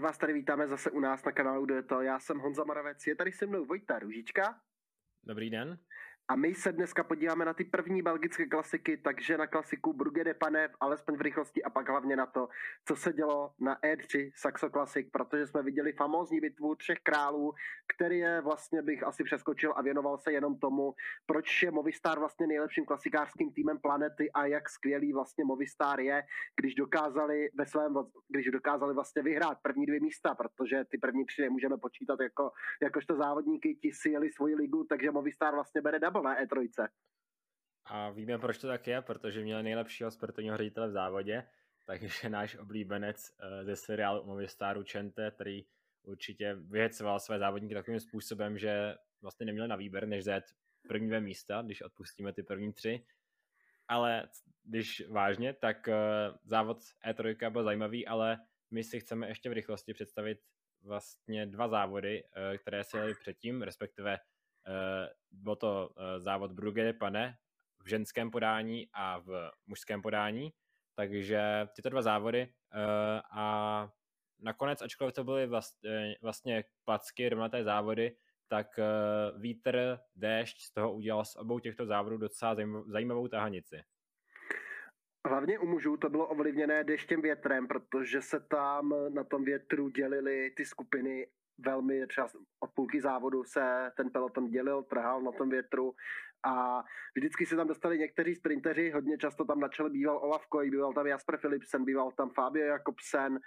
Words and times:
Vás 0.00 0.18
tady 0.18 0.32
vítáme 0.32 0.68
zase 0.68 0.90
u 0.90 1.00
nás 1.00 1.24
na 1.24 1.32
kanálu 1.32 1.66
to. 1.88 2.00
Já 2.00 2.20
jsem 2.20 2.38
Honza 2.38 2.64
Maravec, 2.64 3.06
je 3.06 3.16
tady 3.16 3.32
se 3.32 3.46
mnou 3.46 3.64
Vojta 3.64 3.98
Ružička. 3.98 4.60
Dobrý 5.24 5.50
den. 5.50 5.78
A 6.30 6.36
my 6.36 6.54
se 6.54 6.72
dneska 6.72 7.04
podíváme 7.04 7.44
na 7.44 7.54
ty 7.54 7.64
první 7.64 8.02
belgické 8.02 8.46
klasiky, 8.46 8.96
takže 8.96 9.38
na 9.38 9.46
klasiku 9.46 9.92
Brugge 9.92 10.24
de 10.24 10.34
Panev, 10.34 10.70
alespoň 10.80 11.16
v 11.16 11.20
rychlosti 11.20 11.62
a 11.62 11.70
pak 11.70 11.88
hlavně 11.88 12.16
na 12.16 12.26
to, 12.26 12.48
co 12.88 12.96
se 12.96 13.12
dělo 13.12 13.52
na 13.60 13.78
E3 13.80 14.30
Saxo 14.34 14.70
Classic, 14.70 15.10
protože 15.12 15.46
jsme 15.46 15.62
viděli 15.62 15.92
famózní 15.92 16.40
bitvu 16.40 16.74
třech 16.74 16.98
králů, 17.02 17.52
který 17.94 18.18
je 18.18 18.40
vlastně 18.40 18.82
bych 18.82 19.02
asi 19.02 19.24
přeskočil 19.24 19.72
a 19.76 19.82
věnoval 19.82 20.18
se 20.18 20.32
jenom 20.32 20.58
tomu, 20.58 20.94
proč 21.26 21.62
je 21.62 21.70
Movistar 21.70 22.18
vlastně 22.18 22.46
nejlepším 22.46 22.84
klasikářským 22.84 23.52
týmem 23.52 23.78
planety 23.78 24.32
a 24.32 24.46
jak 24.46 24.68
skvělý 24.68 25.12
vlastně 25.12 25.44
Movistar 25.44 26.00
je, 26.00 26.22
když 26.60 26.74
dokázali 26.74 27.50
ve 27.54 27.66
svém, 27.66 27.94
když 28.28 28.46
dokázali 28.50 28.94
vlastně 28.94 29.22
vyhrát 29.22 29.58
první 29.62 29.86
dvě 29.86 30.00
místa, 30.00 30.34
protože 30.34 30.84
ty 30.84 30.98
první 30.98 31.24
tři 31.24 31.42
nemůžeme 31.42 31.76
počítat 31.76 32.20
jako, 32.20 32.50
jakožto 32.82 33.16
závodníky, 33.16 33.74
ti 33.74 33.92
si 33.92 34.10
jeli 34.10 34.30
svoji 34.30 34.54
ligu, 34.54 34.84
takže 34.84 35.10
Movistar 35.10 35.54
vlastně 35.54 35.82
bere 35.82 35.98
double 35.98 36.19
na 36.22 36.42
E3. 36.42 36.88
A 37.84 38.10
víme, 38.10 38.38
proč 38.38 38.58
to 38.58 38.66
tak 38.66 38.86
je, 38.86 39.02
protože 39.02 39.42
měl 39.42 39.62
nejlepšího 39.62 40.10
sportovního 40.10 40.56
ředitele 40.56 40.88
v 40.88 40.92
závodě, 40.92 41.48
takže 41.86 42.28
náš 42.28 42.56
oblíbenec 42.56 43.30
eh, 43.40 43.64
ze 43.64 43.76
seriálu 43.76 44.26
Movistaru 44.26 44.82
Čente, 44.82 45.30
který 45.30 45.64
určitě 46.02 46.54
vyhecoval 46.54 47.20
své 47.20 47.38
závodníky 47.38 47.74
takovým 47.74 48.00
způsobem, 48.00 48.58
že 48.58 48.94
vlastně 49.22 49.46
neměli 49.46 49.68
na 49.68 49.76
výběr, 49.76 50.08
než 50.08 50.24
zjet 50.24 50.44
první 50.88 51.06
dvě 51.06 51.20
místa, 51.20 51.62
když 51.62 51.82
odpustíme 51.82 52.32
ty 52.32 52.42
první 52.42 52.72
tři. 52.72 53.04
Ale 53.88 54.28
když 54.64 55.08
vážně, 55.08 55.52
tak 55.52 55.88
eh, 55.88 55.94
závod 56.44 56.78
E3 57.06 57.50
byl 57.50 57.64
zajímavý, 57.64 58.06
ale 58.06 58.38
my 58.70 58.84
si 58.84 59.00
chceme 59.00 59.28
ještě 59.28 59.50
v 59.50 59.52
rychlosti 59.52 59.94
představit 59.94 60.38
vlastně 60.82 61.46
dva 61.46 61.68
závody, 61.68 62.24
eh, 62.24 62.58
které 62.58 62.84
se 62.84 62.98
jeli 62.98 63.14
předtím, 63.14 63.62
respektive 63.62 64.18
byl 65.30 65.56
to 65.56 65.90
závod 66.18 66.52
Brugge 66.52 66.92
Pane 66.92 67.38
v 67.82 67.88
ženském 67.88 68.30
podání 68.30 68.88
a 68.92 69.18
v 69.18 69.50
mužském 69.66 70.02
podání, 70.02 70.52
takže 70.94 71.68
tyto 71.76 71.88
dva 71.88 72.02
závody 72.02 72.52
a 73.32 73.88
nakonec, 74.38 74.82
ačkoliv 74.82 75.14
to 75.14 75.24
byly 75.24 75.46
vlastně, 75.46 76.16
vlastně 76.22 76.64
placky, 76.84 77.28
rovnaté 77.28 77.64
závody, 77.64 78.16
tak 78.48 78.80
vítr, 79.36 79.98
déšť 80.16 80.60
z 80.60 80.72
toho 80.72 80.92
udělal 80.92 81.24
z 81.24 81.36
obou 81.36 81.58
těchto 81.58 81.86
závodů 81.86 82.16
docela 82.16 82.56
zajímavou 82.86 83.28
tahanici. 83.28 83.82
Hlavně 85.28 85.58
u 85.58 85.66
mužů 85.66 85.96
to 85.96 86.08
bylo 86.08 86.26
ovlivněné 86.26 86.84
deštěm 86.84 87.22
větrem, 87.22 87.68
protože 87.68 88.22
se 88.22 88.40
tam 88.40 88.94
na 89.08 89.24
tom 89.24 89.44
větru 89.44 89.88
dělily 89.88 90.50
ty 90.56 90.64
skupiny 90.64 91.26
velmi, 91.64 92.06
třeba 92.06 92.28
od 92.60 92.70
půlky 92.74 93.00
závodu 93.00 93.44
se 93.44 93.92
ten 93.96 94.10
peloton 94.10 94.48
dělil, 94.48 94.82
trhal 94.82 95.22
na 95.22 95.32
tom 95.32 95.50
větru 95.50 95.94
a 96.46 96.84
vždycky 97.16 97.46
se 97.46 97.56
tam 97.56 97.68
dostali 97.68 97.98
někteří 97.98 98.34
sprinteři, 98.34 98.90
hodně 98.90 99.18
často 99.18 99.44
tam 99.44 99.60
na 99.60 99.68
čele 99.68 99.90
býval 99.90 100.18
Olaf 100.18 100.46
Koj, 100.46 100.70
býval 100.70 100.92
tam 100.92 101.06
Jasper 101.06 101.38
Philipsen, 101.38 101.84
býval 101.84 102.12
tam 102.12 102.30
Fabio 102.30 102.66
Jakobsen, 102.66 103.40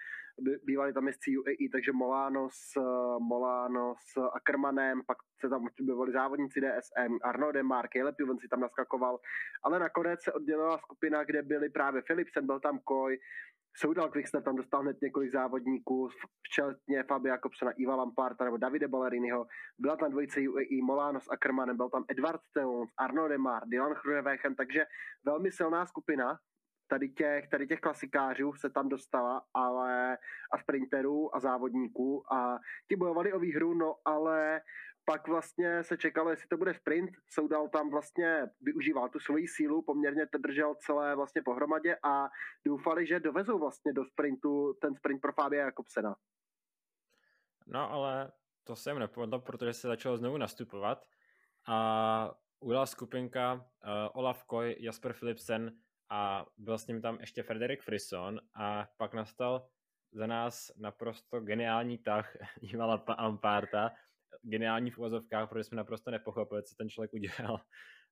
bývali 0.64 0.94
tam 0.94 1.08
jezdci 1.08 1.38
UAE, 1.38 1.70
takže 1.72 1.92
Molano 1.92 2.50
s, 2.52 2.82
Molano 3.20 3.94
s 3.98 4.22
Ackermanem, 4.34 5.02
pak 5.08 5.18
se 5.40 5.50
tam 5.50 5.68
objevovali 5.82 6.12
závodníci 6.12 6.62
DSM, 6.62 7.18
Arno 7.24 7.52
Demar, 7.52 7.88
Caleb 7.88 8.20
Juven 8.20 8.40
si 8.40 8.48
tam 8.48 8.60
naskakoval, 8.60 9.20
ale 9.64 9.80
nakonec 9.80 10.24
se 10.24 10.34
oddělila 10.34 10.78
skupina, 10.78 11.24
kde 11.24 11.42
byli 11.42 11.70
právě 11.70 12.02
Philipsen, 12.02 12.46
byl 12.46 12.60
tam 12.60 12.80
Koj, 12.80 13.20
Soudal 13.76 14.10
Quickstep 14.10 14.44
tam 14.44 14.56
dostal 14.56 14.82
hned 14.82 15.02
několik 15.02 15.32
závodníků, 15.32 16.10
včetně 16.44 17.04
Fabia 17.04 17.38
Kopsona, 17.38 17.72
Iva 17.72 17.96
Lamparta 17.96 18.46
nebo 18.46 18.58
Davide 18.58 18.88
Balleriniho. 18.88 19.46
Byla 19.80 19.96
tam 19.96 20.12
dvojice 20.12 20.40
UAE, 20.40 20.84
Molano 20.84 21.20
s 21.20 21.32
Ackermanem, 21.32 21.78
byl 21.78 21.90
tam 21.90 22.06
Edward 22.08 22.42
Stones, 22.44 22.90
Arno 22.98 23.28
Demar, 23.28 23.64
Dylan 23.66 23.94
Chrunewechen, 23.94 24.56
takže 24.56 24.86
velmi 25.26 25.52
silná 25.52 25.86
skupina 25.86 26.40
tady 26.88 27.10
těch, 27.10 27.50
tady 27.50 27.68
těch 27.68 27.80
klasikářů 27.80 28.54
se 28.54 28.70
tam 28.70 28.90
dostala, 28.90 29.42
ale 29.54 30.18
a 30.54 30.58
sprinterů 30.58 31.36
a 31.36 31.40
závodníků 31.40 32.34
a 32.34 32.60
ti 32.90 32.96
bojovali 32.96 33.34
o 33.34 33.40
výhru, 33.40 33.74
no 33.74 33.96
ale 34.06 34.62
pak 35.06 35.28
vlastně 35.28 35.84
se 35.84 35.98
čekalo, 35.98 36.30
jestli 36.30 36.48
to 36.48 36.58
bude 36.58 36.74
sprint. 36.74 37.12
Soudal 37.28 37.70
tam 37.70 37.90
vlastně 37.90 38.50
využíval 38.62 39.10
tu 39.10 39.20
svoji 39.20 39.48
sílu, 39.48 39.82
poměrně 39.82 40.28
to 40.28 40.38
držel 40.38 40.76
celé 40.76 41.16
vlastně 41.16 41.42
pohromadě 41.42 41.98
a 42.04 42.30
doufali, 42.66 43.08
že 43.08 43.20
dovezou 43.20 43.60
vlastně 43.60 43.94
do 43.94 44.06
sprintu 44.06 44.74
ten 44.82 44.96
sprint 44.96 45.22
pro 45.22 45.34
Fabia 45.34 45.66
Jakobsena. 45.66 46.16
No 47.68 47.92
ale 47.92 48.32
to 48.64 48.76
se 48.76 48.90
jim 48.90 49.00
nepovedlo, 49.00 49.40
protože 49.40 49.74
se 49.74 49.88
začalo 49.88 50.18
znovu 50.18 50.38
nastupovat 50.38 51.06
a 51.68 52.36
ujela 52.60 52.86
skupinka 52.86 53.54
uh, 53.54 53.62
Olaf 54.14 54.44
Koy, 54.44 54.76
Jasper 54.80 55.14
Philipsen 55.14 55.78
a 56.10 56.46
byl 56.58 56.78
s 56.78 56.88
ním 56.88 57.02
tam 57.02 57.18
ještě 57.20 57.44
Frederik 57.44 57.82
Frisson 57.82 58.40
a 58.56 58.88
pak 58.98 59.14
nastal 59.14 59.68
za 60.12 60.28
nás 60.28 60.72
naprosto 60.78 61.40
geniální 61.40 61.98
tah 61.98 62.36
Ivala 62.62 63.04
Amparta, 63.18 63.92
geniální 64.42 64.92
v 64.92 64.98
uvozovkách, 64.98 65.50
protože 65.50 65.64
jsme 65.64 65.78
naprosto 65.78 66.12
nepochopili, 66.12 66.64
co 66.64 66.76
ten 66.76 66.90
člověk 66.90 67.14
udělal. 67.14 67.60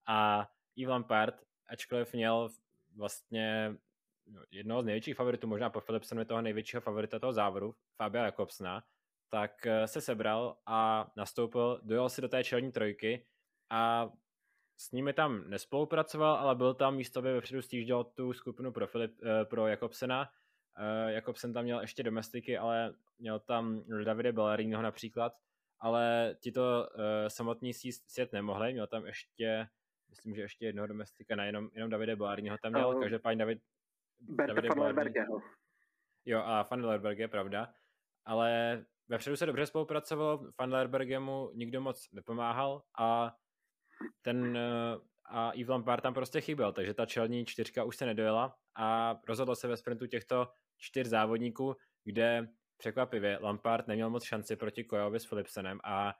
A 0.08 0.48
Yves 0.76 0.92
Lampard, 0.92 1.36
ačkoliv 1.68 2.14
měl 2.14 2.50
vlastně 2.96 3.76
jednoho 4.52 4.82
z 4.82 4.86
největších 4.86 5.16
favoritů, 5.16 5.48
možná 5.48 5.70
po 5.70 5.82
Philipsonu 5.82 6.26
toho 6.26 6.42
největšího 6.42 6.82
favorita 6.82 7.20
toho 7.20 7.34
závodu, 7.34 7.76
Fabia 7.98 8.26
Jakobsna, 8.26 8.84
tak 9.30 9.66
eh, 9.66 9.88
se 9.88 10.02
sebral 10.02 10.58
a 10.66 11.12
nastoupil, 11.18 11.82
dojel 11.84 12.10
si 12.10 12.22
do 12.22 12.30
té 12.30 12.44
čelní 12.44 12.72
trojky 12.72 13.26
a 13.70 14.10
s 14.78 14.92
nimi 14.92 15.14
tam 15.14 15.50
nespolupracoval, 15.50 16.36
ale 16.36 16.56
byl 16.56 16.74
tam 16.74 16.96
místo, 16.96 17.20
aby 17.20 17.34
vepředu 17.34 17.62
stížděl 17.62 18.04
tu 18.04 18.34
skupinu 18.34 18.72
pro, 18.72 18.88
Filip, 18.88 19.12
eh, 19.24 19.46
pro 19.46 19.68
Jakobsena. 19.68 20.30
Eh, 20.78 21.12
Jakobsen 21.12 21.54
tam 21.54 21.64
měl 21.64 21.82
ještě 21.82 22.04
domestiky, 22.04 22.58
ale 22.58 22.94
měl 23.20 23.40
tam 23.40 23.84
Davide 24.04 24.32
Balleriniho 24.32 24.82
například, 24.82 25.34
ale 25.82 26.36
ti 26.40 26.52
to 26.52 26.88
uh, 26.96 27.04
samotní 27.28 27.74
sjet 27.74 28.34
nemohli, 28.34 28.74
měl 28.74 28.88
tam 28.88 29.06
ještě, 29.06 29.68
myslím, 30.10 30.36
že 30.36 30.42
ještě 30.42 30.66
jednoho 30.66 30.88
domestika, 30.88 31.36
ne, 31.36 31.46
jenom, 31.46 31.70
jenom 31.74 31.90
Davide 31.90 32.16
Blárního 32.16 32.58
tam 32.64 32.74
měl, 32.74 32.90
uh, 32.90 33.02
každopádně 33.02 33.40
David... 33.40 33.60
Davide 34.20 34.70
Jo, 36.26 36.40
a 36.40 36.68
Van 36.72 36.86
Lerberge, 36.86 37.28
pravda, 37.28 37.74
ale 38.26 38.82
vepředu 39.08 39.36
se 39.36 39.46
dobře 39.46 39.66
spolupracovalo, 39.66 40.52
Van 40.60 40.74
Lerbergemu 40.74 41.52
nikdo 41.54 41.82
moc 41.82 42.12
nepomáhal 42.12 42.84
a 42.98 43.36
ten 44.22 44.58
uh, 44.58 45.02
a 45.26 45.52
Yves 45.52 45.70
Lampard 45.70 46.04
tam 46.04 46.14
prostě 46.14 46.42
chyběl, 46.42 46.74
takže 46.74 46.94
ta 46.94 47.06
čelní 47.06 47.46
čtyřka 47.46 47.84
už 47.84 47.98
se 47.98 48.06
nedojela 48.06 48.56
a 48.76 49.20
rozhodlo 49.28 49.56
se 49.56 49.68
ve 49.68 49.78
sprintu 49.78 50.08
těchto 50.08 50.48
čtyř 50.78 51.08
závodníků, 51.08 51.76
kde 52.04 52.48
překvapivě 52.82 53.38
Lampard 53.42 53.88
neměl 53.88 54.10
moc 54.10 54.24
šanci 54.24 54.56
proti 54.56 54.84
Kojovi 54.84 55.20
s 55.20 55.26
Philipsenem 55.26 55.80
a 55.84 56.16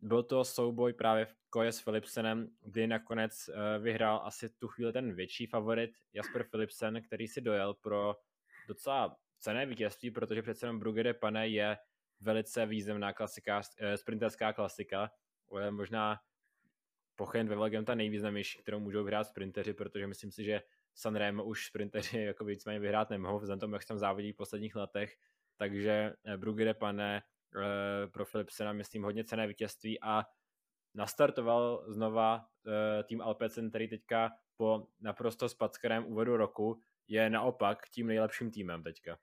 byl 0.00 0.22
to 0.22 0.44
souboj 0.44 0.92
právě 0.92 1.24
v 1.24 1.34
Koje 1.50 1.72
s 1.72 1.82
Philipsenem, 1.82 2.48
kdy 2.60 2.86
nakonec 2.86 3.48
uh, 3.48 3.54
vyhrál 3.82 4.20
asi 4.24 4.48
tu 4.48 4.68
chvíli 4.68 4.92
ten 4.92 5.14
větší 5.14 5.46
favorit 5.46 5.90
Jasper 6.12 6.44
Philipsen, 6.50 7.02
který 7.02 7.28
si 7.28 7.40
dojel 7.40 7.74
pro 7.74 8.16
docela 8.68 9.16
cené 9.38 9.66
vítězství, 9.66 10.10
protože 10.10 10.42
přece 10.42 10.66
jenom 10.66 10.78
Brugge 10.78 11.14
Pane 11.14 11.48
je 11.48 11.78
velice 12.20 12.66
významná 12.66 13.12
klasika, 13.12 13.56
uh, 13.58 13.94
sprinterská 13.94 14.52
klasika, 14.52 15.10
možná 15.70 16.20
pochyn 17.16 17.48
ve 17.48 17.56
Velgem 17.56 17.84
ta 17.84 17.94
nejvýznamnější, 17.94 18.58
kterou 18.58 18.80
můžou 18.80 19.04
vyhrát 19.04 19.26
sprinteři, 19.26 19.74
protože 19.74 20.06
myslím 20.06 20.30
si, 20.30 20.44
že 20.44 20.62
Sanremo 20.94 21.44
už 21.44 21.66
sprinteři 21.66 22.18
jako 22.30 22.44
víceméně 22.44 22.80
vyhrát 22.80 23.10
nemohou, 23.10 23.38
vzhledem 23.38 23.60
tomu, 23.60 23.74
jak 23.74 23.82
se 23.82 23.88
tam 23.88 23.98
závodí 23.98 24.32
v 24.32 24.36
posledních 24.36 24.76
letech, 24.76 25.16
takže 25.60 26.12
eh, 26.24 26.36
Brugge 26.36 26.74
Pane 26.74 27.22
eh, 27.22 28.06
pro 28.06 28.24
Philipsena, 28.24 28.72
myslím, 28.72 29.02
hodně 29.02 29.24
cené 29.24 29.46
vítězství 29.46 30.00
a 30.02 30.24
nastartoval 30.94 31.84
znova 31.88 32.44
eh, 32.66 33.04
tým 33.04 33.20
Alpecin, 33.20 33.68
který 33.68 33.88
teďka 33.88 34.30
po 34.56 34.86
naprosto 35.00 35.48
spackerém 35.48 36.06
úvodu 36.06 36.36
roku 36.36 36.80
je 37.08 37.30
naopak 37.30 37.88
tím 37.88 38.06
nejlepším 38.06 38.50
týmem 38.50 38.82
teďka. 38.82 39.18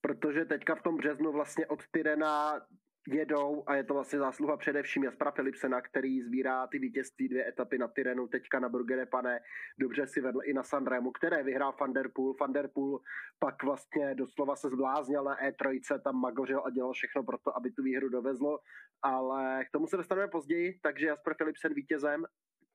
Protože 0.00 0.44
teďka 0.44 0.74
v 0.74 0.82
tom 0.82 0.96
březnu 0.96 1.32
vlastně 1.32 1.66
od 1.66 1.80
Tyrena 1.90 2.60
jedou 3.08 3.64
a 3.66 3.74
je 3.74 3.84
to 3.84 3.94
vlastně 3.94 4.18
zásluha 4.18 4.56
především 4.56 5.04
Jaspra 5.04 5.30
Philipsena, 5.30 5.80
který 5.80 6.22
sbírá 6.22 6.66
ty 6.66 6.78
vítězství 6.78 7.28
dvě 7.28 7.48
etapy 7.48 7.78
na 7.78 7.88
Tyrenu, 7.88 8.28
teďka 8.28 8.60
na 8.60 8.68
Burgere 8.68 9.06
Pane, 9.06 9.40
dobře 9.78 10.06
si 10.06 10.20
vedl 10.20 10.40
i 10.44 10.54
na 10.54 10.62
Sanremu, 10.62 11.12
které 11.12 11.42
vyhrál 11.42 11.74
Van 11.80 11.92
der 11.92 12.08
Poel. 12.14 12.34
Van 12.40 12.52
der 12.52 12.68
Poel 12.74 12.98
pak 13.38 13.62
vlastně 13.62 14.14
doslova 14.14 14.56
se 14.56 14.68
zbláznil 14.68 15.24
na 15.24 15.36
E3, 15.36 16.00
tam 16.00 16.20
magořil 16.20 16.62
a 16.66 16.70
dělal 16.70 16.92
všechno 16.92 17.22
pro 17.22 17.38
to, 17.38 17.56
aby 17.56 17.70
tu 17.70 17.82
výhru 17.82 18.08
dovezlo, 18.08 18.58
ale 19.02 19.64
k 19.64 19.70
tomu 19.70 19.86
se 19.86 19.96
dostaneme 19.96 20.28
později, 20.28 20.78
takže 20.82 21.06
Jasper 21.06 21.34
Philipsen 21.34 21.74
vítězem. 21.74 22.24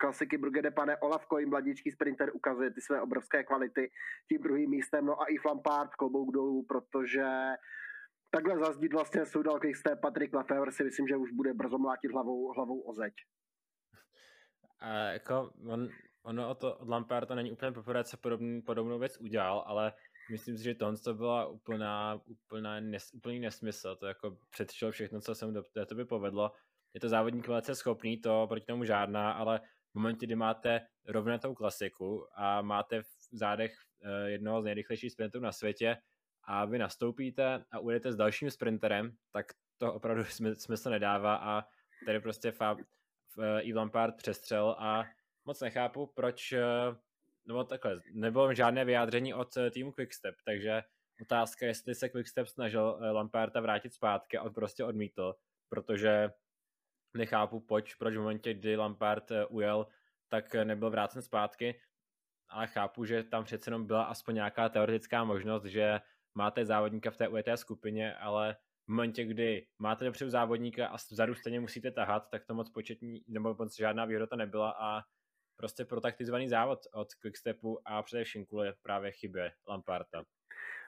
Klasiky 0.01 0.37
Brugge 0.37 0.71
Pane, 0.71 0.97
Olaf 0.97 1.25
Koj, 1.25 1.45
mladíčký 1.45 1.91
sprinter, 1.91 2.31
ukazuje 2.33 2.71
ty 2.71 2.81
své 2.81 3.01
obrovské 3.01 3.43
kvality 3.43 3.91
tím 4.29 4.41
druhým 4.41 4.69
místem, 4.69 5.05
no 5.05 5.21
a 5.21 5.25
i 5.29 5.35
Lampard, 5.45 5.95
klobouk 5.95 6.33
dolů, 6.33 6.65
protože 6.65 7.25
takhle 8.29 8.59
zazdít 8.59 8.93
vlastně 8.93 9.25
soudal 9.25 9.59
té 9.59 9.95
Patrick 9.95 10.33
Lefevre 10.33 10.71
si 10.71 10.83
myslím, 10.83 11.07
že 11.07 11.15
už 11.15 11.31
bude 11.31 11.53
brzo 11.53 11.77
mlátit 11.77 12.11
hlavou, 12.11 12.53
hlavou 12.53 12.81
o 12.81 12.93
zeď. 12.93 13.13
A 14.79 14.93
jako 14.93 15.51
on, 15.67 15.89
ono 16.23 16.49
o 16.49 16.55
to, 16.55 16.75
od 16.75 16.89
Lamparta 16.89 17.35
není 17.35 17.51
úplně 17.51 17.71
poprvé, 17.71 18.03
co 18.03 18.17
podobný, 18.17 18.61
podobnou 18.61 18.99
věc 18.99 19.17
udělal, 19.17 19.63
ale 19.65 19.93
myslím 20.31 20.57
si, 20.57 20.63
že 20.63 20.75
to, 20.75 20.97
to 20.97 21.13
byla 21.13 21.47
úplná, 21.47 22.21
úplná 22.25 22.79
nes, 22.79 23.13
úplný 23.13 23.39
nesmysl, 23.39 23.95
to 23.95 24.05
jako 24.05 24.37
předčilo 24.49 24.91
všechno, 24.91 25.21
co 25.21 25.35
se 25.35 25.45
mu 25.45 25.51
do 25.51 25.63
této 25.63 25.95
by 25.95 26.05
povedlo. 26.05 26.51
Je 26.93 26.99
to 26.99 27.09
závodník 27.09 27.47
velice 27.47 27.75
schopný, 27.75 28.21
to 28.21 28.45
proti 28.47 28.65
tomu 28.65 28.83
žádná, 28.83 29.31
ale 29.31 29.59
v 29.91 29.95
momentě, 29.95 30.25
kdy 30.25 30.35
máte 30.35 30.81
rovnatou 31.07 31.53
klasiku 31.53 32.27
a 32.35 32.61
máte 32.61 33.01
v 33.01 33.07
zádech 33.31 33.73
eh, 34.03 34.29
jednoho 34.29 34.61
z 34.61 34.65
nejrychlejších 34.65 35.11
sprintů 35.11 35.39
na 35.39 35.51
světě 35.51 35.97
a 36.43 36.65
vy 36.65 36.77
nastoupíte 36.77 37.65
a 37.71 37.79
ujedete 37.79 38.11
s 38.11 38.15
dalším 38.15 38.51
sprinterem, 38.51 39.15
tak 39.31 39.45
to 39.77 39.93
opravdu 39.93 40.23
smysl 40.55 40.89
nedává 40.89 41.35
a 41.35 41.63
tady 42.05 42.19
prostě 42.19 42.51
Fab, 42.51 42.79
Yves 43.59 43.77
Lampard 43.77 44.15
přestřel 44.17 44.75
a 44.79 45.05
moc 45.45 45.61
nechápu, 45.61 46.07
proč, 46.15 46.51
eh, 46.51 46.63
no 47.45 47.63
takhle, 47.63 48.01
nebylo 48.13 48.53
žádné 48.53 48.85
vyjádření 48.85 49.33
od 49.33 49.57
eh, 49.57 49.71
týmu 49.71 49.91
Quickstep, 49.91 50.35
takže 50.45 50.83
otázka, 51.21 51.65
jestli 51.65 51.95
se 51.95 52.09
Quickstep 52.09 52.47
snažil 52.47 52.97
Lamparta 53.11 53.61
vrátit 53.61 53.93
zpátky 53.93 54.37
a 54.37 54.43
on 54.43 54.53
prostě 54.53 54.83
odmítl, 54.83 55.35
protože 55.69 56.29
nechápu, 57.13 57.59
proč, 57.59 57.95
proč 57.95 58.15
v 58.15 58.19
momentě, 58.19 58.53
kdy 58.53 58.75
Lampard 58.75 59.31
eh, 59.31 59.45
ujel, 59.45 59.87
tak 60.27 60.55
eh, 60.55 60.65
nebyl 60.65 60.89
vrácen 60.89 61.21
zpátky, 61.21 61.81
ale 62.49 62.67
chápu, 62.67 63.05
že 63.05 63.23
tam 63.23 63.43
přece 63.43 63.67
jenom 63.67 63.87
byla 63.87 64.03
aspoň 64.03 64.35
nějaká 64.35 64.69
teoretická 64.69 65.23
možnost, 65.23 65.65
že 65.65 65.99
máte 66.39 66.65
závodníka 66.65 67.11
v 67.11 67.17
té 67.17 67.27
ujeté 67.27 67.57
skupině, 67.57 68.15
ale 68.15 68.55
v 68.85 68.87
momentě, 68.87 69.25
kdy 69.25 69.67
máte 69.79 70.05
dopředu 70.05 70.29
závodníka 70.29 70.87
a 70.87 70.95
vzadu 70.95 71.35
stejně 71.35 71.59
musíte 71.59 71.91
tahat, 71.91 72.29
tak 72.31 72.45
to 72.45 72.53
moc 72.53 72.69
početní, 72.69 73.23
nebo 73.27 73.55
moc 73.59 73.75
žádná 73.75 74.05
výhoda 74.05 74.27
nebyla 74.35 74.71
a 74.79 75.01
prostě 75.55 75.85
protaktizovaný 75.85 76.49
závod 76.49 76.79
od 76.93 77.13
Quickstepu 77.13 77.79
a 77.85 78.03
především 78.03 78.45
kvůli 78.45 78.73
právě 78.81 79.11
chybě 79.11 79.51
Lamparta. 79.67 80.23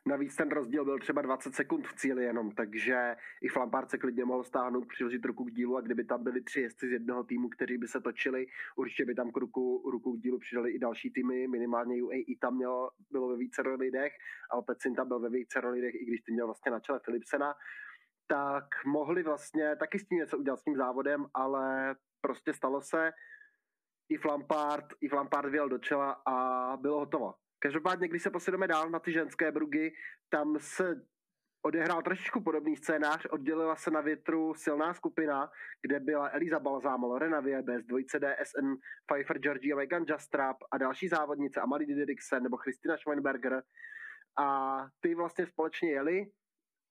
Navíc 0.07 0.35
ten 0.35 0.49
rozdíl 0.49 0.85
byl 0.85 0.99
třeba 0.99 1.21
20 1.21 1.55
sekund 1.55 1.87
v 1.87 1.93
cíli 1.93 2.23
jenom, 2.23 2.51
takže 2.51 3.15
i 3.41 3.47
Flampard 3.47 3.89
se 3.89 3.97
klidně 3.97 4.25
mohl 4.25 4.43
stáhnout, 4.43 4.87
přiložit 4.87 5.25
ruku 5.25 5.43
k 5.43 5.51
dílu 5.51 5.77
a 5.77 5.81
kdyby 5.81 6.03
tam 6.03 6.23
byli 6.23 6.41
tři 6.41 6.61
jezdci 6.61 6.87
z 6.87 6.91
jednoho 6.91 7.23
týmu, 7.23 7.49
kteří 7.49 7.77
by 7.77 7.87
se 7.87 8.01
točili, 8.01 8.47
určitě 8.75 9.05
by 9.05 9.15
tam 9.15 9.31
k 9.31 9.37
ruku, 9.37 9.89
ruku 9.91 10.13
k 10.13 10.21
dílu 10.21 10.39
přidali 10.39 10.71
i 10.71 10.79
další 10.79 11.11
týmy, 11.11 11.47
minimálně 11.47 12.03
UAE 12.03 12.37
tam 12.41 12.55
mělo, 12.55 12.91
bylo 13.11 13.27
ve 13.27 13.37
více 13.37 13.61
lidech, 13.61 14.13
Alpecin 14.51 14.95
tam 14.95 15.07
byl 15.07 15.19
ve 15.19 15.29
více 15.29 15.59
lidech, 15.59 15.95
i 15.95 16.05
když 16.05 16.21
ty 16.21 16.31
měl 16.31 16.45
vlastně 16.45 16.71
na 16.71 16.79
čele 16.79 16.99
Philipsena, 16.99 17.53
tak 18.27 18.65
mohli 18.85 19.23
vlastně 19.23 19.75
taky 19.75 19.99
s 19.99 20.07
tím 20.07 20.17
něco 20.17 20.37
udělat 20.37 20.59
s 20.59 20.63
tím 20.63 20.75
závodem, 20.75 21.25
ale 21.33 21.95
prostě 22.21 22.53
stalo 22.53 22.81
se, 22.81 23.11
i 24.09 24.17
Flampard, 24.17 24.85
i 25.01 25.09
Flampard 25.09 25.49
vyjel 25.49 25.69
do 25.69 25.77
čela 25.77 26.11
a 26.11 26.77
bylo 26.77 26.99
hotovo. 26.99 27.33
Každopádně, 27.63 28.07
když 28.07 28.23
se 28.23 28.29
posuneme 28.29 28.67
dál 28.67 28.89
na 28.89 28.99
ty 28.99 29.11
ženské 29.11 29.51
brugy, 29.51 29.93
tam 30.29 30.55
se 30.59 31.01
odehrál 31.65 32.01
trošičku 32.01 32.41
podobný 32.43 32.75
scénář, 32.75 33.25
oddělila 33.25 33.75
se 33.75 33.91
na 33.91 34.01
větru 34.01 34.53
silná 34.53 34.93
skupina, 34.93 35.49
kde 35.81 35.99
byla 35.99 36.29
Eliza 36.29 36.59
Balzámo, 36.59 37.07
Lorena 37.07 37.39
Viebes, 37.39 37.85
dvojice 37.85 38.19
DSN, 38.19 38.73
Pfeiffer, 39.05 39.39
Georgie, 39.39 39.75
Megan 39.75 40.05
Jastrap 40.09 40.57
a 40.71 40.77
další 40.77 41.07
závodnice, 41.07 41.61
Amalie 41.61 41.87
Didriksen 41.87 42.43
nebo 42.43 42.57
Christina 42.57 42.97
Schweinberger. 42.97 43.63
A 44.39 44.77
ty 44.99 45.15
vlastně 45.15 45.47
společně 45.47 45.91
jeli 45.91 46.25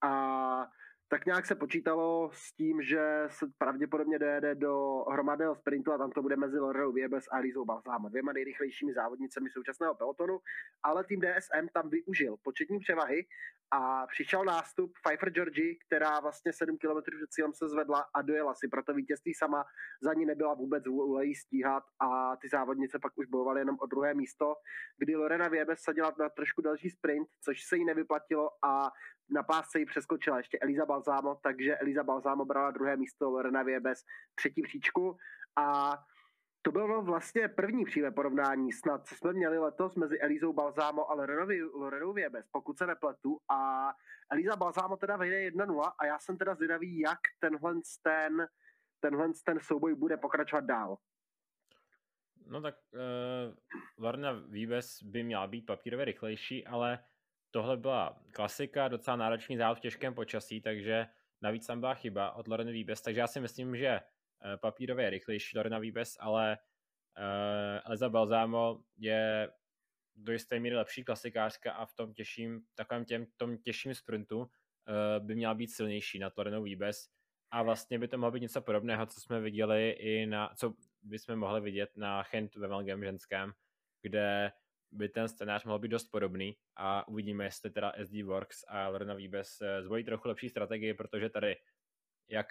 a 0.03 0.67
tak 1.11 1.25
nějak 1.25 1.45
se 1.45 1.55
počítalo 1.55 2.29
s 2.33 2.53
tím, 2.53 2.81
že 2.81 3.23
se 3.27 3.45
pravděpodobně 3.57 4.19
dojede 4.19 4.55
do 4.55 5.03
hromadného 5.11 5.55
sprintu 5.55 5.91
a 5.91 5.97
tam 5.97 6.11
to 6.11 6.21
bude 6.21 6.35
mezi 6.35 6.59
Lorenou 6.59 6.91
Viebes 6.91 7.25
a 7.31 7.37
Lizou 7.37 7.65
Balzáma, 7.65 8.09
dvěma 8.09 8.33
nejrychlejšími 8.33 8.93
závodnicemi 8.93 9.49
současného 9.49 9.95
pelotonu, 9.95 10.39
ale 10.83 11.03
tým 11.03 11.21
DSM 11.21 11.67
tam 11.73 11.89
využil 11.89 12.35
početní 12.43 12.79
převahy 12.79 13.25
a 13.71 14.07
přišel 14.07 14.45
nástup 14.45 14.91
Pfeiffer 15.03 15.29
Georgie, 15.29 15.75
která 15.87 16.19
vlastně 16.19 16.53
7 16.53 16.77
km 16.77 17.01
před 17.17 17.29
cílem 17.29 17.53
se 17.53 17.69
zvedla 17.69 18.05
a 18.15 18.21
dojela 18.21 18.53
si 18.53 18.67
pro 18.67 18.83
to 18.83 18.93
vítězství 18.93 19.33
sama. 19.33 19.65
Za 20.01 20.13
ní 20.13 20.25
nebyla 20.25 20.53
vůbec 20.53 20.87
vůle 20.87 21.25
stíhat 21.35 21.83
a 21.99 22.35
ty 22.35 22.49
závodnice 22.49 22.99
pak 22.99 23.13
už 23.15 23.25
bojovaly 23.25 23.61
jenom 23.61 23.77
o 23.81 23.85
druhé 23.85 24.13
místo, 24.13 24.55
kdy 24.97 25.15
Lorena 25.15 25.47
Viebes 25.47 25.79
sadila 25.79 26.13
na 26.19 26.29
trošku 26.29 26.61
další 26.61 26.89
sprint, 26.89 27.27
což 27.43 27.63
se 27.63 27.77
jí 27.77 27.85
nevyplatilo 27.85 28.49
a 28.65 28.91
na 29.29 29.43
pásce 29.43 29.79
ji 29.79 29.85
přeskočila 29.85 30.37
ještě 30.37 30.59
Eliza 30.59 30.85
Balzámo, 30.85 31.35
takže 31.43 31.77
Eliza 31.77 32.03
Balzámo 32.03 32.45
brala 32.45 32.71
druhé 32.71 32.97
místo, 32.97 33.29
Lorena 33.29 33.63
Viebes 33.63 34.03
třetí 34.35 34.61
příčku 34.61 35.17
a 35.55 35.97
to 36.61 36.71
bylo 36.71 37.01
vlastně 37.01 37.47
první 37.47 37.85
přímé 37.85 38.11
porovnání 38.11 38.71
snad, 38.71 39.07
co 39.07 39.15
jsme 39.15 39.33
měli 39.33 39.57
letos 39.57 39.95
mezi 39.95 40.19
Elizou 40.19 40.53
Balzámo 40.53 41.11
a 41.11 41.13
Lorenou 41.73 42.13
Viebes, 42.13 42.47
pokud 42.51 42.77
se 42.77 42.87
nepletu. 42.87 43.39
A 43.49 43.91
Eliza 44.31 44.55
Balzámo 44.55 44.97
teda 44.97 45.17
vyjde 45.17 45.49
1-0 45.49 45.91
a 45.99 46.05
já 46.05 46.19
jsem 46.19 46.37
teda 46.37 46.55
zvědavý, 46.55 46.99
jak 46.99 47.19
tenhle 47.39 47.73
ten, 48.01 48.47
tenhle 48.99 49.29
ten 49.45 49.59
souboj 49.59 49.95
bude 49.95 50.17
pokračovat 50.17 50.65
dál. 50.65 50.97
No 52.47 52.61
tak 52.61 52.75
uh, 52.93 53.55
Lorena 53.97 54.31
Viebes 54.31 55.03
by 55.03 55.23
měla 55.23 55.47
být 55.47 55.65
papírově 55.65 56.05
rychlejší, 56.05 56.67
ale 56.67 56.99
tohle 57.51 57.77
byla 57.77 58.21
klasika, 58.31 58.87
docela 58.87 59.15
náročný 59.17 59.57
závod 59.57 59.77
v 59.77 59.81
těžkém 59.81 60.13
počasí, 60.13 60.61
takže 60.61 61.07
navíc 61.41 61.67
tam 61.67 61.79
byla 61.79 61.93
chyba 61.93 62.31
od 62.31 62.47
Loreny 62.47 62.71
Viebes, 62.71 63.01
takže 63.01 63.19
já 63.19 63.27
si 63.27 63.39
myslím, 63.39 63.75
že 63.75 63.99
Eh, 64.45 64.57
papírově 64.57 65.05
je 65.05 65.09
rychlejší 65.09 65.57
Lorena 65.57 65.79
Vibes, 65.79 66.17
ale 66.19 66.57
uh, 67.17 67.91
Elza 67.91 68.09
Balzámo 68.09 68.83
je 68.97 69.51
do 70.15 70.31
jisté 70.31 70.59
míry 70.59 70.75
lepší 70.75 71.03
klasikářka 71.03 71.73
a 71.73 71.85
v 71.85 71.93
tom 71.93 72.13
těžším, 72.13 72.61
takovém 72.75 73.05
těm, 73.05 73.25
tom 73.37 73.57
těžším 73.57 73.95
sprintu 73.95 74.39
uh, 74.39 74.47
by 75.19 75.35
měla 75.35 75.53
být 75.53 75.67
silnější 75.67 76.19
na 76.19 76.31
Lorenou 76.37 76.63
Vibes 76.63 77.09
a 77.51 77.63
vlastně 77.63 77.99
by 77.99 78.07
to 78.07 78.17
mohlo 78.17 78.31
být 78.31 78.41
něco 78.41 78.61
podobného, 78.61 79.05
co 79.05 79.21
jsme 79.21 79.39
viděli 79.39 79.89
i 79.89 80.25
na, 80.25 80.53
co 80.55 80.73
bychom 81.01 81.35
mohli 81.35 81.61
vidět 81.61 81.97
na 81.97 82.23
Chent 82.23 82.55
ve 82.55 82.67
Velgem 82.67 83.03
ženském, 83.03 83.51
kde 84.01 84.51
by 84.91 85.09
ten 85.09 85.27
scénář 85.27 85.63
mohl 85.63 85.79
být 85.79 85.91
dost 85.91 86.07
podobný 86.07 86.57
a 86.75 87.07
uvidíme, 87.07 87.43
jestli 87.43 87.71
teda 87.71 87.93
SD 88.03 88.23
Works 88.23 88.63
a 88.67 88.87
Lorena 88.87 89.13
Vibes 89.13 89.59
zvolí 89.81 90.03
trochu 90.03 90.27
lepší 90.27 90.49
strategii, 90.49 90.93
protože 90.93 91.29
tady 91.29 91.55
jak 92.29 92.47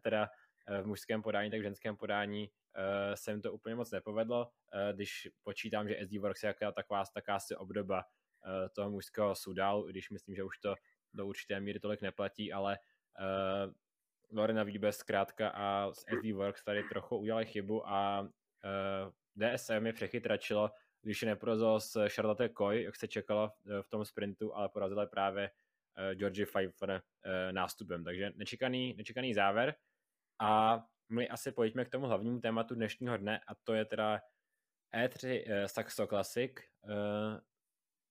teda 0.00 0.28
Eh, 0.66 0.82
v 0.82 0.86
mužském 0.86 1.22
podání, 1.22 1.50
tak 1.50 1.60
v 1.60 1.62
ženském 1.62 1.96
podání 1.96 2.48
uh, 2.48 3.14
se 3.14 3.30
jim 3.30 3.42
to 3.42 3.52
úplně 3.52 3.74
moc 3.74 3.90
nepovedlo, 3.90 4.50
když 4.92 5.28
počítám, 5.42 5.88
že 5.88 5.98
SD 6.04 6.12
Works 6.18 6.42
je 6.42 6.46
jaká 6.46 6.72
taková, 6.72 7.04
taková 7.14 7.40
si 7.40 7.56
obdoba 7.56 8.04
toho 8.74 8.90
mužského 8.90 9.34
sudálu, 9.34 9.86
když 9.86 10.10
myslím, 10.10 10.34
že 10.34 10.44
už 10.44 10.58
to 10.58 10.74
do 11.14 11.26
určité 11.26 11.60
míry 11.60 11.80
tolik 11.80 12.02
neplatí, 12.02 12.52
ale 12.52 12.78
Lorena 14.32 14.62
Výbes 14.62 14.96
zkrátka 14.96 15.48
a 15.48 15.92
SD 15.92 16.32
Works 16.34 16.64
tady 16.64 16.82
trochu 16.82 17.16
udělali 17.16 17.46
chybu 17.46 17.88
a 17.88 18.28
DSM 19.36 19.86
je 19.86 19.92
přechytračilo, 19.92 20.70
když 21.02 21.22
je 21.22 21.28
neprozol 21.28 21.80
s 21.80 22.08
Charlotte 22.08 22.48
Coy, 22.48 22.82
jak 22.82 22.96
se 22.96 23.08
čekalo 23.08 23.52
v 23.82 23.88
tom 23.88 24.04
sprintu, 24.04 24.56
ale 24.56 24.68
porazili 24.68 25.06
právě 25.06 25.50
uh, 25.50 26.14
Georgie 26.14 26.46
Pfeiffer 26.46 27.02
nástupem. 27.50 28.04
Takže 28.04 28.32
nečekaný, 28.34 28.94
nečekaný 28.94 29.34
závěr. 29.34 29.74
A 30.40 30.82
my 31.08 31.28
asi 31.28 31.52
pojďme 31.52 31.84
k 31.84 31.88
tomu 31.90 32.06
hlavnímu 32.06 32.40
tématu 32.40 32.74
dnešního 32.74 33.16
dne 33.16 33.40
a 33.48 33.54
to 33.54 33.74
je 33.74 33.84
teda 33.84 34.20
E3 34.94 35.44
uh, 35.46 35.66
Saxo 35.66 36.06
Classic, 36.06 36.52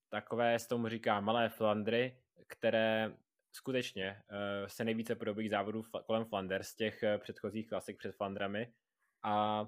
takové 0.10 0.56
s 0.56 0.68
tomu 0.68 0.88
říká 0.88 1.20
malé 1.20 1.50
Flandry, 1.50 2.18
které 2.48 3.16
skutečně 3.52 4.22
se 4.68 4.84
nejvíce 4.84 5.16
podobí 5.16 5.50
závodů 5.50 5.84
kolem 6.06 6.26
Flanders 6.26 6.68
z 6.68 6.76
těch 6.76 7.04
předchozích 7.18 7.70
klasik 7.70 7.98
před 7.98 8.16
Flandrami 8.16 8.74
a 9.24 9.66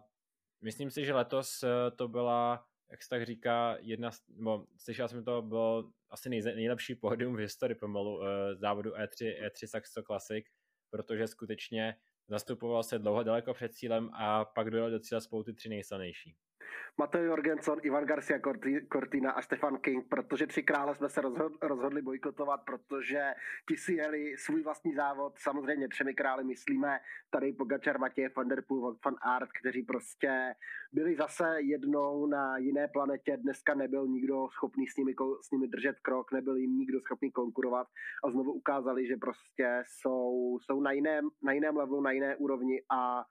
myslím 0.61 0.91
si, 0.91 1.05
že 1.05 1.13
letos 1.13 1.63
to 1.95 2.07
byla, 2.07 2.65
jak 2.91 3.03
se 3.03 3.09
tak 3.09 3.25
říká, 3.25 3.77
jedna, 3.79 4.11
nebo 4.29 4.65
slyšel 4.77 5.07
jsem 5.07 5.23
to, 5.25 5.41
bylo 5.41 5.91
asi 6.09 6.29
nejze, 6.29 6.55
nejlepší 6.55 6.95
pódium 6.95 7.35
v 7.35 7.39
historii 7.39 7.75
pomalu 7.75 8.17
uh, 8.17 8.25
závodu 8.53 8.91
E3, 8.91 9.43
E3 9.45 9.65
Saxo 9.65 10.03
Classic, 10.03 10.45
protože 10.89 11.27
skutečně 11.27 11.95
zastupoval 12.27 12.83
se 12.83 12.99
dlouho 12.99 13.23
daleko 13.23 13.53
před 13.53 13.73
cílem 13.73 14.09
a 14.13 14.45
pak 14.45 14.69
dojel 14.69 14.91
do 14.91 14.99
cíle 14.99 15.21
spolu 15.21 15.43
ty 15.43 15.53
tři 15.53 15.69
nejsilnější. 15.69 16.35
Mateo 16.97 17.23
Jorgenson, 17.23 17.79
Ivan 17.83 18.05
Garcia 18.05 18.39
Cortina 18.93 19.31
a 19.31 19.41
Stefan 19.41 19.77
King, 19.77 20.05
protože 20.09 20.47
tři 20.47 20.63
krále 20.63 20.95
jsme 20.95 21.09
se 21.09 21.21
rozhodli 21.61 22.01
bojkotovat, 22.01 22.61
protože 22.65 23.33
ti 23.69 23.77
si 23.77 23.93
jeli 23.93 24.37
svůj 24.37 24.63
vlastní 24.63 24.93
závod, 24.93 25.33
samozřejmě 25.37 25.87
třemi 25.87 26.13
králi 26.13 26.43
myslíme, 26.43 26.99
tady 27.29 27.53
Pogačar, 27.53 27.99
Matěj, 27.99 28.29
Van 28.37 28.47
Der 28.47 28.63
Poel, 28.67 28.97
Van 29.05 29.15
Art, 29.21 29.49
kteří 29.59 29.83
prostě 29.83 30.55
byli 30.91 31.15
zase 31.15 31.61
jednou 31.61 32.25
na 32.25 32.57
jiné 32.57 32.87
planetě, 32.87 33.37
dneska 33.37 33.73
nebyl 33.73 34.07
nikdo 34.07 34.47
schopný 34.51 34.87
s 34.87 34.97
nimi, 34.97 35.13
s 35.41 35.51
nimi 35.51 35.67
držet 35.67 35.99
krok, 35.99 36.31
nebyl 36.31 36.55
jim 36.55 36.77
nikdo 36.77 37.01
schopný 37.01 37.31
konkurovat 37.31 37.87
a 38.23 38.31
znovu 38.31 38.53
ukázali, 38.53 39.07
že 39.07 39.17
prostě 39.17 39.83
jsou, 39.87 40.57
jsou 40.61 40.81
na, 40.81 40.91
jiném, 40.91 41.29
na 41.43 41.51
jiném 41.51 41.77
levelu, 41.77 42.01
na 42.01 42.11
jiné 42.11 42.35
úrovni 42.35 42.81
a 42.91 43.25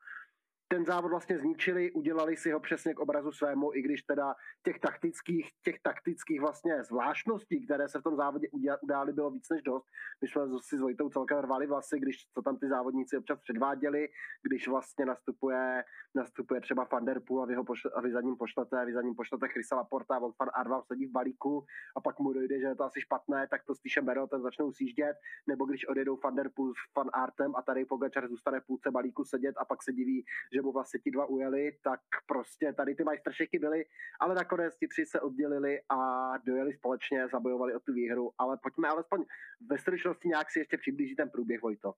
ten 0.73 0.85
závod 0.85 1.11
vlastně 1.11 1.39
zničili, 1.39 1.93
udělali 1.93 2.37
si 2.37 2.51
ho 2.51 2.61
přesně 2.61 2.95
k 2.95 3.01
obrazu 3.01 3.33
svému, 3.33 3.75
i 3.75 3.83
když 3.83 4.03
teda 4.03 4.35
těch 4.63 4.79
taktických, 4.81 5.51
těch 5.65 5.81
taktických 5.83 6.41
vlastně 6.41 6.85
zvláštností, 6.85 7.65
které 7.65 7.89
se 7.89 8.01
v 8.01 8.03
tom 8.03 8.17
závodě 8.17 8.49
udály, 8.83 9.13
bylo 9.13 9.31
víc 9.31 9.49
než 9.51 9.63
dost. 9.63 9.87
My 10.23 10.29
jsme 10.29 10.43
si 10.61 10.77
s 10.77 10.81
Vojtou 10.81 11.09
celkem 11.09 11.39
rvali 11.39 11.67
vlasy, 11.67 12.01
když 12.01 12.17
co 12.35 12.43
tam 12.43 12.57
ty 12.59 12.69
závodníci 12.69 13.19
občas 13.19 13.41
předváděli, 13.41 14.09
když 14.43 14.69
vlastně 14.69 15.07
nastupuje, 15.07 15.85
nastupuje 16.15 16.61
třeba 16.61 16.89
Van 16.93 17.05
Der 17.05 17.21
Poel 17.21 17.43
a 17.43 17.47
vy, 17.47 17.55
ho 17.55 17.65
pošle, 17.65 17.91
a 17.95 18.01
vy 18.01 18.13
za 18.13 18.21
ním 18.21 18.37
pošlete, 18.37 18.81
a 18.81 18.85
vy 18.85 18.93
za 18.93 19.03
ním 19.03 19.15
pošlete 19.15 19.49
Chrisa 19.49 19.77
Laporta 19.77 20.17
a 20.17 20.19
Van 20.19 20.51
Arva 20.55 20.83
sedí 20.83 21.07
v 21.07 21.13
balíku 21.13 21.65
a 21.97 22.01
pak 22.01 22.19
mu 22.19 22.33
dojde, 22.33 22.61
že 22.61 22.67
je 22.67 22.75
to 22.75 22.85
asi 22.85 23.01
špatné, 23.01 23.47
tak 23.51 23.65
to 23.65 23.75
spíše 23.75 24.03
berou, 24.03 24.27
ten 24.27 24.43
začnou 24.43 24.73
sjíždět, 24.73 25.17
nebo 25.47 25.65
když 25.65 25.89
odjedou 25.89 26.19
Van 26.25 26.35
Der 26.35 26.51
Poel 26.55 26.73
s 26.73 26.97
Van 26.97 27.11
Artem 27.13 27.57
a 27.57 27.63
tady 27.63 27.85
Pogačar 27.85 28.29
zůstane 28.29 28.61
v 28.61 28.67
půlce 28.67 28.91
balíku 28.91 29.25
sedět 29.25 29.55
a 29.59 29.65
pak 29.65 29.83
se 29.83 29.93
diví, 29.93 30.25
že 30.55 30.62
mu 30.63 30.73
vlastně 30.73 31.01
ti 31.01 31.11
dva 31.11 31.27
ujeli, 31.27 31.79
tak 31.85 32.01
prostě 32.27 32.73
tady 32.73 32.95
ty 32.95 33.05
majstršeky 33.05 33.59
byly, 33.59 33.85
ale 34.21 34.35
nakonec 34.35 34.77
ti 34.77 34.89
tři 34.89 35.07
se 35.07 35.21
oddělili 35.21 35.81
a 35.89 35.97
dojeli 36.39 36.73
společně, 36.73 37.29
zabojovali 37.29 37.75
o 37.75 37.81
tu 37.81 37.93
výhru, 37.93 38.33
ale 38.39 38.59
pojďme 38.63 38.89
alespoň 38.89 39.25
ve 39.71 39.79
stručnosti 39.79 40.29
nějak 40.29 40.51
si 40.51 40.59
ještě 40.59 40.79
přiblížit 40.79 41.17
ten 41.17 41.31
průběh, 41.31 41.63
Vojto. 41.63 41.95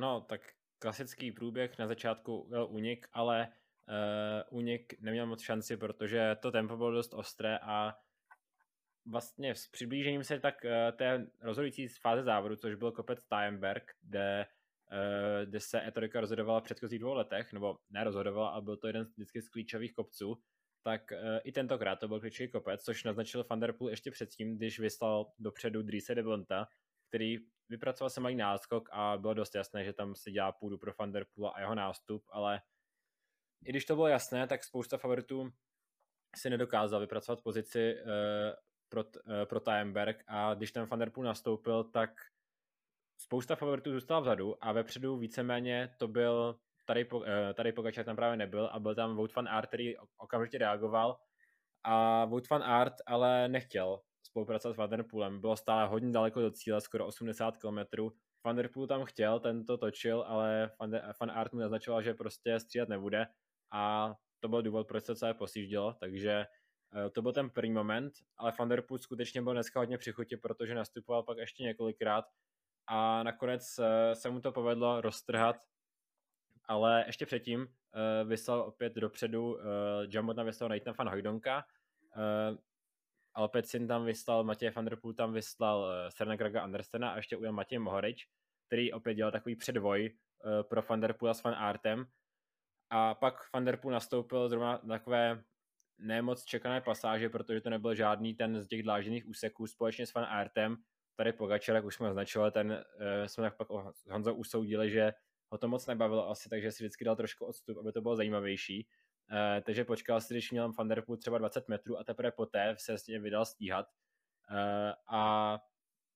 No, 0.00 0.20
tak 0.20 0.40
klasický 0.78 1.32
průběh 1.32 1.78
na 1.78 1.86
začátku 1.86 2.46
byl 2.48 2.68
unik, 2.70 3.06
ale 3.12 3.48
uh, 3.48 4.58
unik 4.58 5.00
neměl 5.00 5.26
moc 5.26 5.42
šanci, 5.42 5.76
protože 5.76 6.36
to 6.40 6.52
tempo 6.52 6.76
bylo 6.76 6.90
dost 6.90 7.14
ostré 7.14 7.58
a 7.58 7.98
vlastně 9.06 9.54
s 9.54 9.68
přiblížením 9.68 10.24
se 10.24 10.40
tak 10.40 10.54
uh, 10.64 10.96
té 10.96 11.26
rozhodující 11.42 11.88
fáze 11.88 12.22
závodu, 12.22 12.56
což 12.56 12.74
byl 12.74 12.92
kopec 12.92 13.20
Steinberg, 13.20 13.92
kde 14.02 14.46
Eh, 14.46 14.57
kde 15.44 15.60
se 15.60 15.86
Etorika 15.86 16.20
rozhodovala 16.20 16.60
v 16.60 16.62
předchozích 16.62 16.98
dvou 16.98 17.14
letech, 17.14 17.52
nebo 17.52 17.78
nerozhodovala, 17.90 18.48
ale 18.48 18.62
byl 18.62 18.76
to 18.76 18.86
jeden 18.86 19.06
vždycky 19.16 19.42
z 19.42 19.48
klíčových 19.48 19.92
kopců, 19.92 20.42
tak 20.82 21.12
eh, 21.12 21.40
i 21.44 21.52
tentokrát 21.52 21.96
to 21.96 22.08
byl 22.08 22.20
klíčový 22.20 22.48
kopec, 22.48 22.82
což 22.82 23.04
naznačil 23.04 23.44
Van 23.50 23.60
Der 23.60 23.72
Poel 23.72 23.90
ještě 23.90 24.10
předtím, 24.10 24.56
když 24.56 24.80
vyslal 24.80 25.32
dopředu 25.38 25.82
Drise 25.82 26.14
de 26.14 26.22
Bonta, 26.22 26.68
který 27.08 27.36
vypracoval 27.68 28.10
se 28.10 28.20
malý 28.20 28.34
náskok 28.34 28.88
a 28.92 29.16
bylo 29.16 29.34
dost 29.34 29.54
jasné, 29.54 29.84
že 29.84 29.92
tam 29.92 30.14
se 30.14 30.30
dělá 30.30 30.52
půdu 30.52 30.78
pro 30.78 30.92
Van 30.98 31.12
Der 31.12 31.26
Poel 31.34 31.52
a 31.54 31.60
jeho 31.60 31.74
nástup, 31.74 32.24
ale 32.30 32.62
i 33.64 33.70
když 33.70 33.84
to 33.84 33.94
bylo 33.94 34.08
jasné, 34.08 34.46
tak 34.46 34.64
spousta 34.64 34.98
favoritů 34.98 35.52
si 36.36 36.50
nedokázal 36.50 37.00
vypracovat 37.00 37.42
pozici 37.42 37.94
uh, 37.94 38.10
pro, 38.88 39.04
uh, 39.04 39.44
pro 39.44 39.60
Timeberg 39.60 40.24
a 40.26 40.54
když 40.54 40.72
ten 40.72 40.86
Van 40.86 40.98
Der 40.98 41.10
Poel 41.10 41.26
nastoupil, 41.26 41.84
tak 41.84 42.10
spousta 43.18 43.56
favoritů 43.56 43.92
zůstala 43.92 44.20
vzadu 44.20 44.64
a 44.64 44.72
vepředu 44.72 45.16
víceméně 45.16 45.90
to 45.98 46.08
byl 46.08 46.58
tady, 46.84 47.08
eh, 47.26 47.54
tady 47.54 47.72
Pogačar 47.72 48.04
tam 48.04 48.16
právě 48.16 48.36
nebyl 48.36 48.66
a 48.72 48.78
byl 48.78 48.94
tam 48.94 49.16
Wout 49.16 49.34
van 49.34 49.48
Aert, 49.48 49.68
který 49.68 49.94
okamžitě 50.16 50.58
reagoval 50.58 51.18
a 51.84 52.24
Wout 52.24 52.48
van 52.50 52.62
Aert 52.62 52.94
ale 53.06 53.48
nechtěl 53.48 54.00
spolupracovat 54.22 54.74
s 54.74 54.76
Van 54.76 54.90
Der 54.90 55.02
Poolem, 55.02 55.40
bylo 55.40 55.56
stále 55.56 55.88
hodně 55.88 56.12
daleko 56.12 56.40
do 56.40 56.50
cíle, 56.50 56.80
skoro 56.80 57.06
80 57.06 57.56
km. 57.56 57.78
Van 58.44 58.56
Der 58.56 58.68
Poel 58.68 58.86
tam 58.86 59.04
chtěl, 59.04 59.40
ten 59.40 59.64
to 59.64 59.78
točil, 59.78 60.24
ale 60.26 60.70
Van, 60.80 60.90
van 61.20 61.30
Aert 61.30 61.52
mu 61.52 61.60
naznačoval, 61.60 62.02
že 62.02 62.14
prostě 62.14 62.60
střídat 62.60 62.88
nebude 62.88 63.26
a 63.72 64.14
to 64.40 64.48
byl 64.48 64.62
důvod, 64.62 64.88
proč 64.88 65.04
se 65.04 65.16
celé 65.16 65.34
posíždělo, 65.34 65.94
takže 66.00 66.46
eh, 66.96 67.10
to 67.10 67.22
byl 67.22 67.32
ten 67.32 67.50
první 67.50 67.72
moment, 67.72 68.12
ale 68.36 68.52
Van 68.58 68.68
Der 68.68 68.82
Poel 68.82 68.98
skutečně 68.98 69.42
byl 69.42 69.52
dneska 69.52 69.80
hodně 69.80 69.98
přichutě, 69.98 70.36
protože 70.36 70.74
nastupoval 70.74 71.22
pak 71.22 71.38
ještě 71.38 71.62
několikrát 71.62 72.24
a 72.88 73.22
nakonec 73.22 73.78
eh, 73.78 74.14
se 74.14 74.30
mu 74.30 74.40
to 74.40 74.52
povedlo 74.52 75.00
roztrhat, 75.00 75.56
ale 76.64 77.04
ještě 77.06 77.26
předtím 77.26 77.60
uh, 77.60 78.28
vyslal 78.28 78.60
opět 78.60 78.94
dopředu, 78.94 79.58
Jumbo 80.08 80.34
tam 80.34 80.46
vyslal 80.46 80.70
Nathan 80.70 80.94
van 80.98 81.08
Hojdonka, 81.08 81.64
uh, 82.16 82.56
Alpecin 83.34 83.88
tam 83.88 84.04
vyslal, 84.04 84.44
Matěj 84.44 84.70
van 84.70 84.84
der 84.84 84.96
Poel 84.96 85.14
tam 85.14 85.32
vyslal 85.32 85.92
Serna 86.08 86.36
Graga 86.36 86.62
Andersena 86.62 87.10
a 87.10 87.16
ještě 87.16 87.36
ujel 87.36 87.52
Matěj 87.52 87.78
Mohorič, 87.78 88.28
který 88.66 88.92
opět 88.92 89.14
dělal 89.14 89.32
takový 89.32 89.56
předvoj 89.56 90.16
pro 90.62 90.82
van 90.82 91.00
der 91.00 91.12
Poel 91.12 91.34
s 91.34 91.42
Van 91.42 91.54
Artem. 91.54 92.06
A 92.90 93.14
pak 93.14 93.52
van 93.54 93.64
der 93.64 93.76
Poel 93.76 93.92
nastoupil 93.92 94.48
zrovna 94.48 94.80
na 94.82 94.98
takové 94.98 95.42
nemoc 95.98 96.44
čekané 96.44 96.80
pasáže, 96.80 97.28
protože 97.28 97.60
to 97.60 97.70
nebyl 97.70 97.94
žádný 97.94 98.34
ten 98.34 98.62
z 98.62 98.68
těch 98.68 98.82
dlážděných 98.82 99.26
úseků 99.26 99.66
společně 99.66 100.06
s 100.06 100.14
Van 100.14 100.24
Artem 100.24 100.76
tady 101.18 101.32
Pogačar, 101.32 101.74
jak 101.74 101.84
už 101.84 101.94
jsme 101.94 102.08
označovali, 102.08 102.52
ten 102.52 102.70
uh, 102.70 103.26
jsme 103.26 103.42
tak 103.42 103.56
pak 103.56 103.68
Honzo 104.10 104.34
usoudili, 104.34 104.90
že 104.90 105.12
ho 105.48 105.58
to 105.58 105.68
moc 105.68 105.86
nebavilo 105.86 106.30
asi, 106.30 106.48
takže 106.48 106.72
si 106.72 106.82
vždycky 106.82 107.04
dal 107.04 107.16
trošku 107.16 107.44
odstup, 107.44 107.78
aby 107.78 107.92
to 107.92 108.00
bylo 108.00 108.16
zajímavější. 108.16 108.86
Uh, 109.30 109.62
takže 109.62 109.84
počkal 109.84 110.20
si, 110.20 110.34
když 110.34 110.50
měl 110.50 110.72
Van 110.72 110.88
Der 110.88 111.02
Poel 111.02 111.16
třeba 111.16 111.38
20 111.38 111.68
metrů 111.68 111.98
a 111.98 112.04
teprve 112.04 112.32
poté 112.32 112.74
se 112.78 112.98
s 112.98 113.06
ním 113.06 113.22
vydal 113.22 113.44
stíhat. 113.44 113.86
Uh, 114.50 114.92
a 115.14 115.60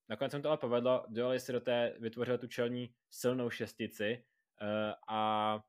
nakonec 0.09 0.31
jsem 0.33 0.43
to 0.43 0.49
ale 0.49 0.59
povedlo, 0.59 1.07
dojeli 1.09 1.41
si 1.41 1.53
do 1.53 1.61
té, 1.61 1.97
vytvořili 1.99 2.39
tu 2.39 2.47
čelní 2.47 2.95
silnou 3.11 3.51
šestici 3.51 4.25
uh, 4.63 4.69
a 5.09 5.61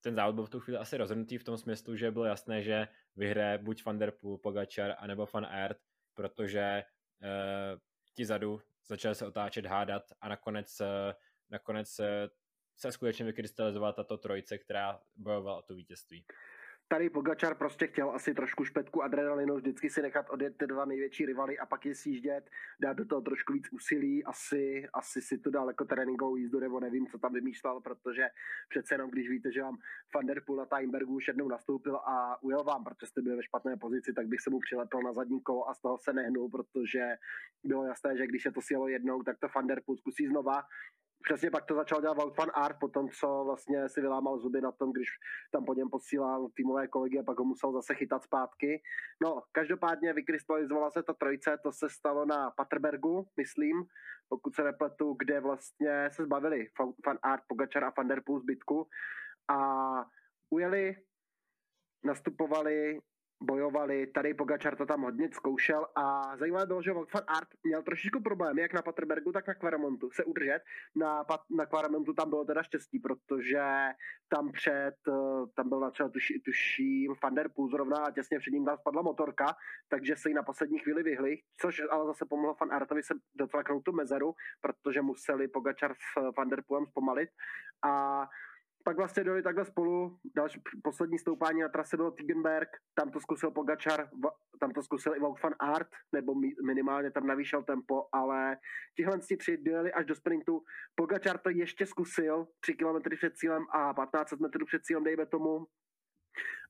ten 0.00 0.14
závod 0.14 0.34
byl 0.34 0.44
v 0.44 0.50
tu 0.50 0.60
chvíli 0.60 0.78
asi 0.78 0.96
rozhodnutý 0.96 1.38
v 1.38 1.44
tom 1.44 1.58
smyslu, 1.58 1.96
že 1.96 2.10
bylo 2.10 2.24
jasné, 2.24 2.62
že 2.62 2.88
vyhraje 3.16 3.58
buď 3.58 3.84
Van 3.84 3.98
Der 3.98 4.12
Pogačar, 4.42 4.94
anebo 4.98 5.28
Van 5.34 5.46
Aert, 5.46 5.78
protože 6.14 6.84
uh, 7.22 7.78
ti 8.14 8.24
zadu 8.24 8.60
začali 8.90 9.14
se 9.14 9.26
otáčet, 9.26 9.66
hádat 9.66 10.02
a 10.20 10.28
nakonec, 10.28 10.80
eh, 10.80 11.14
nakonec 11.50 11.98
eh, 11.98 12.28
se 12.76 12.92
skutečně 12.92 13.24
vykrystalizovala 13.24 13.92
tato 13.92 14.18
trojice, 14.18 14.58
která 14.58 15.00
bojovala 15.16 15.58
o 15.58 15.62
to 15.62 15.74
vítězství 15.74 16.24
tady 16.90 17.10
Pogačar 17.10 17.54
prostě 17.54 17.86
chtěl 17.86 18.10
asi 18.10 18.34
trošku 18.34 18.64
špetku 18.64 19.02
adrenalinu, 19.02 19.56
vždycky 19.56 19.90
si 19.90 20.02
nechat 20.02 20.30
odjet 20.30 20.56
ty 20.56 20.66
dva 20.66 20.84
největší 20.84 21.26
rivaly 21.26 21.58
a 21.58 21.66
pak 21.66 21.86
je 21.86 21.94
sjíždět, 21.94 22.50
dát 22.80 22.92
do 22.92 23.04
toho 23.04 23.20
trošku 23.20 23.52
víc 23.52 23.68
úsilí, 23.72 24.24
asi, 24.24 24.86
asi 24.92 25.22
si 25.22 25.38
to 25.38 25.50
dal 25.50 25.68
jako 25.68 25.84
tréninkovou 25.84 26.36
jízdu, 26.36 26.60
nebo 26.60 26.80
nevím, 26.80 27.06
co 27.06 27.18
tam 27.18 27.32
vymýšlel, 27.32 27.80
protože 27.80 28.28
přece 28.68 28.94
jenom, 28.94 29.10
když 29.10 29.28
víte, 29.28 29.52
že 29.52 29.62
vám 29.62 29.78
Van 30.14 30.26
Der 30.26 30.42
Poel 30.46 30.56
na 30.58 30.78
Timbergu 30.78 31.14
už 31.14 31.28
jednou 31.28 31.48
nastoupil 31.48 31.96
a 31.96 32.42
ujel 32.42 32.64
vám, 32.64 32.84
protože 32.84 33.06
jste 33.06 33.22
byli 33.22 33.36
ve 33.36 33.42
špatné 33.42 33.76
pozici, 33.76 34.12
tak 34.12 34.26
bych 34.26 34.40
se 34.40 34.50
mu 34.50 34.58
přilepil 34.58 35.00
na 35.02 35.12
zadní 35.12 35.40
kolo 35.40 35.68
a 35.68 35.74
z 35.74 35.80
toho 35.80 35.98
se 35.98 36.12
nehnul, 36.12 36.50
protože 36.50 37.16
bylo 37.64 37.84
jasné, 37.84 38.16
že 38.16 38.26
když 38.26 38.42
se 38.42 38.52
to 38.52 38.60
sjelo 38.60 38.88
jednou, 38.88 39.22
tak 39.22 39.38
to 39.38 39.46
Van 39.54 39.66
Der 39.66 39.82
Poel 39.86 39.96
zkusí 39.96 40.26
znova 40.26 40.62
Přesně 41.24 41.50
pak 41.50 41.64
to 41.64 41.74
začal 41.74 42.00
dělat 42.00 42.16
Wout 42.16 42.36
van 42.36 42.50
Art, 42.54 42.76
potom 42.80 43.08
co 43.08 43.42
vlastně 43.44 43.88
si 43.88 44.00
vylámal 44.00 44.38
zuby 44.38 44.60
na 44.60 44.72
tom, 44.72 44.92
když 44.92 45.08
tam 45.52 45.64
po 45.64 45.74
něm 45.74 45.90
posílal 45.90 46.48
týmové 46.48 46.88
kolegy 46.88 47.18
a 47.18 47.22
pak 47.22 47.38
ho 47.38 47.44
musel 47.44 47.72
zase 47.72 47.94
chytat 47.94 48.22
zpátky. 48.22 48.82
No, 49.22 49.42
každopádně 49.52 50.12
vykrystalizovala 50.12 50.90
se 50.90 51.02
ta 51.02 51.14
trojice, 51.14 51.58
to 51.62 51.72
se 51.72 51.88
stalo 51.88 52.24
na 52.24 52.50
Paterbergu, 52.50 53.28
myslím, 53.36 53.84
pokud 54.28 54.54
se 54.54 54.62
nepletu, 54.62 55.16
kde 55.18 55.40
vlastně 55.40 56.08
se 56.12 56.24
zbavili 56.24 56.68
Van 57.06 57.18
Art, 57.22 57.42
Pogačar 57.46 57.84
a 57.84 57.92
Van 57.96 58.08
Der 58.08 58.22
Poel 58.26 58.40
zbytku 58.40 58.88
a 59.48 59.58
ujeli, 60.50 60.96
nastupovali 62.04 63.00
bojovali, 63.42 64.06
tady 64.06 64.34
Pogačar 64.34 64.76
to 64.76 64.86
tam 64.86 65.02
hodně 65.02 65.28
zkoušel 65.32 65.86
a 65.96 66.36
zajímavé 66.36 66.66
bylo, 66.66 66.82
že 66.82 66.92
Van 66.92 67.24
Art 67.26 67.48
měl 67.64 67.82
trošičku 67.82 68.22
problém, 68.22 68.58
jak 68.58 68.72
na 68.72 68.82
Paterbergu, 68.82 69.32
tak 69.32 69.48
na 69.48 69.54
Kvaramontu 69.54 70.10
se 70.10 70.24
udržet. 70.24 70.60
Na, 70.96 71.24
na 71.50 71.66
Kvaramontu 71.66 72.12
tam 72.14 72.30
bylo 72.30 72.44
teda 72.44 72.62
štěstí, 72.62 72.98
protože 72.98 73.62
tam 74.28 74.52
před, 74.52 74.94
eh, 75.08 75.46
tam 75.54 75.68
byl 75.68 75.80
na 75.80 75.90
tuši, 75.90 76.40
tuším 76.44 77.14
Van 77.22 77.34
zrovna 77.70 77.96
a 77.96 78.10
těsně 78.10 78.38
před 78.38 78.50
ním 78.50 78.64
tam 78.64 78.76
spadla 78.76 79.02
motorka, 79.02 79.56
takže 79.88 80.16
se 80.16 80.28
jí 80.28 80.34
na 80.34 80.42
poslední 80.42 80.78
chvíli 80.78 81.02
vyhli, 81.02 81.38
což 81.60 81.82
ale 81.90 82.06
zase 82.06 82.26
pomohlo 82.26 82.56
Van 82.60 82.72
Artovi 82.72 83.02
se 83.02 83.14
dotlaknout 83.34 83.84
tu 83.84 83.92
mezeru, 83.92 84.34
protože 84.60 85.02
museli 85.02 85.48
Pogačar 85.48 85.94
s 85.94 86.32
Van 86.36 86.50
zpomalit 86.86 87.30
a 87.82 88.26
pak 88.84 88.96
vlastně 88.96 89.24
dojeli 89.24 89.42
takhle 89.42 89.64
spolu, 89.64 90.18
další 90.36 90.60
poslední 90.82 91.18
stoupání 91.18 91.60
na 91.60 91.68
trase 91.68 91.96
byl 91.96 92.10
Tigenberg, 92.10 92.68
tam 92.94 93.10
to 93.10 93.20
zkusil 93.20 93.50
Pogačar, 93.50 94.08
tam 94.60 94.70
to 94.70 94.82
zkusil 94.82 95.16
i 95.16 95.20
Wout 95.20 95.42
van 95.42 95.54
Aert, 95.58 95.88
nebo 96.12 96.34
minimálně 96.64 97.10
tam 97.10 97.26
navýšel 97.26 97.62
tempo, 97.62 98.08
ale 98.12 98.56
tihle 98.96 99.18
tři 99.18 99.56
dojeli 99.56 99.92
až 99.92 100.06
do 100.06 100.14
sprintu. 100.14 100.62
Pogačar 100.94 101.38
to 101.38 101.50
ještě 101.50 101.86
zkusil 101.86 102.46
3 102.60 102.74
km 102.74 103.16
před 103.16 103.36
cílem 103.36 103.62
a 103.70 103.94
15 103.94 104.32
metrů 104.32 104.66
před 104.66 104.84
cílem, 104.84 105.04
dejme 105.04 105.26
tomu, 105.26 105.66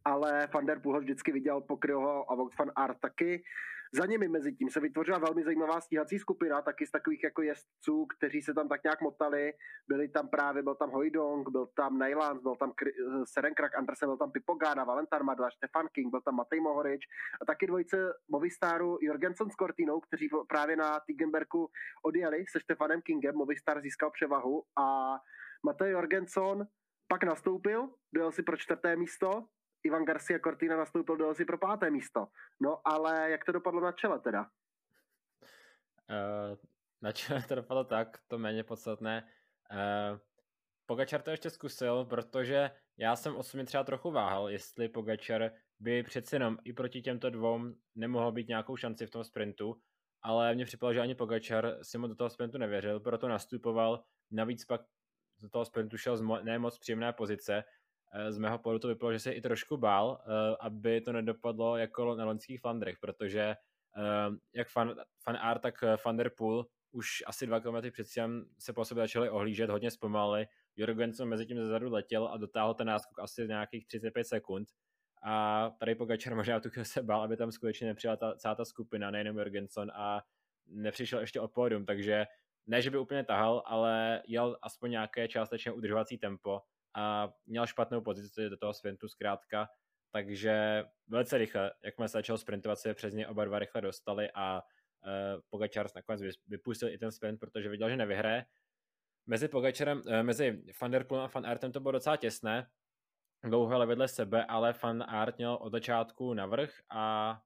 ale 0.05 0.49
Van 0.55 0.67
der 0.67 0.81
Poel 0.81 1.01
vždycky 1.01 1.33
viděl 1.33 1.61
Pokryho 1.61 2.33
a 2.33 2.35
Vogt 2.35 2.59
van 2.59 2.73
Art 2.77 3.01
taky. 3.01 3.43
Za 3.93 4.07
nimi 4.07 4.29
mezi 4.29 4.53
tím 4.53 4.71
se 4.71 4.81
vytvořila 4.81 5.19
velmi 5.19 5.45
zajímavá 5.45 5.81
stíhací 5.81 6.19
skupina, 6.19 6.63
taky 6.63 6.87
z 6.87 6.91
takových 6.91 7.25
jako 7.25 7.43
jezdců, 7.43 8.07
kteří 8.07 8.43
se 8.43 8.55
tam 8.55 8.69
tak 8.69 8.85
nějak 8.85 9.01
motali. 9.01 9.53
Byli 9.89 10.09
tam 10.09 10.29
právě, 10.29 10.63
byl 10.63 10.75
tam 10.75 10.91
Hojdong, 10.91 11.49
byl 11.49 11.67
tam 11.67 11.99
Nejlands, 11.99 12.43
byl 12.43 12.57
tam 12.57 12.73
Serenkrak 13.25 13.75
Andersen, 13.75 14.09
byl 14.09 14.17
tam 14.17 14.33
Pipogana, 14.33 14.85
Valentar 14.85 15.25
Madla, 15.25 15.51
Stefan 15.51 15.89
King, 15.93 16.11
byl 16.11 16.21
tam 16.21 16.35
Matej 16.35 16.61
Mohorič 16.61 17.01
a 17.43 17.45
taky 17.45 17.67
dvojice 17.67 18.13
Movistaru 18.29 18.99
Jorgensen 19.01 19.51
s 19.51 19.55
Cortinou, 19.55 20.01
kteří 20.01 20.29
právě 20.49 20.77
na 20.77 21.01
Tigenberku 21.07 21.71
odjeli 22.05 22.45
se 22.49 22.61
Stefanem 22.61 23.03
Kingem. 23.03 23.35
Movistar 23.35 23.81
získal 23.81 24.11
převahu 24.11 24.63
a 24.79 25.17
Matej 25.67 25.91
Jorgensen 25.91 26.67
pak 27.09 27.25
nastoupil, 27.25 27.89
dojel 28.15 28.33
si 28.33 28.43
pro 28.43 28.57
čtvrté 28.57 28.97
místo, 28.97 29.45
Ivan 29.85 30.05
Garcia 30.05 30.39
Cortina 30.39 30.77
nastoupil 30.77 31.17
do 31.17 31.35
si 31.35 31.45
pro 31.45 31.59
páté 31.59 31.91
místo. 31.91 32.29
No 32.61 32.81
ale 32.85 33.31
jak 33.31 33.45
to 33.45 33.53
dopadlo 33.53 33.81
na 33.81 33.93
čele 33.93 34.21
teda? 34.21 34.47
Uh, 36.11 36.59
na 37.03 37.13
čele 37.13 37.43
to 37.43 37.55
dopadlo 37.55 37.85
tak, 37.85 38.19
to 38.29 38.39
méně 38.39 38.65
podstatné. 38.65 39.29
Uh, 39.71 40.19
Pogačar 40.87 41.23
to 41.23 41.31
ještě 41.31 41.51
zkusil, 41.51 42.05
protože 42.05 42.71
já 42.97 43.17
jsem 43.17 43.37
osobně 43.37 43.65
třeba 43.65 43.85
trochu 43.85 44.11
váhal, 44.11 44.51
jestli 44.51 44.89
Pogačar 44.89 45.51
by 45.79 46.03
přeci 46.03 46.35
jenom 46.35 46.59
i 46.65 46.73
proti 46.73 47.03
těmto 47.03 47.31
dvou 47.31 47.61
nemohl 47.95 48.33
být 48.33 48.49
nějakou 48.49 48.77
šanci 48.77 49.07
v 49.07 49.11
tom 49.11 49.25
sprintu, 49.25 49.81
ale 50.23 50.55
mně 50.55 50.65
připadalo, 50.65 50.95
že 50.95 51.01
ani 51.01 51.15
Pogačar 51.15 51.79
si 51.83 51.99
mu 51.99 52.07
do 52.07 52.15
toho 52.15 52.31
sprintu 52.31 52.59
nevěřil, 52.59 53.01
proto 53.01 53.29
nastupoval, 53.29 54.05
navíc 54.31 54.65
pak 54.65 54.81
do 55.43 55.49
toho 55.49 55.65
sprintu 55.65 55.97
šel 55.97 56.17
z 56.17 56.23
mo- 56.23 56.45
ne 56.45 56.59
moc 56.59 56.79
příjemné 56.79 57.13
pozice, 57.13 57.65
z 58.29 58.39
mého 58.39 58.59
pohledu 58.59 58.79
to 58.79 58.89
vypadalo, 58.89 59.13
že 59.13 59.19
se 59.19 59.33
i 59.33 59.41
trošku 59.41 59.77
bál, 59.77 60.21
eh, 60.21 60.57
aby 60.61 61.01
to 61.01 61.13
nedopadlo 61.13 61.77
jako 61.77 62.15
na 62.15 62.25
loňských 62.25 62.61
Flandrech, 62.61 62.99
protože 62.99 63.41
eh, 63.41 64.31
jak 64.55 64.69
fan, 64.69 64.95
fan 65.25 65.37
Art, 65.37 65.63
tak 65.63 65.75
Van 66.05 66.17
der 66.17 66.31
Poel 66.37 66.67
už 66.93 67.23
asi 67.27 67.47
dva 67.47 67.61
kilometry 67.61 67.91
před 67.91 68.09
cílem 68.09 68.45
se 68.59 68.73
po 68.73 68.85
sobě 68.85 69.03
začali 69.03 69.31
ohlížet, 69.31 69.71
hodně 69.71 69.91
zpomalili. 69.91 70.47
Jorgensen 70.77 71.29
mezi 71.29 71.47
tím 71.47 71.57
zezadu 71.57 71.91
letěl 71.93 72.29
a 72.29 72.37
dotáhl 72.37 72.75
ten 72.75 72.87
náskok 72.87 73.19
asi 73.19 73.49
nějakých 73.49 73.87
35 73.87 74.25
sekund. 74.25 74.69
A 75.23 75.71
tady 75.81 75.95
Pogačar 75.95 76.35
možná 76.35 76.61
tu 76.61 76.69
se 76.83 77.03
bál, 77.03 77.23
aby 77.23 77.37
tam 77.37 77.53
skutečně 77.53 77.87
nepřijela 77.87 78.17
ta, 78.17 78.35
celá 78.35 78.55
ta 78.55 78.65
skupina, 78.65 79.11
nejenom 79.11 79.39
Jorgensen 79.39 79.93
a 79.95 80.23
nepřišel 80.67 81.21
ještě 81.21 81.41
o 81.41 81.49
pódium, 81.49 81.87
takže 81.87 82.27
ne, 82.67 82.83
že 82.83 82.91
by 82.91 82.99
úplně 82.99 83.25
tahal, 83.25 83.63
ale 83.67 84.23
jel 84.27 84.59
aspoň 84.63 84.91
nějaké 84.91 85.29
částečně 85.29 85.73
udržovací 85.73 86.19
tempo 86.19 86.61
a 86.95 87.33
měl 87.47 87.67
špatnou 87.67 88.01
pozici 88.01 88.49
do 88.49 88.57
toho 88.57 88.75
sprintu 88.75 89.09
zkrátka, 89.09 89.69
takže 90.11 90.85
velice 91.09 91.39
rychle, 91.39 91.73
jakmile 91.85 92.09
se 92.09 92.19
začal 92.19 92.39
sprintovat, 92.39 92.79
se 92.79 92.95
přes 92.95 93.15
ně 93.15 93.29
oba 93.29 93.45
dva 93.45 93.59
rychle 93.59 93.81
dostali 93.81 94.31
a 94.35 94.63
uh, 94.63 95.41
Pogačar 95.51 95.87
nakonec 95.97 96.21
vypustil 96.47 96.89
i 96.89 96.99
ten 96.99 97.13
sprint, 97.13 97.41
protože 97.41 97.69
viděl, 97.69 97.91
že 97.91 97.97
nevyhraje. 97.97 98.47
Mezi 99.27 99.49
Pogačarem, 99.49 99.99
uh, 99.99 100.23
mezi 100.23 100.63
Van 100.81 100.91
Der 100.91 101.05
Poelem 101.05 101.25
a 101.25 101.31
Van 101.35 101.47
Artem 101.47 101.73
to 101.73 101.81
bylo 101.81 101.93
docela 101.93 102.17
těsné, 102.17 102.71
dlouho 103.45 103.75
ale 103.75 103.87
vedle 103.87 104.09
sebe, 104.09 104.45
ale 104.45 104.75
Van 104.83 105.03
Art 105.03 105.39
měl 105.39 105.55
od 105.61 105.73
začátku 105.73 106.35
navrh 106.35 106.81
a 106.91 107.41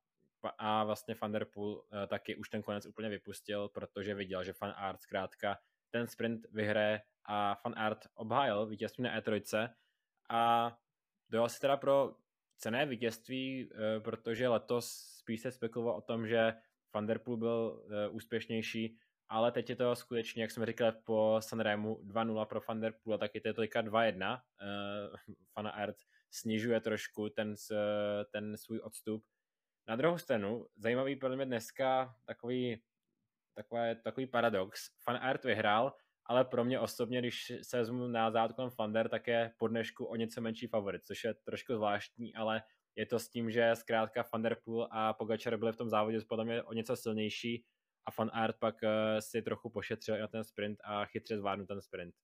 a 0.59 0.85
vlastně 0.85 1.15
Van 1.23 1.33
Der 1.33 1.45
Poel 1.45 1.73
uh, 1.73 1.83
taky 2.09 2.37
už 2.37 2.49
ten 2.49 2.63
konec 2.63 2.87
úplně 2.87 3.09
vypustil, 3.09 3.69
protože 3.69 4.15
viděl, 4.15 4.45
že 4.45 4.55
Van 4.61 4.75
Art 4.77 5.03
zkrátka 5.03 5.59
ten 5.91 6.07
sprint 6.07 6.47
vyhraje 6.53 7.03
a 7.25 7.55
Fan 7.55 7.75
Art 7.77 8.07
obhájil 8.15 8.67
vítězství 8.67 9.05
na 9.05 9.21
E3 9.21 9.71
a 10.31 10.73
dojel 11.29 11.49
si 11.49 11.61
teda 11.61 11.77
pro 11.77 12.17
cené 12.57 12.87
vítězství, 12.87 13.71
eh, 13.73 14.01
protože 14.01 14.49
letos 14.49 14.87
spíš 15.19 15.41
se 15.41 15.53
spekuloval 15.53 15.97
o 15.97 16.01
tom, 16.01 16.27
že 16.27 16.55
Van 16.95 17.07
Der 17.07 17.19
Poel 17.19 17.37
byl 17.37 17.87
eh, 17.91 18.09
úspěšnější, 18.09 18.99
ale 19.29 19.53
teď 19.53 19.71
je 19.71 19.77
to 19.77 19.97
skutečně, 19.97 20.43
jak 20.43 20.51
jsme 20.51 20.67
říkali 20.67 20.93
po 21.05 21.37
Sanremu 21.41 21.95
2-0 21.95 22.47
pro 22.47 22.61
Van 22.69 22.81
Der 22.81 22.95
Poel, 23.03 23.19
tak 23.19 23.35
je 23.35 23.41
to 23.41 23.53
teďka 23.53 23.83
2-1. 23.83 24.41
Fan 25.53 25.67
Art 25.67 25.97
snižuje 26.31 26.81
trošku 26.81 27.29
ten, 27.29 27.55
ten 28.33 28.57
svůj 28.57 28.81
odstup. 28.85 29.25
Na 29.89 29.97
druhou 29.97 30.19
stranu, 30.19 30.67
zajímavý 30.77 31.17
pro 31.17 31.37
mě 31.37 31.47
dneska 31.47 32.17
takový, 32.27 32.83
takový, 33.55 33.81
takový 34.05 34.27
paradox. 34.27 34.91
Fan 35.05 35.17
Art 35.17 35.45
vyhrál, 35.45 35.95
ale 36.27 36.45
pro 36.45 36.65
mě 36.65 36.81
osobně, 36.81 37.19
když 37.19 37.53
se 37.63 37.79
vezmu 37.79 38.07
na 38.07 38.31
zátkolem 38.31 38.71
Fander, 38.71 39.09
tak 39.09 39.27
je 39.27 39.53
po 39.59 39.69
dnešku 39.69 40.05
o 40.05 40.17
něco 40.17 40.41
menší 40.41 40.67
favorit, 40.67 41.05
což 41.05 41.25
je 41.25 41.35
trošku 41.35 41.75
zvláštní, 41.75 42.35
ale 42.35 42.63
je 42.97 43.07
to 43.07 43.19
s 43.19 43.29
tím, 43.29 43.51
že 43.51 43.71
zkrátka 43.75 44.25
Van 44.33 44.47
a 44.91 45.13
Pogačar 45.13 45.57
byli 45.57 45.73
v 45.73 45.77
tom 45.77 45.91
závodě 45.91 46.19
podle 46.29 46.45
mě 46.45 46.63
o 46.63 46.73
něco 46.73 46.97
silnější 46.97 47.65
a 48.07 48.11
Fan 48.11 48.31
Art 48.33 48.57
pak 48.59 48.75
eh, 48.83 49.23
si 49.23 49.43
trochu 49.43 49.71
pošetřil 49.71 50.19
na 50.19 50.29
ten 50.29 50.45
sprint 50.45 50.79
a 50.85 51.05
chytře 51.05 51.39
zvládnu 51.39 51.67
ten 51.67 51.81
sprint. 51.81 52.15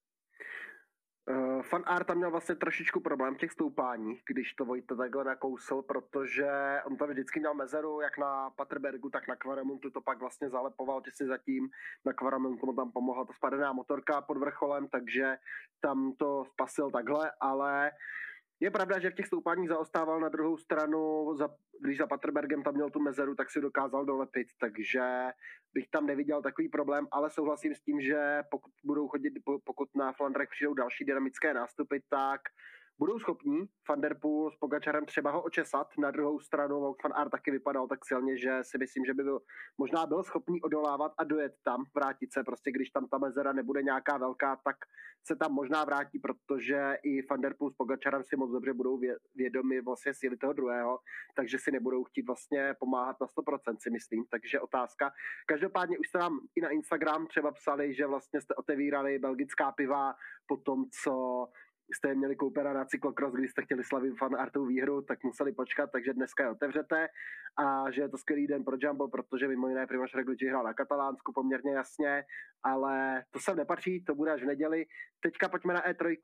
Uh, 1.28 1.62
Fan 1.62 1.82
Art 1.86 2.06
tam 2.06 2.16
měl 2.16 2.30
vlastně 2.30 2.54
trošičku 2.54 3.00
problém 3.00 3.34
v 3.34 3.38
těch 3.38 3.52
stoupáních, 3.52 4.22
když 4.26 4.54
to 4.54 4.64
Vojta 4.64 4.94
takhle 4.94 5.24
nakousl, 5.24 5.82
protože 5.82 6.50
on 6.84 6.96
tam 6.96 7.08
vždycky 7.08 7.40
měl 7.40 7.54
mezeru, 7.54 8.00
jak 8.00 8.18
na 8.18 8.50
Paterbergu, 8.50 9.10
tak 9.10 9.28
na 9.28 9.36
Kvaramontu 9.36 9.90
to 9.90 10.00
pak 10.00 10.18
vlastně 10.18 10.50
zalepoval 10.50 11.00
těsně 11.02 11.26
zatím. 11.26 11.68
Na 12.04 12.12
Kvaramontu 12.12 12.66
mu 12.66 12.72
tam 12.72 12.92
pomohla 12.92 13.24
ta 13.24 13.32
spadená 13.32 13.72
motorka 13.72 14.20
pod 14.20 14.38
vrcholem, 14.38 14.88
takže 14.88 15.36
tam 15.80 16.12
to 16.12 16.44
spasil 16.44 16.90
takhle, 16.90 17.32
ale 17.40 17.92
je 18.60 18.70
pravda, 18.70 18.98
že 18.98 19.10
v 19.10 19.14
těch 19.14 19.26
stoupáních 19.26 19.68
zaostával 19.68 20.20
na 20.20 20.28
druhou 20.28 20.56
stranu, 20.56 21.34
za, 21.36 21.48
když 21.80 21.98
za 21.98 22.06
Paterbergem 22.06 22.62
tam 22.62 22.74
měl 22.74 22.90
tu 22.90 23.00
mezeru, 23.00 23.34
tak 23.34 23.50
si 23.50 23.60
dokázal 23.60 24.04
dolepit, 24.04 24.48
takže 24.58 25.02
bych 25.74 25.88
tam 25.88 26.06
neviděl 26.06 26.42
takový 26.42 26.68
problém, 26.68 27.06
ale 27.10 27.30
souhlasím 27.30 27.74
s 27.74 27.80
tím, 27.80 28.00
že 28.00 28.42
pokud 28.50 28.72
budou 28.84 29.08
chodit, 29.08 29.32
pokud 29.64 29.96
na 29.96 30.12
Flandrech 30.12 30.48
přijdou 30.48 30.74
další 30.74 31.04
dynamické 31.04 31.54
nástupy, 31.54 31.96
tak 32.08 32.40
budou 33.00 33.18
schopní 33.18 33.68
Van 33.88 34.00
Der 34.00 34.18
Poel 34.20 34.50
s 34.50 34.56
Pogačarem 34.56 35.06
třeba 35.06 35.30
ho 35.30 35.42
očesat. 35.42 35.88
Na 35.98 36.10
druhou 36.10 36.40
stranu 36.40 36.80
van 36.80 37.12
Aert 37.14 37.30
taky 37.30 37.50
vypadal 37.50 37.88
tak 37.88 38.04
silně, 38.04 38.36
že 38.36 38.58
si 38.62 38.78
myslím, 38.78 39.04
že 39.04 39.14
by 39.14 39.22
byl, 39.22 39.40
možná 39.78 40.06
byl 40.06 40.22
schopný 40.22 40.62
odolávat 40.62 41.12
a 41.18 41.24
dojet 41.24 41.52
tam, 41.64 41.84
vrátit 41.94 42.32
se. 42.32 42.44
Prostě 42.44 42.72
když 42.72 42.90
tam 42.90 43.08
ta 43.08 43.18
mezera 43.18 43.52
nebude 43.52 43.82
nějaká 43.82 44.18
velká, 44.18 44.56
tak 44.64 44.76
se 45.26 45.36
tam 45.36 45.52
možná 45.52 45.84
vrátí, 45.84 46.18
protože 46.18 46.98
i 47.02 47.26
Van 47.30 47.40
Der 47.40 47.54
Poel 47.58 47.70
s 47.70 47.74
Pogačarem 47.76 48.24
si 48.24 48.36
moc 48.36 48.50
dobře 48.50 48.72
budou 48.72 49.00
vědomi 49.34 49.80
vlastně 49.80 50.14
síly 50.14 50.36
toho 50.36 50.52
druhého, 50.52 50.98
takže 51.36 51.58
si 51.58 51.72
nebudou 51.72 52.04
chtít 52.04 52.26
vlastně 52.26 52.74
pomáhat 52.80 53.16
na 53.20 53.26
100%, 53.26 53.76
si 53.80 53.90
myslím. 53.90 54.24
Takže 54.30 54.60
otázka. 54.60 55.12
Každopádně 55.46 55.98
už 55.98 56.08
jste 56.08 56.18
nám 56.18 56.40
i 56.56 56.60
na 56.60 56.68
Instagram 56.68 57.26
třeba 57.26 57.52
psali, 57.52 57.94
že 57.94 58.06
vlastně 58.06 58.40
jste 58.40 58.54
otevírali 58.54 59.18
belgická 59.18 59.72
piva 59.72 60.14
po 60.46 60.56
tom, 60.56 60.84
co 61.02 61.46
jste 61.96 62.14
měli 62.14 62.36
koupena 62.36 62.72
na 62.72 62.84
cyklokros, 62.84 63.34
když 63.34 63.50
jste 63.50 63.62
chtěli 63.62 63.84
slavit 63.84 64.18
fan 64.18 64.36
artovou 64.36 64.66
výhru, 64.66 65.02
tak 65.02 65.24
museli 65.24 65.52
počkat, 65.52 65.90
takže 65.92 66.12
dneska 66.12 66.42
je 66.42 66.50
otevřete 66.50 67.08
a 67.58 67.90
že 67.90 68.02
je 68.02 68.08
to 68.08 68.18
skvělý 68.18 68.46
den 68.46 68.64
pro 68.64 68.76
Jumbo, 68.80 69.08
protože 69.08 69.48
mimo 69.48 69.68
jiné 69.68 69.86
Primož 69.86 70.14
Roglič 70.14 70.44
hrál 70.44 70.64
na 70.64 70.74
Katalánsku 70.74 71.32
poměrně 71.32 71.72
jasně, 71.72 72.24
ale 72.62 73.24
to 73.30 73.40
sem 73.40 73.56
nepatří, 73.56 74.04
to 74.04 74.14
bude 74.14 74.32
až 74.32 74.42
v 74.42 74.46
neděli. 74.46 74.86
Teďka 75.20 75.48
pojďme 75.48 75.74
na 75.74 75.82
E3, 75.82 76.16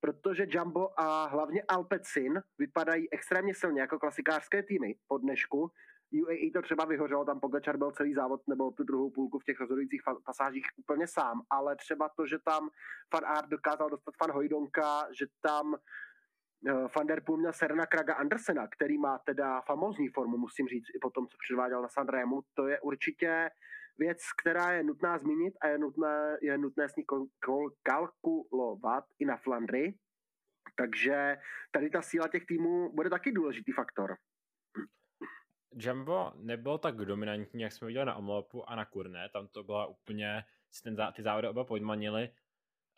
protože 0.00 0.46
Jumbo 0.48 1.00
a 1.00 1.26
hlavně 1.26 1.62
Alpecin 1.68 2.42
vypadají 2.58 3.12
extrémně 3.12 3.54
silně 3.54 3.80
jako 3.80 3.98
klasikářské 3.98 4.62
týmy 4.62 4.94
po 5.08 5.18
dnešku. 5.18 5.70
UAE 6.12 6.50
to 6.54 6.62
třeba 6.62 6.84
vyhořelo, 6.84 7.24
tam 7.24 7.40
Pogačar 7.40 7.76
byl 7.76 7.90
celý 7.90 8.14
závod 8.14 8.48
nebo 8.48 8.70
tu 8.70 8.84
druhou 8.84 9.10
půlku 9.10 9.38
v 9.38 9.44
těch 9.44 9.60
rozhodujících 9.60 10.02
pasážích 10.24 10.66
úplně 10.76 11.06
sám, 11.06 11.40
ale 11.50 11.76
třeba 11.76 12.08
to, 12.16 12.26
že 12.26 12.38
tam 12.44 12.68
Fan 13.14 13.24
Art 13.24 13.48
dokázal 13.48 13.90
dostat 13.90 14.14
Fan 14.16 14.32
Hojdonka, 14.32 15.08
že 15.18 15.26
tam 15.40 15.66
uh, 15.72 16.86
Van 16.96 17.06
Der 17.06 17.22
Poel 17.26 17.38
měl 17.38 17.52
Serna 17.52 17.86
Kraga 17.86 18.14
Andersena, 18.14 18.68
který 18.68 18.98
má 18.98 19.18
teda 19.18 19.60
famózní 19.60 20.08
formu, 20.08 20.36
musím 20.36 20.68
říct, 20.68 20.88
i 20.94 20.98
po 20.98 21.10
tom, 21.10 21.26
co 21.26 21.36
předváděl 21.38 21.82
na 21.82 21.88
Sanremu, 21.88 22.42
to 22.54 22.66
je 22.66 22.80
určitě 22.80 23.50
věc, 23.98 24.18
která 24.42 24.72
je 24.72 24.82
nutná 24.82 25.18
zmínit 25.18 25.54
a 25.60 25.66
je 25.68 25.78
nutné, 25.78 26.36
je 26.42 26.58
nutné 26.58 26.88
s 26.88 26.96
ní 26.96 27.04
kalkulovat 27.82 29.04
i 29.18 29.24
na 29.24 29.36
Flandry. 29.36 29.94
Takže 30.76 31.36
tady 31.70 31.90
ta 31.90 32.02
síla 32.02 32.28
těch 32.28 32.46
týmů 32.46 32.92
bude 32.94 33.10
taky 33.10 33.32
důležitý 33.32 33.72
faktor. 33.72 34.16
Jumbo 35.74 36.32
nebylo 36.36 36.78
tak 36.78 36.96
dominantní, 36.96 37.62
jak 37.62 37.72
jsme 37.72 37.86
viděli 37.86 38.06
na 38.06 38.14
Omlopu 38.14 38.70
a 38.70 38.74
na 38.74 38.84
Kurne, 38.84 39.28
tam 39.28 39.48
to 39.48 39.62
byla 39.62 39.86
úplně, 39.86 40.44
si 40.70 40.82
ten, 40.82 40.96
ty 41.12 41.22
závody 41.22 41.48
oba 41.48 41.64
podmanili. 41.64 42.30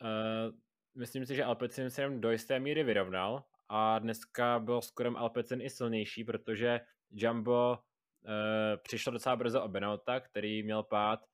Uh, 0.03 0.55
myslím 0.95 1.27
si, 1.27 1.35
že 1.35 1.45
Alpecin 1.45 1.91
se 1.91 2.03
jenom 2.03 2.21
do 2.21 2.31
jisté 2.31 2.61
míry 2.61 2.85
vyrovnal 2.85 3.45
a 3.69 3.99
dneska 3.99 4.59
byl 4.59 4.81
skoro 4.81 5.19
Alpecin 5.19 5.63
i 5.63 5.71
silnější, 5.71 6.25
protože 6.25 6.81
Jumbo 7.11 7.79
uh, 7.79 8.83
přišlo 8.83 9.13
docela 9.13 9.37
brzo 9.37 9.63
o 9.63 9.69
Benota, 9.69 10.21
který 10.21 10.63
měl 10.63 10.83
pád, 10.83 11.21
uh, 11.21 11.29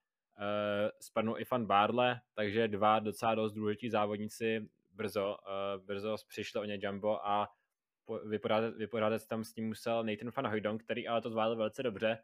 spadnul 1.00 1.38
i 1.38 1.44
Fan 1.44 1.66
Barle, 1.66 2.20
takže 2.34 2.68
dva 2.68 2.98
docela 2.98 3.34
dost 3.34 3.52
důležití 3.52 3.90
závodníci 3.90 4.68
brzo, 4.92 5.36
uh, 5.76 5.84
brzo 5.84 6.16
přišli 6.28 6.60
o 6.60 6.64
ně 6.64 6.78
Jumbo 6.82 7.26
a 7.26 7.48
vypořádat, 8.24 8.74
vypořádat 8.74 9.26
tam 9.26 9.44
s 9.44 9.52
tím 9.52 9.68
musel 9.68 10.04
Nathan 10.04 10.30
van 10.36 10.46
Hoydon, 10.46 10.78
který 10.78 11.08
ale 11.08 11.20
to 11.20 11.30
zvládl 11.30 11.56
velice 11.56 11.82
dobře. 11.82 12.18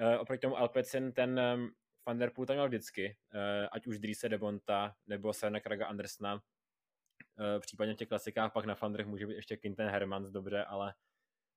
Uh, 0.00 0.20
oproti 0.20 0.40
tomu 0.40 0.58
Alpecin 0.58 1.12
ten 1.12 1.40
um, 1.54 1.74
Van 2.06 2.18
Der 2.18 2.30
Poel 2.30 2.46
tam 2.46 2.56
měl 2.56 2.68
vždycky, 2.68 3.16
uh, 3.34 3.68
ať 3.72 3.86
už 3.86 3.98
Dries 3.98 4.24
Debonta 4.28 4.96
nebo 5.06 5.32
Sena 5.32 5.60
Kraga 5.60 5.86
Andersna. 5.86 6.34
Uh, 6.34 7.60
případně 7.60 7.94
v 7.94 7.96
těch 7.96 8.08
klasikách 8.08 8.52
pak 8.52 8.64
na 8.64 8.74
Fandrech 8.74 9.06
může 9.06 9.26
být 9.26 9.34
ještě 9.34 9.56
Quinten 9.56 9.88
Hermans 9.88 10.30
dobře, 10.30 10.64
ale 10.64 10.94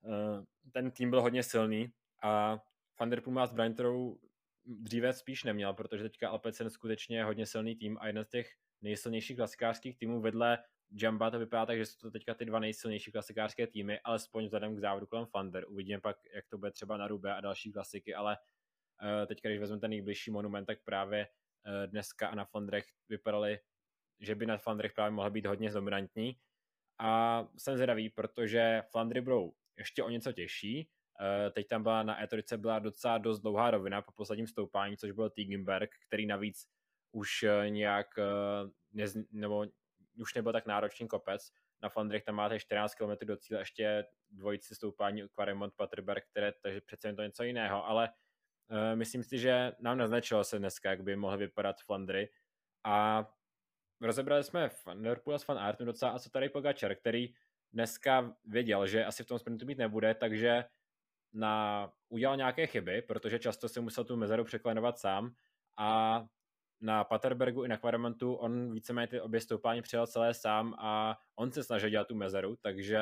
uh, 0.01 0.43
ten 0.71 0.91
tým 0.91 1.09
byl 1.09 1.21
hodně 1.21 1.43
silný 1.43 1.93
a 2.21 2.59
Van 2.99 3.09
Der 3.09 3.21
Poel 3.21 3.33
má 3.33 3.47
s 3.47 3.53
Brinterou 3.53 4.19
dříve 4.65 5.13
spíš 5.13 5.43
neměl, 5.43 5.73
protože 5.73 6.03
teďka 6.03 6.29
Alpecin 6.29 6.69
skutečně 6.69 7.17
je 7.17 7.23
hodně 7.23 7.45
silný 7.45 7.75
tým 7.75 7.97
a 8.01 8.07
jeden 8.07 8.25
z 8.25 8.29
těch 8.29 8.55
nejsilnějších 8.81 9.37
klasikářských 9.37 9.97
týmů 9.97 10.21
vedle 10.21 10.63
Jamba 10.91 11.31
to 11.31 11.39
vypadá 11.39 11.65
tak, 11.65 11.77
že 11.77 11.85
jsou 11.85 11.97
to 11.99 12.11
teďka 12.11 12.33
ty 12.33 12.45
dva 12.45 12.59
nejsilnější 12.59 13.11
klasikářské 13.11 13.67
týmy, 13.67 13.99
alespoň 13.99 14.45
vzhledem 14.45 14.75
k 14.75 14.79
závodu 14.79 15.05
kolem 15.05 15.25
Thunder. 15.25 15.65
Uvidíme 15.67 16.01
pak, 16.01 16.17
jak 16.35 16.47
to 16.47 16.57
bude 16.57 16.71
třeba 16.71 16.97
na 16.97 17.07
Rube 17.07 17.33
a 17.33 17.41
další 17.41 17.71
klasiky, 17.71 18.15
ale 18.15 18.37
uh, 19.03 19.27
teďka, 19.27 19.49
když 19.49 19.59
vezmeme 19.59 19.79
ten 19.79 19.89
nejbližší 19.89 20.31
monument, 20.31 20.65
tak 20.65 20.83
právě 20.83 21.27
uh, 21.27 21.91
dneska 21.91 22.27
a 22.27 22.35
na 22.35 22.45
Flandrech 22.45 22.85
vypadaly, 23.09 23.59
že 24.19 24.35
by 24.35 24.45
na 24.45 24.57
Flandrech 24.57 24.93
právě 24.93 25.11
mohla 25.11 25.29
být 25.29 25.45
hodně 25.45 25.71
dominantní. 25.71 26.37
A 26.99 27.43
jsem 27.57 27.75
zvědavý, 27.75 28.09
protože 28.09 28.83
Flandry 28.91 29.21
budou 29.21 29.53
ještě 29.77 30.03
o 30.03 30.09
něco 30.09 30.31
těžší. 30.31 30.89
Uh, 31.19 31.53
teď 31.53 31.67
tam 31.67 31.83
byla 31.83 32.03
na 32.03 32.25
E3 32.25 32.57
byla 32.57 32.79
docela 32.79 33.17
dost 33.17 33.39
dlouhá 33.39 33.71
rovina 33.71 34.01
po 34.01 34.11
posledním 34.11 34.47
stoupání, 34.47 34.97
což 34.97 35.11
byl 35.11 35.29
Tigenberg, 35.29 35.89
který 36.07 36.25
navíc 36.25 36.67
už 37.11 37.45
nějak 37.69 38.07
nez, 38.93 39.17
nebo 39.31 39.65
už 40.17 40.33
nebyl 40.33 40.51
tak 40.51 40.65
náročný 40.65 41.07
kopec. 41.07 41.51
Na 41.81 41.89
Flandrech 41.89 42.23
tam 42.23 42.35
máte 42.35 42.59
14 42.59 42.95
km 42.95 43.25
do 43.25 43.37
cíle, 43.37 43.61
ještě 43.61 44.05
dvojici 44.29 44.75
stoupání 44.75 45.29
Quaremont 45.29 45.73
Paterberg, 45.75 46.25
které, 46.31 46.53
takže 46.61 46.81
přece 46.81 47.07
je 47.07 47.13
to 47.13 47.21
něco 47.21 47.43
jiného, 47.43 47.85
ale 47.85 48.09
uh, 48.09 48.95
myslím 48.95 49.23
si, 49.23 49.39
že 49.39 49.71
nám 49.79 49.97
naznačilo 49.97 50.43
se 50.43 50.59
dneska, 50.59 50.89
jak 50.89 51.03
by 51.03 51.15
mohly 51.15 51.37
vypadat 51.37 51.81
Flandry 51.81 52.29
a 52.83 53.25
rozebrali 54.01 54.43
jsme 54.43 54.69
Vanderpool 54.85 55.39
s 55.39 55.47
Van 55.47 55.59
Artem 55.59 55.85
docela 55.85 56.11
a 56.11 56.19
co 56.19 56.29
tady 56.29 56.49
Pogačar, 56.49 56.95
který 56.95 57.33
dneska 57.73 58.35
věděl, 58.45 58.87
že 58.87 59.05
asi 59.05 59.23
v 59.23 59.27
tom 59.27 59.39
sprintu 59.39 59.65
být 59.65 59.77
nebude, 59.77 60.13
takže 60.13 60.65
na, 61.33 61.93
udělal 62.09 62.37
nějaké 62.37 62.67
chyby, 62.67 63.01
protože 63.01 63.39
často 63.39 63.69
si 63.69 63.81
musel 63.81 64.03
tu 64.03 64.15
mezeru 64.15 64.43
překlenovat 64.43 64.99
sám 64.99 65.35
a 65.77 66.21
na 66.81 67.03
Paterbergu 67.03 67.63
i 67.63 67.67
na 67.67 67.77
Quaremontu 67.77 68.33
on 68.33 68.73
víceméně 68.73 69.07
ty 69.07 69.21
obě 69.21 69.41
stoupání 69.41 69.81
přijel 69.81 70.07
celé 70.07 70.33
sám 70.33 70.75
a 70.77 71.17
on 71.35 71.51
se 71.51 71.63
snažil 71.63 71.89
dělat 71.89 72.07
tu 72.07 72.15
mezeru, 72.15 72.55
takže 72.61 72.97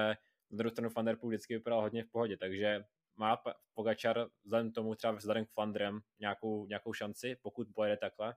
na 0.52 0.58
druhou 0.58 0.72
stranu 0.72 0.90
Van 0.96 1.06
Der 1.06 1.16
Poel 1.16 1.30
vždycky 1.30 1.54
vypadal 1.54 1.82
hodně 1.82 2.04
v 2.04 2.12
pohodě, 2.12 2.38
takže 2.38 2.84
má 3.18 3.38
Pogačar 3.74 4.28
vzhledem 4.44 4.72
tomu 4.72 4.96
třeba 4.96 5.14
vzhledem 5.14 5.46
k 5.46 5.52
Flandrem 5.54 6.00
nějakou, 6.20 6.68
nějakou 6.68 6.94
šanci, 6.94 7.36
pokud 7.42 7.68
pojede 7.76 7.98
takhle? 7.98 8.36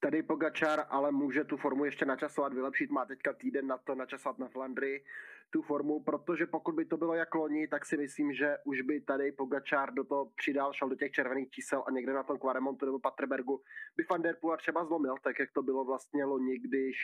Tady 0.00 0.22
Pogačar 0.22 0.86
ale 0.88 1.12
může 1.12 1.44
tu 1.44 1.56
formu 1.56 1.84
ještě 1.84 2.04
načasovat, 2.04 2.54
vylepšit, 2.54 2.90
má 2.90 3.04
teďka 3.04 3.32
týden 3.32 3.66
na 3.66 3.78
to 3.78 3.94
načasovat 3.94 4.38
na 4.38 4.48
Flandry 4.48 5.04
tu 5.52 5.62
formu, 5.62 6.02
protože 6.02 6.46
pokud 6.46 6.74
by 6.74 6.84
to 6.84 6.96
bylo 6.96 7.14
jak 7.14 7.34
loni, 7.34 7.68
tak 7.68 7.86
si 7.86 7.96
myslím, 7.96 8.32
že 8.32 8.56
už 8.64 8.80
by 8.82 9.00
tady 9.00 9.32
Pogačar 9.32 9.94
do 9.94 10.04
toho 10.04 10.30
přidal, 10.36 10.72
šel 10.72 10.88
do 10.88 10.96
těch 10.96 11.12
červených 11.12 11.50
čísel 11.50 11.84
a 11.86 11.90
někde 11.90 12.12
na 12.12 12.22
tom 12.22 12.38
Quaremontu 12.38 12.86
nebo 12.86 12.98
Paterbergu 12.98 13.60
by 13.96 14.04
Van 14.10 14.22
Der 14.22 14.36
Poel 14.40 14.56
třeba 14.56 14.84
zlomil, 14.84 15.14
tak 15.22 15.38
jak 15.38 15.52
to 15.52 15.62
bylo 15.62 15.84
vlastně 15.84 16.24
loni, 16.24 16.58
když, 16.58 16.96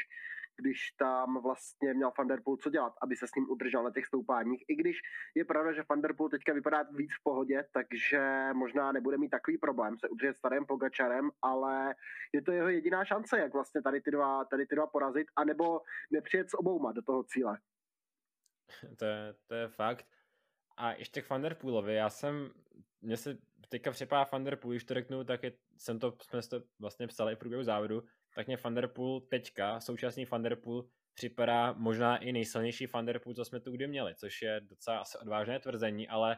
když 0.57 0.91
tam 0.91 1.43
vlastně 1.43 1.95
měl 1.95 2.13
Van 2.19 2.29
Der 2.29 2.41
Poel 2.45 2.57
co 2.57 2.71
dělat, 2.71 2.93
aby 3.03 3.17
se 3.17 3.27
s 3.27 3.35
ním 3.35 3.51
udržel 3.51 3.83
na 3.83 3.91
těch 3.91 4.07
stoupáních. 4.07 4.65
I 4.69 4.75
když 4.75 4.97
je 5.35 5.45
pravda, 5.45 5.73
že 5.73 5.85
Van 5.91 6.01
Der 6.01 6.15
Poel 6.15 6.29
teďka 6.29 6.53
vypadá 6.53 6.83
víc 6.83 7.11
v 7.21 7.23
pohodě, 7.23 7.65
takže 7.73 8.49
možná 8.53 8.93
nebude 8.93 9.19
mít 9.19 9.29
takový 9.29 9.59
problém 9.59 9.99
se 9.99 10.09
udržet 10.09 10.37
starým 10.37 10.67
Pogačarem, 10.67 11.31
ale 11.43 11.95
je 12.33 12.43
to 12.43 12.53
jeho 12.53 12.69
jediná 12.69 13.05
šance, 13.05 13.39
jak 13.39 13.53
vlastně 13.53 13.83
tady 13.83 14.01
ty 14.01 14.11
dva, 14.11 14.45
tady 14.45 14.67
ty 14.67 14.75
dva 14.75 14.87
porazit, 14.87 15.27
anebo 15.37 15.81
nepřijet 16.11 16.51
s 16.51 16.59
obouma 16.59 16.93
do 16.93 17.03
toho 17.03 17.25
cíle. 17.25 17.59
to, 18.99 19.05
je, 19.05 19.35
to 19.47 19.55
je 19.55 19.69
fakt. 19.69 20.07
A 20.77 20.93
ještě 20.93 21.23
k 21.23 21.31
Vanderpoolovi, 21.31 21.95
já 21.95 22.11
jsem, 22.11 22.51
mně 23.01 23.17
se 23.17 23.39
teďka 23.69 23.91
připadá 23.91 24.29
Vanderpool, 24.33 24.73
když 24.73 24.85
to 24.85 24.95
řeknu, 24.95 25.25
tak 25.25 25.43
je, 25.43 25.53
jsem 25.77 25.99
to, 25.99 26.17
jsme 26.23 26.43
to 26.43 26.63
vlastně 26.79 27.07
psali 27.07 27.33
i 27.33 27.37
v 27.37 27.39
průběhu 27.39 27.63
závodu, 27.63 28.05
tak 28.35 28.47
mě 28.47 28.57
Vanderpool 28.57 29.21
teďka, 29.21 29.81
současný 29.81 30.25
Vanderpool, 30.25 30.89
připadá 31.15 31.73
možná 31.73 32.17
i 32.17 32.33
nejsilnější 32.33 32.87
Vanderpool, 32.87 33.35
co 33.35 33.45
jsme 33.45 33.61
tu 33.61 33.73
kdy 33.73 33.87
měli, 33.87 34.15
což 34.15 34.43
je 34.43 34.61
docela 34.61 34.99
asi 34.99 35.19
odvážné 35.19 35.61
tvrzení, 35.61 36.09
ale 36.09 36.37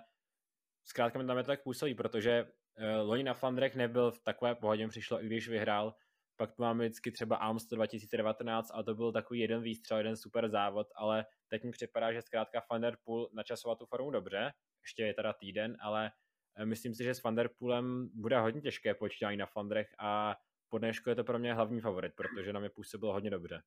zkrátka 0.85 1.19
mi 1.19 1.27
tam 1.27 1.37
je 1.37 1.43
to 1.43 1.47
tak 1.47 1.63
působí, 1.63 1.95
protože 1.95 2.45
uh, 2.45 3.09
loni 3.09 3.23
na 3.23 3.35
Flandrech 3.35 3.77
nebyl 3.77 4.11
v 4.11 4.21
takové 4.21 4.55
pohodě, 4.55 4.89
přišlo, 4.89 5.25
i 5.25 5.27
když 5.27 5.49
vyhrál, 5.49 5.95
pak 6.41 6.53
tu 6.53 6.63
máme 6.63 6.85
vždycky 6.85 7.11
třeba 7.11 7.37
Amstel 7.37 7.77
2019 7.77 8.71
a 8.75 8.83
to 8.83 8.95
byl 8.95 9.13
takový 9.13 9.41
jeden 9.41 9.63
výstřel, 9.63 9.99
jeden 9.99 10.17
super 10.17 10.49
závod, 10.49 10.87
ale 10.97 11.27
teď 11.49 11.65
mi 11.65 11.71
připadá, 11.71 12.13
že 12.13 12.23
zkrátka 12.23 12.61
Thunderpool 12.61 13.31
načasovat 13.33 13.79
tu 13.79 13.87
formu 13.87 14.11
dobře, 14.11 14.53
ještě 14.85 15.03
je 15.03 15.15
teda 15.15 15.33
týden, 15.33 15.77
ale 15.81 16.11
eh, 16.57 16.67
myslím 16.67 16.95
si, 16.95 17.05
že 17.05 17.15
s 17.15 17.23
Thunderpoolem 17.23 18.09
bude 18.15 18.41
hodně 18.41 18.61
těžké 18.61 18.95
počítání 18.95 19.37
na 19.37 19.47
Flandrech 19.47 19.89
a 19.99 20.37
po 20.69 20.79
dnešku 20.79 21.09
je 21.09 21.15
to 21.15 21.25
pro 21.25 21.39
mě 21.39 21.55
hlavní 21.55 21.81
favorit, 21.81 22.13
protože 22.17 22.53
na 22.53 22.61
mě 22.61 22.71
působil 22.71 23.13
hodně 23.13 23.31
dobře. 23.31 23.63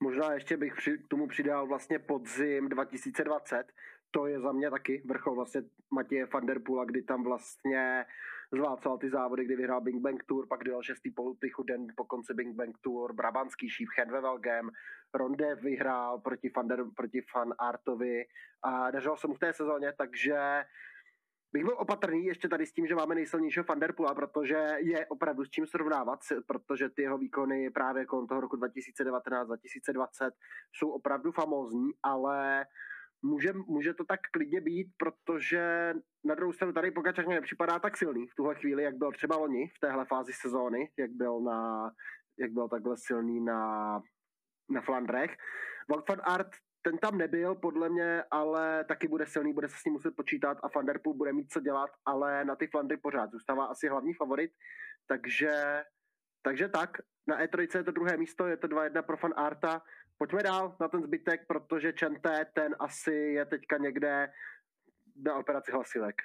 Možná 0.00 0.34
ještě 0.34 0.56
bych 0.56 0.74
k 1.04 1.08
tomu 1.08 1.28
přidal 1.28 1.66
vlastně 1.66 1.98
podzim 1.98 2.68
2020, 2.68 3.64
to 4.10 4.26
je 4.26 4.40
za 4.40 4.52
mě 4.52 4.70
taky 4.70 5.02
vrchol 5.06 5.34
vlastně 5.34 5.62
Matěje 5.94 6.26
van 6.26 6.46
der 6.46 6.58
kdy 6.86 7.02
tam 7.02 7.24
vlastně 7.24 8.04
zválcoval 8.52 8.98
ty 8.98 9.10
závody, 9.10 9.44
kdy 9.44 9.56
vyhrál 9.56 9.80
Bing 9.80 10.02
Bang 10.02 10.22
Tour, 10.26 10.46
pak 10.46 10.64
dal 10.64 10.82
šestý 10.82 11.10
polutychu 11.10 11.62
den 11.62 11.86
po 11.96 12.04
konci 12.04 12.34
Bing 12.34 12.56
Bang 12.56 12.78
Tour, 12.80 13.12
Brabantský 13.12 13.68
šíp, 13.68 13.88
Hedvevelgem, 13.98 14.70
Ronde 15.14 15.54
vyhrál 15.54 16.20
proti 16.20 16.50
Van, 16.56 16.68
der, 16.68 16.84
proti 16.96 17.20
Van 17.34 17.54
Artovi 17.58 18.24
a 18.62 18.90
dařilo 18.90 19.16
se 19.16 19.26
mu 19.26 19.34
v 19.34 19.38
té 19.38 19.52
sezóně, 19.52 19.92
takže 19.98 20.64
bych 21.52 21.64
byl 21.64 21.76
opatrný 21.78 22.24
ještě 22.24 22.48
tady 22.48 22.66
s 22.66 22.72
tím, 22.72 22.86
že 22.86 22.94
máme 22.94 23.14
nejsilnějšího 23.14 23.64
Vanderpoola, 23.68 24.14
protože 24.14 24.76
je 24.78 25.06
opravdu 25.06 25.44
s 25.44 25.50
čím 25.50 25.66
srovnávat, 25.66 26.20
protože 26.46 26.88
ty 26.88 27.02
jeho 27.02 27.18
výkony 27.18 27.70
právě 27.70 28.06
kolem 28.06 28.26
toho 28.26 28.40
roku 28.40 28.56
2019-2020 28.56 30.30
jsou 30.72 30.90
opravdu 30.90 31.32
famózní, 31.32 31.90
ale 32.02 32.66
může, 33.22 33.52
může 33.52 33.94
to 33.94 34.04
tak 34.04 34.20
klidně 34.32 34.60
být, 34.60 34.88
protože 34.96 35.94
na 36.24 36.34
druhou 36.34 36.52
stranu 36.52 36.72
tady 36.72 36.90
Pogačar 36.90 37.26
mě 37.26 37.34
nepřipadá 37.34 37.78
tak 37.78 37.96
silný 37.96 38.26
v 38.26 38.34
tuhle 38.34 38.54
chvíli, 38.54 38.82
jak 38.82 38.96
byl 38.96 39.12
třeba 39.12 39.36
loni 39.36 39.68
v 39.68 39.80
téhle 39.80 40.04
fázi 40.04 40.32
sezóny, 40.32 40.90
jak 40.98 41.10
byl, 41.10 41.40
na, 41.40 41.90
jak 42.38 42.50
byl 42.50 42.68
takhle 42.68 42.96
silný 42.96 43.40
na, 43.40 44.02
na 44.70 44.80
Flandrech. 44.80 45.36
Van 45.88 46.20
Art 46.22 46.50
ten 46.82 46.98
tam 46.98 47.18
nebyl, 47.18 47.54
podle 47.54 47.88
mě, 47.88 48.24
ale 48.30 48.84
taky 48.84 49.08
bude 49.08 49.26
silný, 49.26 49.52
bude 49.52 49.68
se 49.68 49.76
s 49.76 49.84
ním 49.84 49.92
muset 49.92 50.16
počítat 50.16 50.58
a 50.62 50.68
Van 50.74 50.86
Der 50.86 50.98
Poel 50.98 51.14
bude 51.14 51.32
mít 51.32 51.52
co 51.52 51.60
dělat, 51.60 51.90
ale 52.04 52.44
na 52.44 52.56
ty 52.56 52.66
Flandry 52.66 52.96
pořád 52.96 53.30
zůstává 53.30 53.64
asi 53.64 53.88
hlavní 53.88 54.14
favorit, 54.14 54.52
takže, 55.06 55.84
takže 56.42 56.68
tak, 56.68 56.90
na 57.26 57.44
E3 57.44 57.78
je 57.78 57.84
to 57.84 57.92
druhé 57.92 58.16
místo, 58.16 58.46
je 58.46 58.56
to 58.56 58.66
2-1 58.66 59.02
pro 59.02 59.16
Fan 59.16 59.34
Arta, 59.36 59.82
Pojďme 60.22 60.42
dál 60.42 60.76
na 60.80 60.88
ten 60.88 61.02
zbytek, 61.02 61.46
protože 61.46 61.92
Čenté, 61.92 62.46
ten 62.54 62.76
asi 62.78 63.12
je 63.12 63.46
teďka 63.46 63.78
někde 63.78 64.32
na 65.16 65.36
operaci 65.38 65.72
hlasilek. 65.72 66.22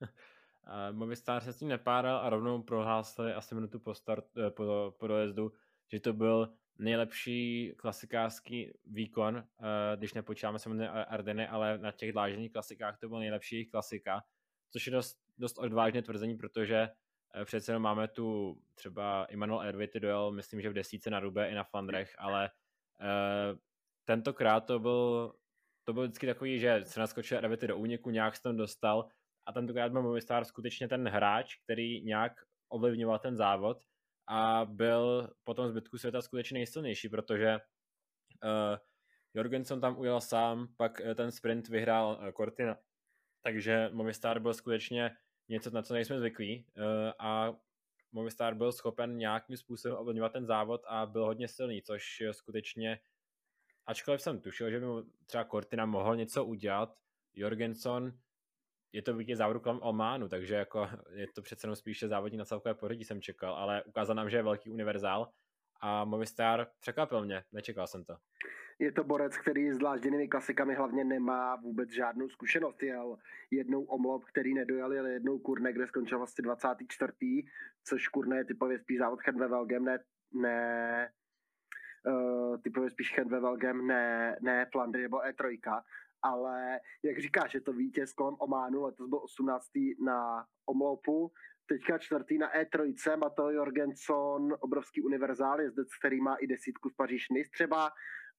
Movistar 0.92 1.42
se 1.42 1.52
s 1.52 1.58
tím 1.58 1.68
nepádal 1.68 2.16
a 2.16 2.30
rovnou 2.30 2.62
prohlásili 2.62 3.32
asi 3.32 3.54
minutu 3.54 3.80
po, 3.80 3.94
start, 3.94 4.24
eh, 4.36 4.50
po, 4.50 4.94
po 4.98 5.06
dojezdu, 5.06 5.52
že 5.92 6.00
to 6.00 6.12
byl 6.12 6.54
nejlepší 6.78 7.72
klasikářský 7.76 8.72
výkon, 8.84 9.36
eh, 9.36 9.96
když 9.96 10.14
nepočítáme 10.14 10.58
samozřejmě 10.58 10.88
Ardeny, 10.88 11.48
ale 11.48 11.78
na 11.78 11.92
těch 11.92 12.12
dlážených 12.12 12.52
klasikách 12.52 12.98
to 12.98 13.08
byl 13.08 13.18
nejlepší 13.18 13.66
klasika, 13.66 14.22
což 14.70 14.86
je 14.86 14.92
dost, 14.92 15.18
dost 15.38 15.58
odvážné 15.58 16.02
tvrzení, 16.02 16.36
protože 16.36 16.88
eh, 17.34 17.44
přece 17.44 17.72
jenom 17.72 17.82
máme 17.82 18.08
tu 18.08 18.58
třeba 18.74 19.24
Immanuel 19.24 19.62
Ervity 19.62 20.00
dojel, 20.00 20.32
myslím, 20.32 20.60
že 20.60 20.70
v 20.70 20.74
desíce 20.74 21.10
na 21.10 21.20
Rube 21.20 21.48
i 21.48 21.54
na 21.54 21.64
Flandrech, 21.64 22.14
ale 22.18 22.50
tentokrát 24.04 24.60
to 24.60 24.78
byl, 24.78 25.34
to 25.84 25.92
byl 25.92 26.02
vždycky 26.02 26.26
takový, 26.26 26.58
že 26.60 26.80
se 26.84 27.00
naskočil 27.00 27.40
Revity 27.40 27.66
do 27.66 27.76
úniku, 27.76 28.10
nějak 28.10 28.36
se 28.36 28.42
tam 28.42 28.56
dostal 28.56 29.08
a 29.46 29.52
tentokrát 29.52 29.92
byl 29.92 30.02
Movistar 30.02 30.44
skutečně 30.44 30.88
ten 30.88 31.08
hráč, 31.08 31.56
který 31.64 32.04
nějak 32.04 32.32
ovlivňoval 32.68 33.18
ten 33.18 33.36
závod 33.36 33.84
a 34.28 34.64
byl 34.64 35.30
po 35.44 35.54
tom 35.54 35.68
zbytku 35.68 35.98
světa 35.98 36.22
skutečně 36.22 36.54
nejsilnější, 36.54 37.08
protože 37.08 37.58
uh, 38.44 38.78
Jorgensen 39.34 39.80
tam 39.80 39.98
ujel 39.98 40.20
sám, 40.20 40.68
pak 40.76 41.00
uh, 41.00 41.14
ten 41.14 41.32
sprint 41.32 41.68
vyhrál 41.68 42.18
uh, 42.20 42.30
Cortina, 42.30 42.76
takže 43.42 43.90
Movistar 43.92 44.40
byl 44.40 44.54
skutečně 44.54 45.16
něco, 45.48 45.70
na 45.70 45.82
co 45.82 45.94
nejsme 45.94 46.18
zvyklí 46.18 46.66
uh, 46.76 46.84
a 47.18 47.52
Movistar 48.12 48.54
byl 48.54 48.72
schopen 48.72 49.18
nějakým 49.18 49.56
způsobem 49.56 49.98
ovlivňovat 49.98 50.32
ten 50.32 50.46
závod 50.46 50.82
a 50.86 51.06
byl 51.06 51.24
hodně 51.24 51.48
silný, 51.48 51.82
což 51.82 52.22
skutečně 52.30 53.00
ačkoliv 53.86 54.22
jsem 54.22 54.40
tušil, 54.40 54.70
že 54.70 54.80
by 54.80 54.86
třeba 55.26 55.44
Cortina 55.44 55.86
mohl 55.86 56.16
něco 56.16 56.44
udělat, 56.44 56.96
Jorgenson 57.34 58.12
je 58.92 59.02
to 59.02 59.16
vítěz 59.16 59.38
závodu 59.38 59.60
kolem 59.60 59.78
Ománu, 59.82 60.28
takže 60.28 60.54
jako 60.54 60.88
je 61.14 61.26
to 61.34 61.42
přece 61.42 61.66
jenom 61.66 61.76
spíše 61.76 62.08
závodní 62.08 62.38
na 62.38 62.44
celkové 62.44 62.74
pořadí 62.74 63.04
jsem 63.04 63.22
čekal, 63.22 63.54
ale 63.54 63.82
ukázal 63.82 64.16
nám, 64.16 64.30
že 64.30 64.36
je 64.36 64.42
velký 64.42 64.70
univerzál 64.70 65.28
a 65.80 66.04
Movistar 66.04 66.66
překvapil 66.80 67.24
mě, 67.24 67.44
nečekal 67.52 67.86
jsem 67.86 68.04
to. 68.04 68.16
Je 68.82 68.92
to 68.92 69.04
borec, 69.04 69.36
který 69.36 69.72
s 69.72 69.78
dlážděnými 69.78 70.28
klasikami 70.28 70.74
hlavně 70.74 71.04
nemá 71.04 71.56
vůbec 71.56 71.90
žádnou 71.90 72.28
zkušenost. 72.28 72.82
Jel 72.82 73.18
jednou 73.50 73.82
omlop, 73.82 74.24
který 74.24 74.54
nedojel, 74.54 74.92
jel 74.92 75.06
jednou 75.06 75.38
kurne, 75.38 75.72
kde 75.72 75.86
skončil 75.86 76.18
vlastně 76.18 76.42
24. 76.42 77.12
což 77.84 78.08
kurne 78.08 78.36
je 78.36 78.44
typově 78.44 78.78
spíš 78.78 78.98
závod 78.98 79.20
ve 79.38 79.48
Velgem, 79.48 79.84
ne, 79.84 79.98
ne 80.34 81.10
uh, 82.06 82.60
typově 82.62 82.90
spíš 82.90 83.18
ve 83.18 83.40
Velgem, 83.40 83.86
ne, 83.86 84.36
ne 84.40 84.66
Flandry 84.72 85.02
nebo 85.02 85.18
E3 85.18 85.82
ale 86.22 86.80
jak 87.02 87.18
říkáš, 87.18 87.54
je 87.54 87.60
to 87.60 87.72
vítěz 87.72 88.12
kolem 88.12 88.36
Ománu, 88.38 88.82
letos 88.82 89.08
byl 89.08 89.18
18. 89.22 89.66
na 90.04 90.46
Omlopu, 90.66 91.32
teďka 91.66 91.98
čtvrtý 91.98 92.38
na 92.38 92.54
E3, 92.54 93.16
Mateo 93.16 93.50
Jorgenson, 93.50 94.56
obrovský 94.60 95.02
univerzál, 95.02 95.60
jezdec, 95.60 95.88
který 95.98 96.20
má 96.20 96.34
i 96.34 96.46
desítku 96.46 96.88
z 96.88 96.94
Paříž 96.94 97.26
třeba, 97.52 97.90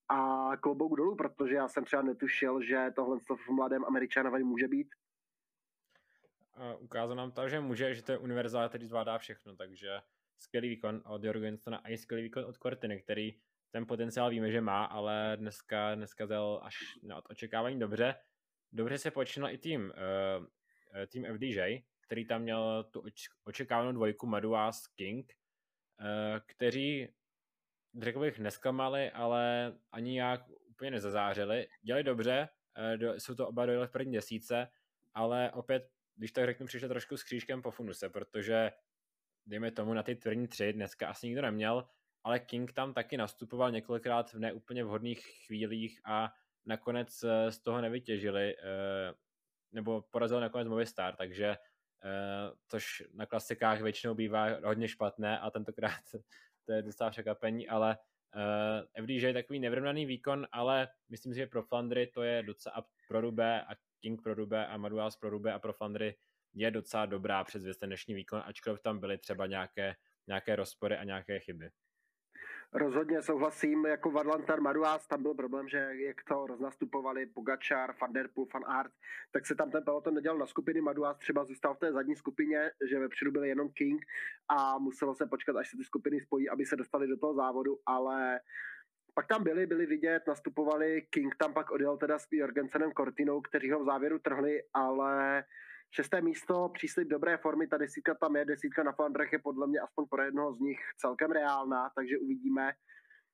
a 0.08 0.50
klobouk 0.56 0.96
dolů, 0.96 1.16
protože 1.16 1.54
já 1.54 1.68
jsem 1.68 1.84
třeba 1.84 2.02
netušil, 2.02 2.62
že 2.62 2.92
tohle 2.96 3.18
v 3.18 3.48
mladém 3.48 3.84
Američanovi 3.84 4.44
může 4.44 4.68
být. 4.68 4.88
A 6.54 6.74
ukázal 6.74 7.16
nám 7.16 7.32
to, 7.32 7.48
že 7.48 7.60
může, 7.60 7.94
že 7.94 8.02
to 8.02 8.12
je 8.12 8.18
univerzál, 8.18 8.68
který 8.68 8.86
zvládá 8.86 9.18
všechno, 9.18 9.56
takže 9.56 10.00
skvělý 10.38 10.68
výkon 10.68 11.02
od 11.06 11.24
Jorgensona 11.24 11.78
a 11.78 11.88
i 11.88 11.98
skvělý 11.98 12.22
výkon 12.22 12.44
od 12.44 12.56
Cortiny, 12.56 13.02
který 13.02 13.40
ten 13.70 13.86
potenciál 13.86 14.30
víme, 14.30 14.50
že 14.50 14.60
má, 14.60 14.84
ale 14.84 15.36
dneska, 15.36 15.94
dneska 15.94 16.26
zel 16.26 16.60
až 16.62 16.76
na 17.02 17.30
očekávání 17.30 17.78
dobře. 17.78 18.14
Dobře 18.72 18.98
se 18.98 19.10
počínal 19.10 19.50
i 19.50 19.58
tým, 19.58 19.80
uh, 19.84 20.46
tým 21.06 21.26
FDJ, 21.34 21.82
který 22.00 22.26
tam 22.26 22.42
měl 22.42 22.84
tu 22.84 23.04
očekávanou 23.44 23.92
dvojku 23.92 24.26
Maduas 24.26 24.86
King, 24.86 25.32
uh, 26.00 26.06
kteří, 26.46 27.08
řekl 28.02 28.20
bych, 28.20 28.38
nesklamali, 28.38 29.10
ale 29.10 29.72
ani 29.92 30.18
jak 30.18 30.40
úplně 30.66 30.90
nezazářili. 30.90 31.68
Dělali 31.82 32.04
dobře, 32.04 32.48
uh, 32.78 32.98
do, 32.98 33.12
jsou 33.14 33.34
to 33.34 33.48
oba 33.48 33.66
dojeli 33.66 33.86
v 33.86 33.90
první 33.90 34.12
desíce, 34.12 34.68
ale 35.14 35.50
opět, 35.52 35.90
když 36.16 36.32
tak 36.32 36.44
řeknu, 36.44 36.66
přišli 36.66 36.88
trošku 36.88 37.16
s 37.16 37.22
křížkem 37.22 37.62
po 37.62 37.70
funuse, 37.70 38.08
protože 38.08 38.72
dejme 39.46 39.70
tomu 39.70 39.94
na 39.94 40.02
ty 40.02 40.16
tvrdní 40.16 40.48
tři 40.48 40.72
dneska 40.72 41.08
asi 41.08 41.26
nikdo 41.26 41.42
neměl, 41.42 41.88
ale 42.24 42.40
King 42.40 42.72
tam 42.72 42.94
taky 42.94 43.16
nastupoval 43.16 43.70
několikrát 43.70 44.32
v 44.32 44.38
neúplně 44.38 44.84
vhodných 44.84 45.26
chvílích 45.46 46.00
a 46.04 46.32
nakonec 46.66 47.24
eh, 47.24 47.52
z 47.52 47.58
toho 47.58 47.80
nevytěžili, 47.80 48.56
eh, 48.56 49.14
nebo 49.72 50.02
porazil 50.02 50.40
nakonec 50.40 50.68
Movistar, 50.68 51.16
takže 51.16 51.46
eh, 51.46 52.50
což 52.66 53.02
na 53.14 53.26
klasikách 53.26 53.80
většinou 53.80 54.14
bývá 54.14 54.46
hodně 54.64 54.88
špatné 54.88 55.38
a 55.38 55.50
tentokrát 55.50 56.02
to 56.64 56.72
je 56.72 56.82
docela 56.82 57.10
překvapení, 57.10 57.68
ale 57.68 57.98
FDŽ 59.02 59.22
je 59.22 59.32
takový 59.32 59.58
nevyrovnaný 59.58 60.06
výkon, 60.06 60.46
ale 60.52 60.88
myslím 61.08 61.32
si, 61.32 61.38
že 61.38 61.46
pro 61.46 61.62
Flandry 61.62 62.06
to 62.06 62.22
je 62.22 62.42
docela 62.42 62.86
pro 63.08 63.20
Rubé 63.20 63.62
a 63.62 63.74
King 64.00 64.22
pro 64.22 64.34
Rubé 64.34 64.66
a 64.66 64.76
Maduas 64.76 65.16
pro 65.16 65.30
Rubé 65.30 65.52
a 65.52 65.58
pro 65.58 65.72
Flandry 65.72 66.16
je 66.54 66.70
docela 66.70 67.06
dobrá 67.06 67.44
přes 67.44 67.62
dnešní 67.62 68.14
výkon, 68.14 68.42
ačkoliv 68.44 68.80
tam 68.80 68.98
byly 68.98 69.18
třeba 69.18 69.46
nějaké, 69.46 69.96
nějaké 70.26 70.56
rozpory 70.56 70.96
a 70.96 71.04
nějaké 71.04 71.40
chyby. 71.40 71.70
Rozhodně 72.74 73.22
souhlasím, 73.22 73.86
jako 73.86 74.10
Vadlantar 74.10 74.60
Maruás, 74.60 75.06
tam 75.06 75.22
byl 75.22 75.34
problém, 75.34 75.68
že 75.68 75.88
jak 75.92 76.24
to 76.28 76.46
roznastupovali 76.46 77.26
Pogačar, 77.26 77.94
Van 78.00 78.12
Der 78.12 78.28
Poel, 78.34 78.46
Van 78.54 78.64
Aert, 78.66 78.92
tak 79.32 79.46
se 79.46 79.54
tam 79.54 79.70
ten 79.70 79.84
peloton 79.84 80.14
nedělal 80.14 80.38
na 80.38 80.46
skupiny, 80.46 80.80
Maruás 80.80 81.18
třeba 81.18 81.44
zůstal 81.44 81.74
v 81.74 81.78
té 81.78 81.92
zadní 81.92 82.16
skupině, 82.16 82.70
že 82.90 82.98
vepředu 82.98 83.30
byl 83.30 83.44
jenom 83.44 83.68
King 83.68 84.02
a 84.48 84.78
muselo 84.78 85.14
se 85.14 85.26
počkat, 85.26 85.56
až 85.56 85.70
se 85.70 85.76
ty 85.76 85.84
skupiny 85.84 86.20
spojí, 86.20 86.48
aby 86.48 86.64
se 86.64 86.76
dostali 86.76 87.06
do 87.06 87.16
toho 87.16 87.34
závodu, 87.34 87.78
ale 87.86 88.40
pak 89.14 89.26
tam 89.26 89.44
byli, 89.44 89.66
byli 89.66 89.86
vidět, 89.86 90.22
nastupovali, 90.26 91.06
King 91.10 91.36
tam 91.36 91.54
pak 91.54 91.70
odjel 91.70 91.96
teda 91.96 92.18
s 92.18 92.26
Jorgensenem 92.32 92.92
Cortinou, 92.92 93.40
kteří 93.40 93.70
ho 93.70 93.82
v 93.82 93.86
závěru 93.86 94.18
trhli, 94.18 94.62
ale 94.74 95.44
Šesté 95.96 96.20
místo, 96.20 96.70
příslip 96.74 97.08
dobré 97.08 97.36
formy, 97.36 97.66
ta 97.66 97.78
desítka 97.78 98.14
tam 98.14 98.36
je, 98.36 98.44
desítka 98.44 98.82
na 98.82 98.92
Flandrech 98.92 99.32
je 99.32 99.38
podle 99.38 99.66
mě 99.66 99.80
aspoň 99.80 100.06
pro 100.06 100.22
jednoho 100.22 100.52
z 100.54 100.60
nich 100.60 100.78
celkem 100.96 101.30
reálná, 101.30 101.90
takže 101.94 102.18
uvidíme. 102.18 102.72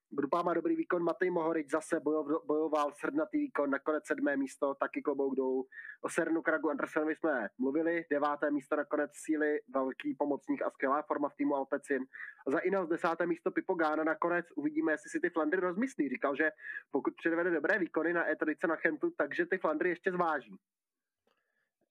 Grupa 0.09 0.41
má 0.41 0.53
dobrý 0.53 0.75
výkon, 0.75 1.03
Matej 1.03 1.31
Mohorič 1.31 1.71
zase 1.71 1.99
bojov, 1.99 2.45
bojoval 2.45 2.91
srdnatý 2.91 3.37
výkon, 3.37 3.69
nakonec 3.69 4.03
sedmé 4.05 4.37
místo, 4.37 4.75
taky 4.75 5.01
klobouk 5.01 5.35
dolů. 5.35 5.67
O 6.01 6.09
Sernu 6.09 6.41
Kragu 6.41 6.69
Andersenovi 6.69 7.15
jsme 7.15 7.49
mluvili, 7.57 8.05
deváté 8.09 8.51
místo 8.51 8.75
nakonec 8.75 9.11
síly, 9.13 9.59
velký 9.73 10.15
pomocník 10.15 10.61
a 10.61 10.69
skvělá 10.69 11.01
forma 11.01 11.29
v 11.29 11.35
týmu 11.35 11.55
Alpecin. 11.55 12.05
Za 12.47 12.59
Ineos 12.59 12.89
desáté 12.89 13.25
místo 13.25 13.51
Pipo 13.51 13.73
Gána 13.73 14.03
nakonec 14.03 14.45
uvidíme, 14.55 14.91
jestli 14.91 15.09
si 15.09 15.19
ty 15.19 15.29
Flandry 15.29 15.59
rozmyslí. 15.59 16.09
Říkal, 16.09 16.35
že 16.35 16.51
pokud 16.91 17.13
předvede 17.15 17.51
dobré 17.51 17.79
výkony 17.79 18.13
na 18.13 18.29
E3 18.31 18.67
na 18.67 18.75
Chentu, 18.75 19.11
takže 19.17 19.45
ty 19.45 19.57
Flandry 19.57 19.89
ještě 19.89 20.11
zváží. 20.11 20.57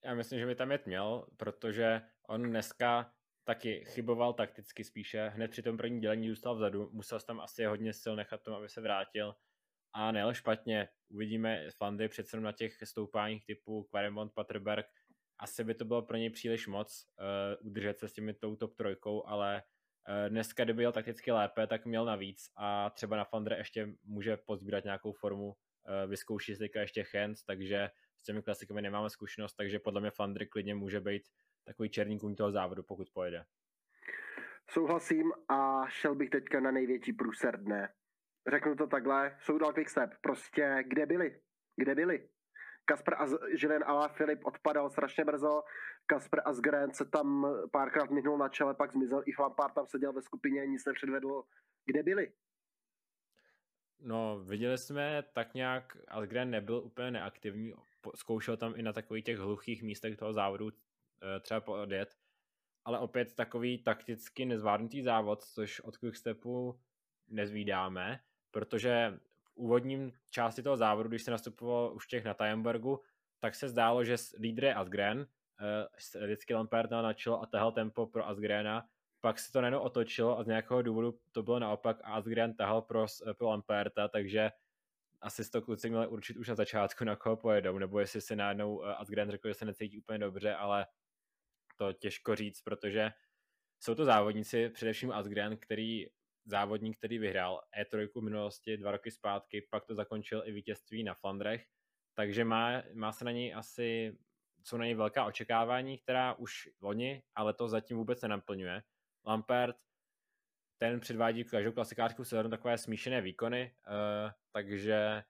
Já 0.04 0.14
myslím, 0.14 0.38
že 0.38 0.46
by 0.46 0.54
tam 0.54 0.72
jet 0.72 0.86
měl, 0.86 1.26
protože 1.36 2.02
on 2.28 2.42
dneska 2.42 3.12
taky 3.44 3.84
chyboval 3.84 4.32
takticky 4.32 4.84
spíše. 4.84 5.28
Hned 5.28 5.50
při 5.50 5.62
tom 5.62 5.76
prvním 5.76 6.00
dělení 6.00 6.28
zůstal 6.28 6.56
vzadu. 6.56 6.90
Musel 6.92 7.20
tam 7.20 7.40
asi 7.40 7.64
hodně 7.64 7.92
sil 8.02 8.14
nechat 8.16 8.42
tomu, 8.42 8.56
aby 8.56 8.68
se 8.68 8.80
vrátil. 8.80 9.34
A 9.92 10.12
nejel 10.12 10.34
špatně. 10.34 10.88
Uvidíme 11.08 11.70
Flandy 11.70 12.08
přece 12.08 12.40
na 12.40 12.52
těch 12.52 12.76
stoupáních 12.84 13.46
typu 13.46 13.82
Quaremont, 13.82 14.34
Paterberg. 14.34 14.86
Asi 15.38 15.64
by 15.64 15.74
to 15.74 15.84
bylo 15.84 16.02
pro 16.02 16.16
něj 16.16 16.30
příliš 16.30 16.66
moc 16.66 17.06
uh, 17.60 17.66
udržet 17.66 17.98
se 17.98 18.08
s 18.08 18.12
těmi 18.12 18.34
tou 18.34 18.56
top 18.56 18.76
trojkou, 18.76 19.26
ale 19.26 19.62
uh, 20.08 20.28
dneska, 20.28 20.64
kdyby 20.64 20.82
jel 20.82 20.92
takticky 20.92 21.32
lépe, 21.32 21.66
tak 21.66 21.86
měl 21.86 22.04
navíc 22.04 22.50
a 22.56 22.90
třeba 22.90 23.16
na 23.16 23.24
Flandre 23.24 23.56
ještě 23.56 23.88
může 24.04 24.36
pozbírat 24.36 24.84
nějakou 24.84 25.12
formu, 25.12 25.46
uh, 25.46 25.54
vyzkouší 26.10 26.54
si 26.54 26.70
ještě 26.74 27.06
Hens, 27.12 27.44
takže 27.44 27.90
s 28.20 28.22
těmi 28.22 28.42
klasikami 28.42 28.82
nemáme 28.82 29.10
zkušenost, 29.10 29.54
takže 29.54 29.78
podle 29.78 30.00
mě 30.00 30.10
Flandry 30.10 30.46
klidně 30.46 30.74
může 30.74 31.00
být 31.00 31.22
takový 31.64 31.90
černý 31.90 32.18
kůň 32.18 32.34
toho 32.34 32.52
závodu, 32.52 32.82
pokud 32.82 33.10
pojede. 33.10 33.44
Souhlasím 34.70 35.32
a 35.48 35.88
šel 35.88 36.14
bych 36.14 36.30
teďka 36.30 36.60
na 36.60 36.70
největší 36.70 37.12
průser 37.12 37.62
dne. 37.62 37.94
Řeknu 38.50 38.76
to 38.76 38.86
takhle, 38.86 39.36
Soudal 39.40 39.72
Quickstep, 39.72 40.10
prostě 40.20 40.84
kde 40.86 41.06
byli? 41.06 41.40
Kde 41.76 41.94
byli? 41.94 42.28
Kasper 42.84 43.14
a 43.14 43.26
Žilen 43.56 43.84
Ala 43.86 44.08
Filip 44.08 44.44
odpadal 44.44 44.90
strašně 44.90 45.24
brzo, 45.24 45.62
Kasper 46.06 46.42
Asgren 46.44 46.92
se 46.92 47.04
tam 47.04 47.46
párkrát 47.72 48.10
minul 48.10 48.38
na 48.38 48.48
čele, 48.48 48.74
pak 48.74 48.92
zmizel, 48.92 49.22
i 49.26 49.42
Lampard 49.42 49.74
tam 49.74 49.86
seděl 49.86 50.12
ve 50.12 50.22
skupině, 50.22 50.66
nic 50.66 50.84
nepředvedl. 50.84 51.42
Kde 51.86 52.02
byli? 52.02 52.32
No, 54.00 54.38
viděli 54.38 54.78
jsme 54.78 55.22
tak 55.32 55.54
nějak, 55.54 55.96
Algren 56.08 56.50
nebyl 56.50 56.76
úplně 56.76 57.10
neaktivní, 57.10 57.74
zkoušel 58.14 58.56
tam 58.56 58.72
i 58.76 58.82
na 58.82 58.92
takových 58.92 59.24
těch 59.24 59.38
hluchých 59.38 59.82
místech 59.82 60.16
toho 60.16 60.32
závodu 60.32 60.70
eh, 60.70 61.40
třeba 61.40 61.60
podjet, 61.60 62.16
ale 62.84 62.98
opět 62.98 63.34
takový 63.34 63.78
takticky 63.78 64.44
nezvládnutý 64.44 65.02
závod, 65.02 65.42
což 65.42 65.80
od 65.80 65.96
Quickstepu 65.96 66.80
nezvídáme, 67.28 68.20
protože 68.50 69.18
v 69.44 69.56
úvodním 69.56 70.12
části 70.30 70.62
toho 70.62 70.76
závodu, 70.76 71.08
když 71.08 71.22
se 71.22 71.30
nastupoval 71.30 71.94
už 71.94 72.06
těch 72.06 72.24
na 72.24 72.34
Tajembergu, 72.34 73.00
tak 73.38 73.54
se 73.54 73.68
zdálo, 73.68 74.04
že 74.04 74.16
lídr 74.38 74.64
je 74.64 74.74
Asgren, 74.74 75.26
eh, 75.60 76.24
vždycky 76.24 76.54
Lampert 76.54 76.90
na 76.90 77.12
čelo 77.12 77.42
a 77.42 77.46
tahal 77.46 77.72
tempo 77.72 78.06
pro 78.06 78.28
Asgrena, 78.28 78.88
pak 79.20 79.38
se 79.38 79.52
to 79.52 79.60
najednou 79.60 79.80
otočilo 79.80 80.38
a 80.38 80.42
z 80.42 80.46
nějakého 80.46 80.82
důvodu 80.82 81.18
to 81.32 81.42
bylo 81.42 81.58
naopak 81.58 82.00
a 82.04 82.12
Asgren 82.12 82.54
tahal 82.54 82.82
pro, 82.82 83.06
pro 83.38 83.48
Lamperta, 83.48 84.08
takže 84.08 84.50
asi 85.20 85.50
to 85.50 85.62
kluci 85.62 85.90
měli 85.90 86.06
určit 86.06 86.36
už 86.36 86.48
na 86.48 86.54
začátku, 86.54 87.04
na 87.04 87.16
koho 87.16 87.36
pojedou, 87.36 87.78
nebo 87.78 88.00
jestli 88.00 88.20
si 88.20 88.36
najednou 88.36 88.84
eh, 88.84 88.94
Asgren 88.94 89.30
řekl, 89.30 89.48
že 89.48 89.54
se 89.54 89.64
necítí 89.64 89.98
úplně 89.98 90.18
dobře, 90.18 90.54
ale 90.54 90.86
to 91.76 91.92
těžko 91.92 92.36
říct, 92.36 92.62
protože 92.62 93.10
jsou 93.80 93.94
to 93.94 94.04
závodníci, 94.04 94.68
především 94.68 95.12
Asgren, 95.12 95.56
který 95.56 96.06
závodník, 96.44 96.98
který 96.98 97.18
vyhrál 97.18 97.62
E3 97.80 98.08
v 98.14 98.22
minulosti 98.22 98.76
dva 98.76 98.90
roky 98.90 99.10
zpátky, 99.10 99.66
pak 99.70 99.84
to 99.84 99.94
zakončil 99.94 100.42
i 100.46 100.52
vítězství 100.52 101.04
na 101.04 101.14
Flandrech, 101.14 101.66
takže 102.14 102.44
má, 102.44 102.82
má 102.94 103.12
se 103.12 103.24
na 103.24 103.30
něj 103.30 103.54
asi, 103.54 104.18
jsou 104.64 104.76
na 104.76 104.84
něj 104.84 104.94
velká 104.94 105.24
očekávání, 105.24 105.98
která 105.98 106.34
už 106.34 106.68
loni, 106.80 107.22
ale 107.34 107.54
to 107.54 107.68
zatím 107.68 107.96
vůbec 107.96 108.22
nenaplňuje. 108.22 108.82
Lampert, 109.26 109.76
ten 110.80 111.00
předvádí 111.00 111.44
každou 111.44 111.72
klasikářskou 111.72 112.24
sezónu 112.24 112.50
takové 112.50 112.78
smíšené 112.78 113.20
výkony, 113.20 113.72
uh, 113.86 114.30
takže 114.52 115.24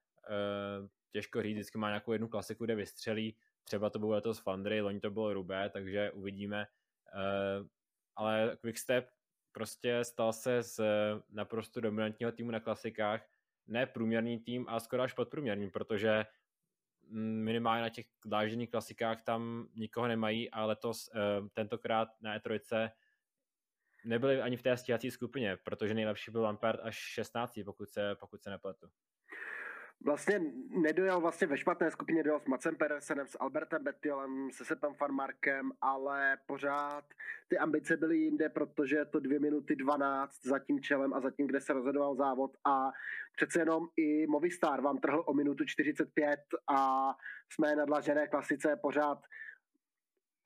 uh, 0.80 0.88
těžko 1.10 1.42
říct, 1.42 1.54
vždycky 1.54 1.78
má 1.78 1.88
nějakou 1.88 2.12
jednu 2.12 2.28
klasiku, 2.28 2.64
kde 2.64 2.74
vystřelí, 2.74 3.36
třeba 3.64 3.90
to 3.90 3.98
bylo 3.98 4.10
letos 4.10 4.38
Flandry, 4.38 4.80
loni 4.80 5.00
to 5.00 5.10
bylo 5.10 5.32
Rubé, 5.32 5.70
takže 5.70 6.10
uvidíme, 6.10 6.66
uh, 7.14 7.66
ale 8.16 8.56
Quickstep 8.60 9.08
prostě 9.52 10.04
stal 10.04 10.32
se 10.32 10.62
z 10.62 10.80
naprosto 11.30 11.80
dominantního 11.80 12.32
týmu 12.32 12.50
na 12.50 12.60
klasikách 12.60 13.26
ne 13.66 13.86
průměrný 13.86 14.38
tým, 14.38 14.66
a 14.68 14.80
skoro 14.80 15.02
až 15.02 15.12
podprůměrný, 15.12 15.70
protože 15.70 16.26
mm, 17.08 17.44
minimálně 17.44 17.82
na 17.82 17.88
těch 17.88 18.06
dlážděných 18.24 18.70
klasikách 18.70 19.22
tam 19.22 19.68
nikoho 19.74 20.08
nemají 20.08 20.50
a 20.50 20.64
letos 20.64 21.10
tentokrát 21.54 22.08
na 22.20 22.38
E3 22.38 22.90
nebyli 24.04 24.40
ani 24.40 24.56
v 24.56 24.62
té 24.62 24.76
stíhací 24.76 25.10
skupině, 25.10 25.56
protože 25.64 25.94
nejlepší 25.94 26.30
byl 26.30 26.42
Lampard 26.42 26.80
až 26.82 26.96
16, 26.96 27.60
pokud 27.64 27.88
se, 27.88 28.14
pokud 28.20 28.42
se 28.42 28.50
nepletu. 28.50 28.86
Vlastně 30.04 30.40
nedojel 30.82 31.20
vlastně 31.20 31.46
ve 31.46 31.58
špatné 31.58 31.90
skupině, 31.90 32.22
dojel 32.22 32.40
s 32.40 32.46
Macem 32.46 32.76
Peresenem, 32.76 33.26
s 33.26 33.36
Albertem 33.40 33.84
Betiolem, 33.84 34.48
se 34.52 34.64
Sepem 34.64 34.94
Farmarkem, 34.94 35.72
ale 35.80 36.38
pořád 36.46 37.04
ty 37.48 37.58
ambice 37.58 37.96
byly 37.96 38.18
jinde, 38.18 38.48
protože 38.48 39.04
to 39.04 39.20
dvě 39.20 39.38
minuty 39.40 39.76
12 39.76 40.46
za 40.46 40.58
tím 40.58 40.80
čelem 40.80 41.14
a 41.14 41.20
za 41.20 41.30
tím, 41.30 41.46
kde 41.46 41.60
se 41.60 41.72
rozhodoval 41.72 42.16
závod. 42.16 42.50
A 42.64 42.90
přece 43.36 43.60
jenom 43.60 43.88
i 43.96 44.26
Movistar 44.26 44.80
vám 44.80 44.98
trhl 44.98 45.24
o 45.26 45.34
minutu 45.34 45.64
45 45.64 46.40
a 46.68 47.10
jsme 47.52 47.76
na 47.76 47.84
dlažené 47.84 48.26
klasice 48.26 48.76
pořád 48.82 49.18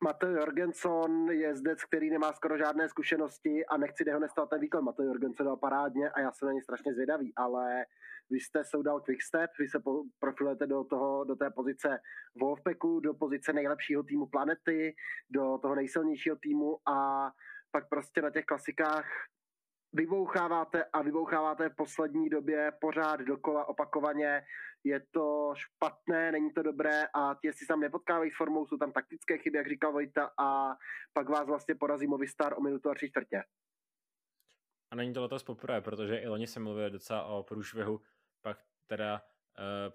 Mateo 0.02 0.30
Jorgenson 0.30 1.30
je 1.30 1.56
zdec, 1.56 1.84
který 1.84 2.10
nemá 2.10 2.32
skoro 2.32 2.58
žádné 2.58 2.88
zkušenosti 2.88 3.66
a 3.66 3.76
nechci 3.76 4.04
dehonestovat 4.04 4.50
ten 4.50 4.60
výkon. 4.60 4.84
Mateo 4.84 5.06
Jorgenson 5.06 5.46
dal 5.46 5.56
parádně 5.56 6.10
a 6.10 6.20
já 6.20 6.32
jsem 6.32 6.46
na 6.46 6.52
ně 6.52 6.62
strašně 6.62 6.94
zvědavý, 6.94 7.32
ale 7.36 7.84
vy 8.30 8.40
jste 8.40 8.64
soudal 8.64 9.00
Quickstep, 9.00 9.50
vy 9.58 9.68
se 9.68 9.78
profilujete 10.18 10.66
do, 10.66 10.84
toho, 10.84 11.24
do 11.24 11.36
té 11.36 11.50
pozice 11.50 11.98
Wolfpacku, 12.40 13.00
do 13.00 13.14
pozice 13.14 13.52
nejlepšího 13.52 14.02
týmu 14.02 14.26
planety, 14.26 14.94
do 15.30 15.58
toho 15.62 15.74
nejsilnějšího 15.74 16.36
týmu 16.36 16.88
a 16.88 17.30
pak 17.70 17.88
prostě 17.88 18.22
na 18.22 18.30
těch 18.30 18.44
klasikách 18.44 19.06
vyboucháváte 19.94 20.84
a 20.84 21.02
vyboucháváte 21.02 21.68
v 21.68 21.76
poslední 21.76 22.28
době 22.28 22.72
pořád 22.80 23.20
dokola 23.20 23.68
opakovaně. 23.68 24.42
Je 24.84 25.00
to 25.10 25.54
špatné, 25.56 26.32
není 26.32 26.52
to 26.52 26.62
dobré 26.62 27.02
a 27.14 27.34
ti 27.42 27.52
si 27.52 27.66
tam 27.66 27.80
nepotkávají 27.80 28.30
s 28.30 28.36
formou, 28.36 28.66
jsou 28.66 28.76
tam 28.76 28.92
taktické 28.92 29.38
chyby, 29.38 29.58
jak 29.58 29.68
říkal 29.68 29.92
Vojta, 29.92 30.30
a 30.40 30.76
pak 31.12 31.28
vás 31.28 31.46
vlastně 31.46 31.74
porazí 31.74 32.06
Movistar 32.06 32.58
o 32.58 32.60
minutu 32.60 32.90
a 32.90 32.94
tři 32.94 33.10
čtvrtě. 33.10 33.42
A 34.90 34.96
není 34.96 35.12
to 35.14 35.22
letos 35.22 35.42
poprvé, 35.42 35.80
protože 35.80 36.16
i 36.16 36.28
loni 36.28 36.46
se 36.46 36.60
mluvil 36.60 36.90
docela 36.90 37.24
o 37.24 37.42
průšvihu, 37.42 38.00
pak 38.42 38.58
teda, 38.86 39.22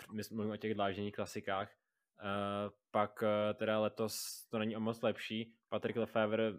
uh, 0.07 0.15
my 0.15 0.23
mluvíme 0.31 0.53
o 0.53 0.57
těch 0.57 0.73
dlážděných 0.73 1.15
klasikách, 1.15 1.71
uh, 1.71 2.73
pak 2.91 3.21
uh, 3.21 3.57
teda 3.57 3.79
letos 3.79 4.45
to 4.49 4.59
není 4.59 4.75
o 4.75 4.79
moc 4.79 5.01
lepší. 5.01 5.55
Patrick 5.69 5.97
Lefevre 5.97 6.53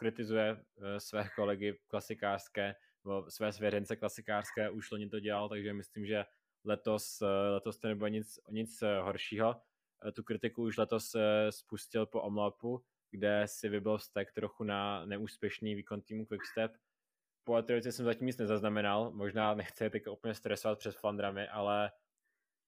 kritizuje 0.00 0.52
uh, 0.52 0.84
své 0.98 1.28
kolegy 1.36 1.78
klasikářské, 1.88 2.74
nebo 3.04 3.30
své 3.30 3.52
svěřence 3.52 3.96
klasikářské, 3.96 4.70
už 4.70 4.90
loni 4.90 5.08
to 5.08 5.20
dělal, 5.20 5.48
takže 5.48 5.72
myslím, 5.72 6.06
že 6.06 6.24
letos, 6.64 7.22
uh, 7.22 7.28
letos 7.52 7.78
to 7.78 7.88
nebude 7.88 8.10
nic, 8.10 8.40
nic 8.50 8.82
horšího. 9.02 9.48
Uh, 9.50 10.10
tu 10.10 10.22
kritiku 10.22 10.62
už 10.62 10.76
letos 10.76 11.16
spustil 11.50 12.06
po 12.06 12.22
omlapu, 12.22 12.84
kde 13.10 13.42
si 13.46 13.68
vybil 13.68 13.98
vztek 13.98 14.32
trochu 14.32 14.64
na 14.64 15.04
neúspěšný 15.04 15.74
výkon 15.74 16.02
týmu 16.02 16.26
Quickstep, 16.26 16.72
po 17.44 17.54
atletice 17.54 17.92
jsem 17.92 18.04
zatím 18.04 18.26
nic 18.26 18.36
nezaznamenal, 18.36 19.10
možná 19.10 19.54
nechci 19.54 19.90
teď 19.90 20.06
úplně 20.06 20.34
stresovat 20.34 20.78
přes 20.78 20.96
Flandrami, 20.96 21.48
ale 21.48 21.92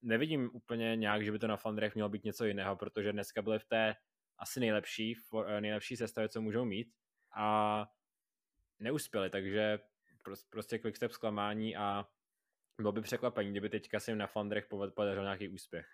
nevidím 0.03 0.51
úplně 0.53 0.97
nějak, 0.97 1.25
že 1.25 1.33
by 1.33 1.39
to 1.39 1.47
na 1.47 1.57
Flandrech 1.57 1.95
mělo 1.95 2.09
být 2.09 2.25
něco 2.25 2.45
jiného, 2.45 2.77
protože 2.77 3.13
dneska 3.13 3.43
byly 3.43 3.59
v 3.59 3.65
té 3.65 3.95
asi 4.39 4.61
nejlepší, 4.61 5.17
eh, 5.47 5.61
nejlepší 5.61 5.97
sestavě, 5.97 6.29
co 6.29 6.41
můžou 6.41 6.65
mít 6.65 6.95
a 7.35 7.87
neuspěli, 8.81 9.31
takže 9.31 9.79
prostě 10.51 10.79
quickstep 10.79 11.13
zklamání 11.13 11.77
a 11.77 12.07
bylo 12.81 12.93
by 12.93 13.01
překvapení, 13.01 13.51
kdyby 13.51 13.69
teďka 13.69 13.99
jim 14.09 14.19
na 14.19 14.27
Flandrech 14.27 14.67
podařil 14.95 15.23
nějaký 15.23 15.49
úspěch. 15.49 15.87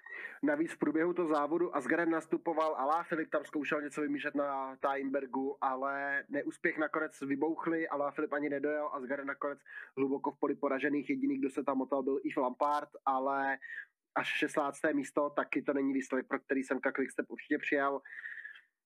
Navíc 0.42 0.72
v 0.72 0.78
průběhu 0.78 1.14
toho 1.14 1.28
závodu 1.28 1.76
Asgaren 1.76 2.10
nastupoval, 2.10 2.74
Alá 2.74 3.02
Filip 3.02 3.30
tam 3.30 3.44
zkoušel 3.44 3.82
něco 3.82 4.00
vymýšlet 4.00 4.34
na 4.34 4.76
Taimbergu, 4.76 5.64
ale 5.64 6.24
neúspěch 6.28 6.78
nakonec 6.78 7.20
vybouchli, 7.20 7.88
Alá 7.88 8.10
Filip 8.10 8.32
ani 8.32 8.48
nedojel, 8.48 8.90
Asgaren 8.92 9.26
nakonec 9.26 9.58
hluboko 9.96 10.30
v 10.30 10.38
poli 10.38 10.54
poražených, 10.54 11.10
jediný, 11.10 11.38
kdo 11.38 11.50
se 11.50 11.64
tam 11.64 11.78
motal, 11.78 12.02
byl 12.02 12.20
i 12.24 12.40
Lampard, 12.40 12.88
ale 13.06 13.58
až 14.14 14.26
16. 14.26 14.80
místo, 14.92 15.30
taky 15.30 15.62
to 15.62 15.72
není 15.72 15.92
výsledek, 15.92 16.28
pro 16.28 16.38
který 16.38 16.62
jsem 16.62 16.80
Quickstep 16.80 17.26
určitě 17.30 17.58
přijal. 17.58 18.00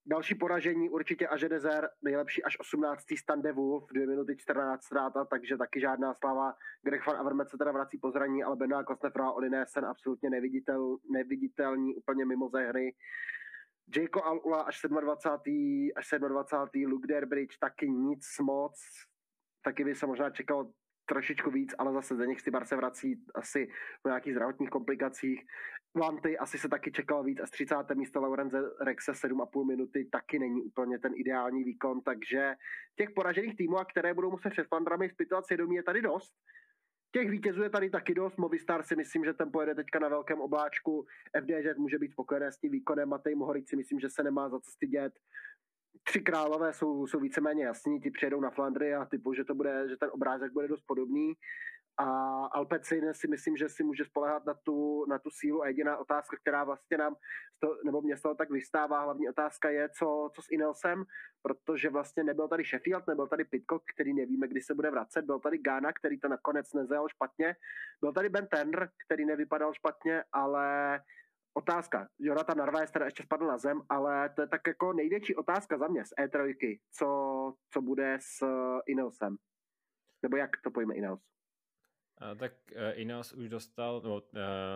Další 0.06 0.34
poražení 0.34 0.90
určitě 0.90 1.28
Aže 1.28 1.48
Dezer, 1.48 1.88
nejlepší 2.02 2.44
až 2.44 2.60
18. 2.60 3.04
Stande 3.18 3.52
Wolf, 3.52 3.86
2 3.92 4.06
minuty 4.06 4.36
14 4.36 4.84
ztráta, 4.84 5.24
takže 5.24 5.56
taky 5.56 5.80
žádná 5.80 6.14
slava. 6.14 6.54
Greg 6.82 7.06
van 7.06 7.16
Avermaet 7.16 7.50
se 7.50 7.58
teda 7.58 7.72
vrací 7.72 7.98
po 7.98 8.10
zraní, 8.10 8.42
ale 8.44 8.56
Benoit 8.56 8.86
Kostnefra 8.86 9.30
Olinesen 9.30 9.84
absolutně 9.84 10.30
neviditel, 10.30 10.96
neviditelný, 11.12 11.94
úplně 11.94 12.24
mimo 12.24 12.48
ze 12.48 12.60
hry. 12.60 12.94
Jayko 13.96 14.24
Alula 14.24 14.62
až 14.62 14.82
27. 15.00 15.90
až 15.96 16.14
27. 16.18 16.84
Luke 16.90 17.06
Derbridge 17.06 17.58
taky 17.58 17.90
nic 17.90 18.38
moc, 18.40 18.72
taky 19.64 19.84
by 19.84 19.94
se 19.94 20.06
možná 20.06 20.30
čekalo 20.30 20.72
trošičku 21.06 21.50
víc, 21.50 21.74
ale 21.78 21.92
zase 21.92 22.14
Zdeněk 22.14 22.40
Stybar 22.40 22.64
se 22.64 22.76
vrací 22.76 23.24
asi 23.34 23.68
po 24.02 24.08
nějakých 24.08 24.32
zdravotních 24.32 24.70
komplikacích. 24.70 25.46
Vanty 25.94 26.38
asi 26.38 26.58
se 26.58 26.68
taky 26.68 26.92
čekalo 26.92 27.22
víc 27.22 27.40
a 27.40 27.46
z 27.46 27.50
30. 27.50 27.76
místo 27.94 28.20
Laurence 28.20 28.58
Rexe 28.80 29.12
7,5 29.12 29.66
minuty 29.66 30.08
taky 30.12 30.38
není 30.38 30.62
úplně 30.62 30.98
ten 30.98 31.12
ideální 31.16 31.64
výkon, 31.64 32.00
takže 32.00 32.54
těch 32.96 33.10
poražených 33.10 33.56
týmů, 33.56 33.78
a 33.78 33.84
které 33.84 34.14
budou 34.14 34.30
muset 34.30 34.50
před 34.50 34.68
Flandrami 34.68 35.10
zpytovat 35.10 35.46
svědomí, 35.46 35.76
je 35.76 35.82
tady 35.82 36.02
dost. 36.02 36.32
Těch 37.14 37.30
vítězů 37.30 37.62
je 37.62 37.70
tady 37.70 37.90
taky 37.90 38.14
dost. 38.14 38.36
Movistar 38.36 38.82
si 38.82 38.96
myslím, 38.96 39.24
že 39.24 39.32
ten 39.32 39.52
pojede 39.52 39.74
teďka 39.74 39.98
na 39.98 40.08
velkém 40.08 40.40
obláčku. 40.40 41.06
FDŽ 41.40 41.76
může 41.76 41.98
být 41.98 42.12
spokojené 42.12 42.52
s 42.52 42.58
tím 42.58 42.72
výkonem. 42.72 43.08
Matej 43.08 43.34
Mohoric 43.34 43.68
si 43.68 43.76
myslím, 43.76 44.00
že 44.00 44.08
se 44.10 44.22
nemá 44.22 44.48
za 44.48 44.60
co 44.60 44.70
stydět 44.70 45.12
tři 46.04 46.20
králové 46.20 46.72
jsou, 46.72 47.06
jsou 47.06 47.20
víceméně 47.20 47.64
jasní, 47.64 48.00
ti 48.00 48.10
přijedou 48.10 48.40
na 48.40 48.50
Flandry 48.50 48.94
a 48.94 49.04
typu, 49.04 49.34
že 49.34 49.44
to 49.44 49.54
bude, 49.54 49.88
že 49.88 49.96
ten 49.96 50.10
obrázek 50.12 50.52
bude 50.52 50.68
dost 50.68 50.82
podobný. 50.86 51.34
A 51.98 52.04
Alpecin 52.52 53.14
si 53.14 53.28
myslím, 53.28 53.56
že 53.56 53.68
si 53.68 53.82
může 53.82 54.04
spolehat 54.04 54.46
na 54.46 54.54
tu, 54.54 55.06
na 55.08 55.18
tu 55.18 55.30
sílu 55.30 55.62
a 55.62 55.66
jediná 55.66 55.96
otázka, 55.96 56.36
která 56.36 56.64
vlastně 56.64 56.98
nám, 56.98 57.16
to, 57.58 57.78
nebo 57.84 58.02
mě 58.02 58.16
z 58.16 58.22
toho 58.22 58.34
tak 58.34 58.50
vystává, 58.50 59.02
hlavní 59.02 59.28
otázka 59.28 59.70
je, 59.70 59.88
co, 59.88 60.30
co 60.34 60.42
s 60.42 60.50
Inelsem, 60.50 61.04
protože 61.42 61.90
vlastně 61.90 62.24
nebyl 62.24 62.48
tady 62.48 62.64
Sheffield, 62.64 63.06
nebyl 63.06 63.26
tady 63.26 63.44
Pitcock, 63.44 63.84
který 63.94 64.14
nevíme, 64.14 64.48
kdy 64.48 64.60
se 64.60 64.74
bude 64.74 64.90
vracet, 64.90 65.24
byl 65.24 65.38
tady 65.40 65.58
Ghana, 65.58 65.92
který 65.92 66.20
to 66.20 66.28
nakonec 66.28 66.72
nezajel 66.72 67.08
špatně, 67.08 67.56
byl 68.00 68.12
tady 68.12 68.28
Ben 68.28 68.46
Tender, 68.46 68.90
který 69.06 69.24
nevypadal 69.24 69.74
špatně, 69.74 70.24
ale 70.32 71.00
otázka. 71.54 72.08
Jonathan 72.18 72.58
Narváez 72.58 72.90
teda 72.90 73.04
ještě 73.04 73.22
spadl 73.22 73.46
na 73.46 73.58
zem, 73.58 73.80
ale 73.88 74.30
to 74.30 74.42
je 74.42 74.48
tak 74.48 74.60
jako 74.66 74.92
největší 74.92 75.34
otázka 75.34 75.78
za 75.78 75.88
mě 75.88 76.04
z 76.04 76.12
E3, 76.20 76.78
co, 76.92 77.06
co 77.72 77.82
bude 77.82 78.18
s 78.20 78.42
uh, 78.42 78.80
Ineosem. 78.86 79.36
Nebo 80.22 80.36
jak 80.36 80.50
to 80.64 80.70
pojme 80.70 80.94
Ineos? 80.94 81.20
Uh, 82.22 82.38
tak 82.38 82.52
uh, 82.70 83.00
Ineos 83.00 83.32
už 83.32 83.48
dostal, 83.48 84.00
no, 84.04 84.14
uh, 84.14 84.20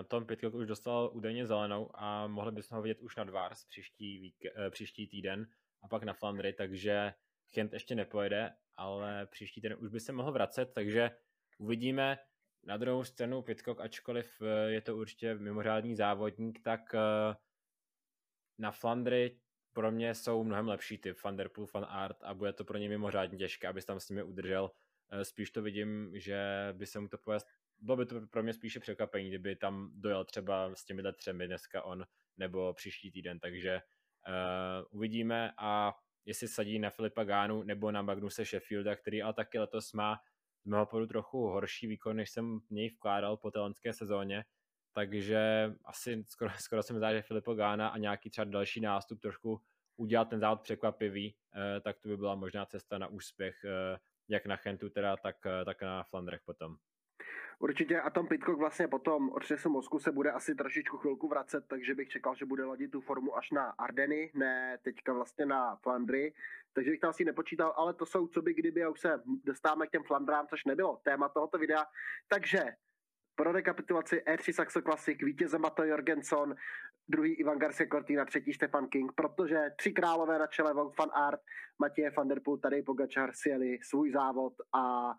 Tom 0.09 0.27
Pitcock 0.27 0.55
už 0.55 0.67
dostal 0.67 1.11
údajně 1.13 1.47
zelenou 1.47 1.91
a 1.95 2.27
mohli 2.27 2.53
bychom 2.53 2.77
ho 2.77 2.83
vidět 2.83 3.01
už 3.01 3.17
na 3.17 3.25
Dvars 3.25 3.65
příští, 3.65 4.19
vík, 4.19 4.37
uh, 4.59 4.71
příští 4.71 5.09
týden 5.09 5.47
a 5.83 5.89
pak 5.89 6.03
na 6.03 6.13
Flandry, 6.13 6.53
takže 6.53 7.15
Kent 7.55 7.73
ještě 7.73 7.95
nepojede, 7.95 8.57
ale 8.77 9.27
příští 9.27 9.61
týden 9.61 9.79
už 9.81 9.91
by 9.91 10.01
se 10.01 10.13
mohl 10.13 10.33
vracet, 10.33 10.73
takže 10.75 11.11
uvidíme, 11.59 12.19
na 12.67 12.77
druhou 12.77 13.05
stranu 13.05 13.43
Pitcock, 13.43 13.81
ačkoliv 13.81 14.43
eh, 14.43 14.71
je 14.71 14.81
to 14.81 14.97
určitě 14.97 15.35
mimořádný 15.35 15.95
závodník, 15.95 16.63
tak 16.63 16.95
eh, 16.95 17.35
na 18.59 18.71
Flandry 18.71 19.39
pro 19.73 19.91
mě 19.91 20.15
jsou 20.15 20.45
mnohem 20.45 20.69
lepší 20.69 20.99
ty 20.99 21.15
Van 21.25 21.37
Der 21.37 21.49
Poel, 21.49 21.67
Van 21.75 21.87
Art 21.89 22.17
a 22.23 22.35
bude 22.35 22.53
to 22.53 22.65
pro 22.65 22.79
ně 22.79 22.89
mimořádně 22.89 23.39
těžké, 23.39 23.69
aby 23.69 23.83
tam 23.83 24.01
s 24.01 24.09
nimi 24.09 24.23
udržel. 24.23 24.71
Eh, 25.11 25.25
spíš 25.25 25.51
to 25.51 25.63
vidím, 25.63 26.11
že 26.15 26.69
by 26.73 26.87
se 26.87 27.01
mu 27.01 27.09
to 27.09 27.19
povést, 27.19 27.47
bylo 27.79 27.97
by 27.97 28.07
to 28.07 28.21
pro 28.27 28.43
mě 28.43 28.53
spíše 28.53 28.81
překvapení, 28.81 29.29
kdyby 29.29 29.57
tam 29.57 29.91
dojel 29.95 30.25
třeba 30.25 30.75
s 30.75 30.85
těmi 30.85 31.03
třemi 31.13 31.47
dneska 31.47 31.83
on 31.83 32.05
nebo 32.37 32.75
příští 32.75 33.11
týden, 33.11 33.41
takže 33.41 33.81
uh, 34.29 34.85
uvidíme 34.91 35.53
a 35.59 35.95
jestli 36.25 36.49
sadí 36.49 36.79
na 36.79 36.91
Filipa 36.91 37.25
Gánu 37.25 37.63
nebo 37.63 37.91
na 37.91 38.03
Magnuse 38.03 38.45
Sheffielda, 38.45 38.97
který 38.97 39.23
ale 39.23 39.35
taky 39.35 39.59
letos 39.59 39.93
má 39.93 40.21
z 40.67 40.69
mého 40.69 40.87
pohledu 40.87 41.09
trochu 41.09 41.47
horší 41.47 41.87
výkon, 41.87 42.17
než 42.17 42.31
jsem 42.31 42.61
v 42.61 42.71
něj 42.71 42.91
vkládal 42.91 43.37
po 43.37 43.51
té 43.51 43.59
loňské 43.59 43.93
sezóně, 43.93 44.45
takže 44.93 45.73
asi 45.85 46.25
skoro, 46.29 46.51
skoro 46.59 46.83
se 46.83 46.93
mi 46.93 46.99
zdá, 46.99 47.13
že 47.13 47.23
Filipo 47.23 47.55
Gána 47.55 47.89
a 47.89 47.99
nějaký 47.99 48.31
třeba 48.31 48.45
další 48.45 48.81
nástup 48.81 49.21
trošku 49.21 49.63
udělat 49.97 50.29
ten 50.29 50.41
závod 50.41 50.61
překvapivý, 50.61 51.37
eh, 51.55 51.81
tak 51.81 51.99
to 52.01 52.09
by 52.09 52.17
byla 52.17 52.35
možná 52.35 52.67
cesta 52.67 52.99
na 52.99 53.07
úspěch 53.07 53.65
eh, 53.65 53.99
jak 54.29 54.47
na 54.47 54.57
Chentu 54.57 54.91
teda, 54.91 55.17
tak, 55.17 55.37
eh, 55.47 55.65
tak 55.65 55.83
na 55.83 56.03
Flandrech 56.03 56.41
potom. 56.45 56.77
Určitě 57.59 58.01
a 58.01 58.11
Tom 58.11 58.29
Pitcock 58.29 58.59
vlastně 58.59 58.89
potom 58.89 59.31
odřesu 59.31 59.71
mozku 59.71 59.99
se 59.99 60.13
bude 60.13 60.31
asi 60.31 60.55
trošičku 60.55 60.97
chvilku 60.97 61.29
vracet, 61.29 61.65
takže 61.67 61.95
bych 61.95 62.09
čekal, 62.09 62.35
že 62.35 62.45
bude 62.45 62.65
ladit 62.65 62.91
tu 62.91 63.01
formu 63.01 63.37
až 63.37 63.51
na 63.51 63.71
Ardeny, 63.71 64.33
ne 64.35 64.79
teďka 64.83 65.13
vlastně 65.13 65.47
na 65.47 65.77
Flandry, 65.77 66.35
takže 66.73 66.91
bych 66.91 67.01
to 67.01 67.09
asi 67.09 67.25
nepočítal, 67.25 67.75
ale 67.77 67.95
to 67.95 68.07
jsou 68.07 68.29
co 68.29 68.43
by 68.43 68.55
kdyby 68.55 68.85
a 68.85 68.89
už 68.89 69.01
se 69.01 69.23
dostáváme 69.45 69.87
k 69.87 69.91
těm 69.91 70.03
Flandrám, 70.03 70.47
což 70.47 70.65
nebylo 70.65 71.01
téma 71.05 71.29
tohoto 71.29 71.59
videa. 71.59 71.85
Takže 72.29 72.65
Pro 73.37 73.53
rekapitulaci 73.53 74.23
E3 74.27 74.53
Saxo 74.53 74.83
Classic, 74.83 75.19
vítěze 75.23 75.59
Mato 75.59 75.85
Jorgenson, 75.85 76.55
druhý 77.09 77.35
Ivan 77.35 77.59
Garcia 77.59 77.89
Cortina, 77.93 78.25
třetí 78.25 78.53
Stefan 78.53 78.89
King, 78.89 79.13
protože 79.13 79.71
tři 79.77 79.93
králové 79.93 80.39
na 80.39 80.47
čele 80.47 80.75
Vogue 80.75 80.95
Van 80.99 81.11
Art, 81.15 81.41
Matěje 81.79 82.11
van 82.11 82.29
der 82.29 82.41
Poel, 82.45 82.59
tady 82.59 82.83
Pogačar 82.83 83.33
sjeli 83.33 83.79
svůj 83.83 84.11
závod 84.11 84.53
a 84.73 85.15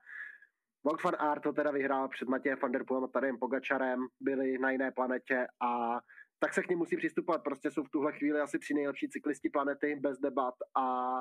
Vogue 0.87 1.03
Van 1.03 1.29
Art 1.29 1.43
to 1.43 1.53
teda 1.53 1.71
vyhrál 1.71 2.07
před 2.07 2.27
Matěje 2.27 2.55
van 2.55 2.71
der 2.71 2.83
Poelem 2.83 3.03
a 3.03 3.07
tady 3.07 3.37
Pogačarem, 3.37 4.07
byli 4.19 4.57
na 4.57 4.71
jiné 4.71 4.91
planetě 4.91 5.47
a 5.61 5.99
tak 6.39 6.53
se 6.53 6.63
k 6.63 6.69
ním 6.69 6.77
musí 6.77 6.97
přistupovat. 6.97 7.43
Prostě 7.43 7.71
jsou 7.71 7.83
v 7.83 7.89
tuhle 7.89 8.13
chvíli 8.13 8.39
asi 8.39 8.59
tři 8.59 8.73
nejlepší 8.73 9.09
cyklisti 9.09 9.49
planety 9.49 9.95
bez 9.95 10.19
debat 10.19 10.53
a 10.77 11.15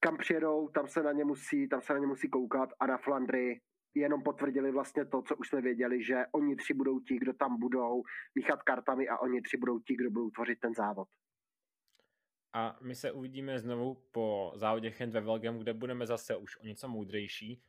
kam 0.00 0.16
přijedou, 0.16 0.68
tam 0.68 0.88
se 0.88 1.02
na 1.02 1.12
ně 1.12 1.24
musí, 1.24 1.68
tam 1.68 1.80
se 1.80 1.92
na 1.92 1.98
ně 1.98 2.06
musí 2.06 2.28
koukat 2.28 2.68
a 2.80 2.86
na 2.86 2.98
Flandry 2.98 3.60
jenom 3.94 4.22
potvrdili 4.22 4.72
vlastně 4.72 5.04
to, 5.04 5.22
co 5.22 5.36
už 5.36 5.48
jsme 5.48 5.60
věděli, 5.60 6.04
že 6.04 6.24
oni 6.32 6.56
tři 6.56 6.74
budou 6.74 7.00
ti, 7.00 7.18
kdo 7.18 7.32
tam 7.32 7.60
budou 7.60 8.02
míchat 8.34 8.62
kartami 8.62 9.08
a 9.08 9.18
oni 9.18 9.42
tři 9.42 9.56
budou 9.56 9.78
ti, 9.78 9.96
kdo 9.96 10.10
budou 10.10 10.30
tvořit 10.30 10.60
ten 10.60 10.74
závod. 10.74 11.08
A 12.54 12.78
my 12.82 12.94
se 12.94 13.12
uvidíme 13.12 13.58
znovu 13.58 14.02
po 14.10 14.52
závodě 14.54 14.90
Chent 14.90 15.12
ve 15.12 15.20
Velgem, 15.20 15.58
kde 15.58 15.74
budeme 15.74 16.06
zase 16.06 16.36
už 16.36 16.60
o 16.60 16.66
něco 16.66 16.88
moudřejší 16.88 17.62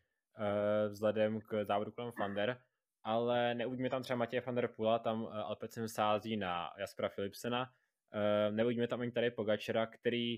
vzhledem 0.90 1.42
k 1.42 1.64
závodu 1.66 1.92
kolem 1.92 2.12
Flander, 2.12 2.62
ale 3.04 3.56
neuvidíme 3.56 3.90
tam 3.90 4.04
třeba 4.04 4.18
Matěje 4.18 4.42
van 4.42 4.60
Pula, 4.76 5.00
tam 5.00 5.24
uh, 5.24 5.36
Alpecin 5.36 5.88
sází 5.90 6.38
na 6.38 6.70
Jaspera 6.80 7.10
Philipsena, 7.10 7.62
uh, 7.62 8.56
neuvidíme 8.56 8.88
tam 8.88 9.02
ani 9.02 9.12
tady 9.12 9.32
Pogačera, 9.32 9.86
který 9.86 10.38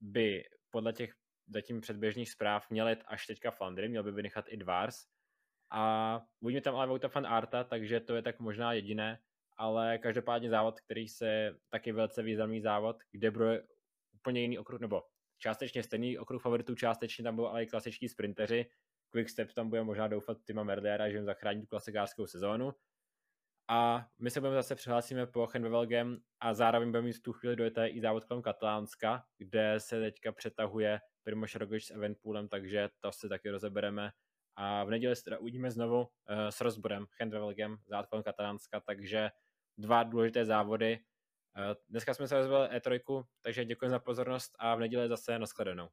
by 0.00 0.44
podle 0.70 0.92
těch 0.92 1.14
zatím 1.46 1.80
předběžných 1.80 2.30
zpráv 2.30 2.70
měl 2.70 2.88
jet 2.88 3.02
až 3.06 3.26
teďka 3.26 3.50
Flandry, 3.50 3.88
měl 3.88 4.02
by 4.02 4.12
vynechat 4.12 4.44
i 4.48 4.56
Dvars, 4.56 5.06
a 5.70 6.22
uvidíme 6.40 6.60
tam 6.60 6.76
ale 6.76 6.86
Vouta 6.86 7.08
fan 7.08 7.26
Arta, 7.26 7.64
takže 7.64 8.00
to 8.00 8.14
je 8.16 8.22
tak 8.22 8.40
možná 8.40 8.72
jediné, 8.72 9.18
ale 9.56 9.98
každopádně 9.98 10.50
závod, 10.50 10.80
který 10.80 11.08
se 11.08 11.58
taky 11.68 11.92
velice 11.92 12.22
významný 12.22 12.60
závod, 12.60 12.96
kde 13.12 13.30
bude 13.30 13.62
úplně 14.14 14.40
jiný 14.40 14.58
okruh, 14.58 14.80
nebo 14.80 15.02
částečně 15.38 15.82
stejný 15.82 16.18
okruh 16.18 16.42
favoritů, 16.42 16.74
částečně 16.74 17.24
tam 17.24 17.36
budou 17.36 17.48
ale 17.48 17.62
i 17.62 17.66
klasičtí 17.66 18.08
sprinteři. 18.08 18.66
Quickstep 19.10 19.52
tam 19.52 19.68
bude 19.68 19.82
možná 19.82 20.08
doufat 20.08 20.38
Tima 20.44 20.62
Merliera, 20.62 21.10
že 21.10 21.16
jim 21.16 21.24
zachrání 21.24 21.60
tu 21.60 21.66
klasikářskou 21.66 22.26
sezónu. 22.26 22.74
A 23.70 24.06
my 24.18 24.30
se 24.30 24.40
budeme 24.40 24.56
zase 24.56 24.74
přihlásíme 24.74 25.26
po 25.26 25.46
Chenvevelgem 25.46 26.18
a 26.40 26.54
zároveň 26.54 26.88
budeme 26.88 27.06
mít 27.06 27.12
v 27.12 27.22
tu 27.22 27.32
chvíli 27.32 27.56
dojete 27.56 27.88
i 27.88 28.00
závod 28.00 28.24
kolem 28.24 28.42
Katalánska, 28.42 29.24
kde 29.38 29.74
se 29.78 30.00
teďka 30.00 30.32
přetahuje 30.32 31.00
Primoš 31.24 31.54
Roglič 31.54 31.86
s 31.86 31.90
Eventpoolem, 31.90 32.48
takže 32.48 32.88
to 33.00 33.12
si 33.12 33.28
taky 33.28 33.50
rozebereme 33.50 34.10
a 34.56 34.84
v 34.84 34.90
neděli 34.90 35.16
se 35.16 35.24
teda 35.24 35.38
uvidíme 35.38 35.70
znovu 35.70 36.00
uh, 36.00 36.06
s 36.48 36.60
rozborem 36.60 37.06
Handwevelgem, 37.20 37.76
zátkolem 37.86 38.22
Katalánska, 38.22 38.80
takže 38.80 39.30
dva 39.78 40.02
důležité 40.02 40.44
závody. 40.44 40.98
Uh, 41.56 41.74
dneska 41.88 42.14
jsme 42.14 42.28
se 42.28 42.36
rozbili 42.36 42.68
E3, 42.68 43.24
takže 43.40 43.64
děkuji 43.64 43.90
za 43.90 43.98
pozornost 43.98 44.56
a 44.58 44.74
v 44.74 44.80
neděli 44.80 45.08
zase 45.08 45.38
nashledanou. 45.38 45.88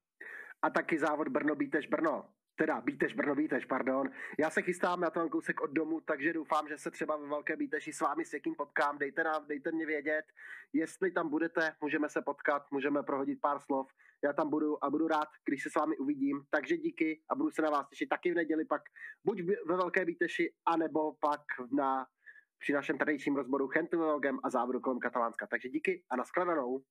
A 0.61 0.69
taky 0.69 0.99
závod 0.99 1.27
Brno 1.27 1.55
Bíteš 1.55 1.87
Brno. 1.87 2.29
Teda 2.55 2.81
Bíteš 2.81 3.13
Brno 3.13 3.35
Bíteš, 3.35 3.65
pardon. 3.65 4.09
Já 4.39 4.49
se 4.49 4.61
chystám 4.61 4.99
na 4.99 5.09
ten 5.09 5.29
kousek 5.29 5.61
od 5.61 5.71
domu, 5.71 6.01
takže 6.01 6.33
doufám, 6.33 6.67
že 6.67 6.77
se 6.77 6.91
třeba 6.91 7.17
ve 7.17 7.27
Velké 7.27 7.55
Bíteši 7.55 7.93
s 7.93 8.01
vámi 8.01 8.25
s 8.25 8.31
někým 8.31 8.55
potkám. 8.55 8.97
Dejte, 8.97 9.23
nám, 9.23 9.47
dejte 9.47 9.71
mě 9.71 9.85
vědět, 9.85 10.25
jestli 10.73 11.11
tam 11.11 11.29
budete, 11.29 11.75
můžeme 11.81 12.09
se 12.09 12.21
potkat, 12.21 12.71
můžeme 12.71 13.03
prohodit 13.03 13.41
pár 13.41 13.59
slov 13.59 13.87
já 14.25 14.33
tam 14.33 14.49
budu 14.49 14.83
a 14.83 14.89
budu 14.89 15.07
rád, 15.07 15.27
když 15.45 15.63
se 15.63 15.69
s 15.69 15.75
vámi 15.75 15.97
uvidím. 15.97 16.43
Takže 16.49 16.77
díky 16.77 17.21
a 17.29 17.35
budu 17.35 17.51
se 17.51 17.61
na 17.61 17.69
vás 17.69 17.89
těšit 17.89 18.09
taky 18.09 18.31
v 18.31 18.35
neděli, 18.35 18.65
pak 18.65 18.81
buď 19.23 19.41
ve 19.41 19.77
Velké 19.77 20.05
Bíteši, 20.05 20.53
anebo 20.65 21.13
pak 21.13 21.41
na, 21.71 22.07
při 22.59 22.73
našem 22.73 22.97
tradičním 22.97 23.35
rozboru 23.35 23.67
Chentu 23.67 24.03
a 24.43 24.49
závodu 24.49 24.79
kolem 24.79 24.99
Katalánska. 24.99 25.47
Takže 25.47 25.69
díky 25.69 26.03
a 26.09 26.15
nashledanou. 26.15 26.81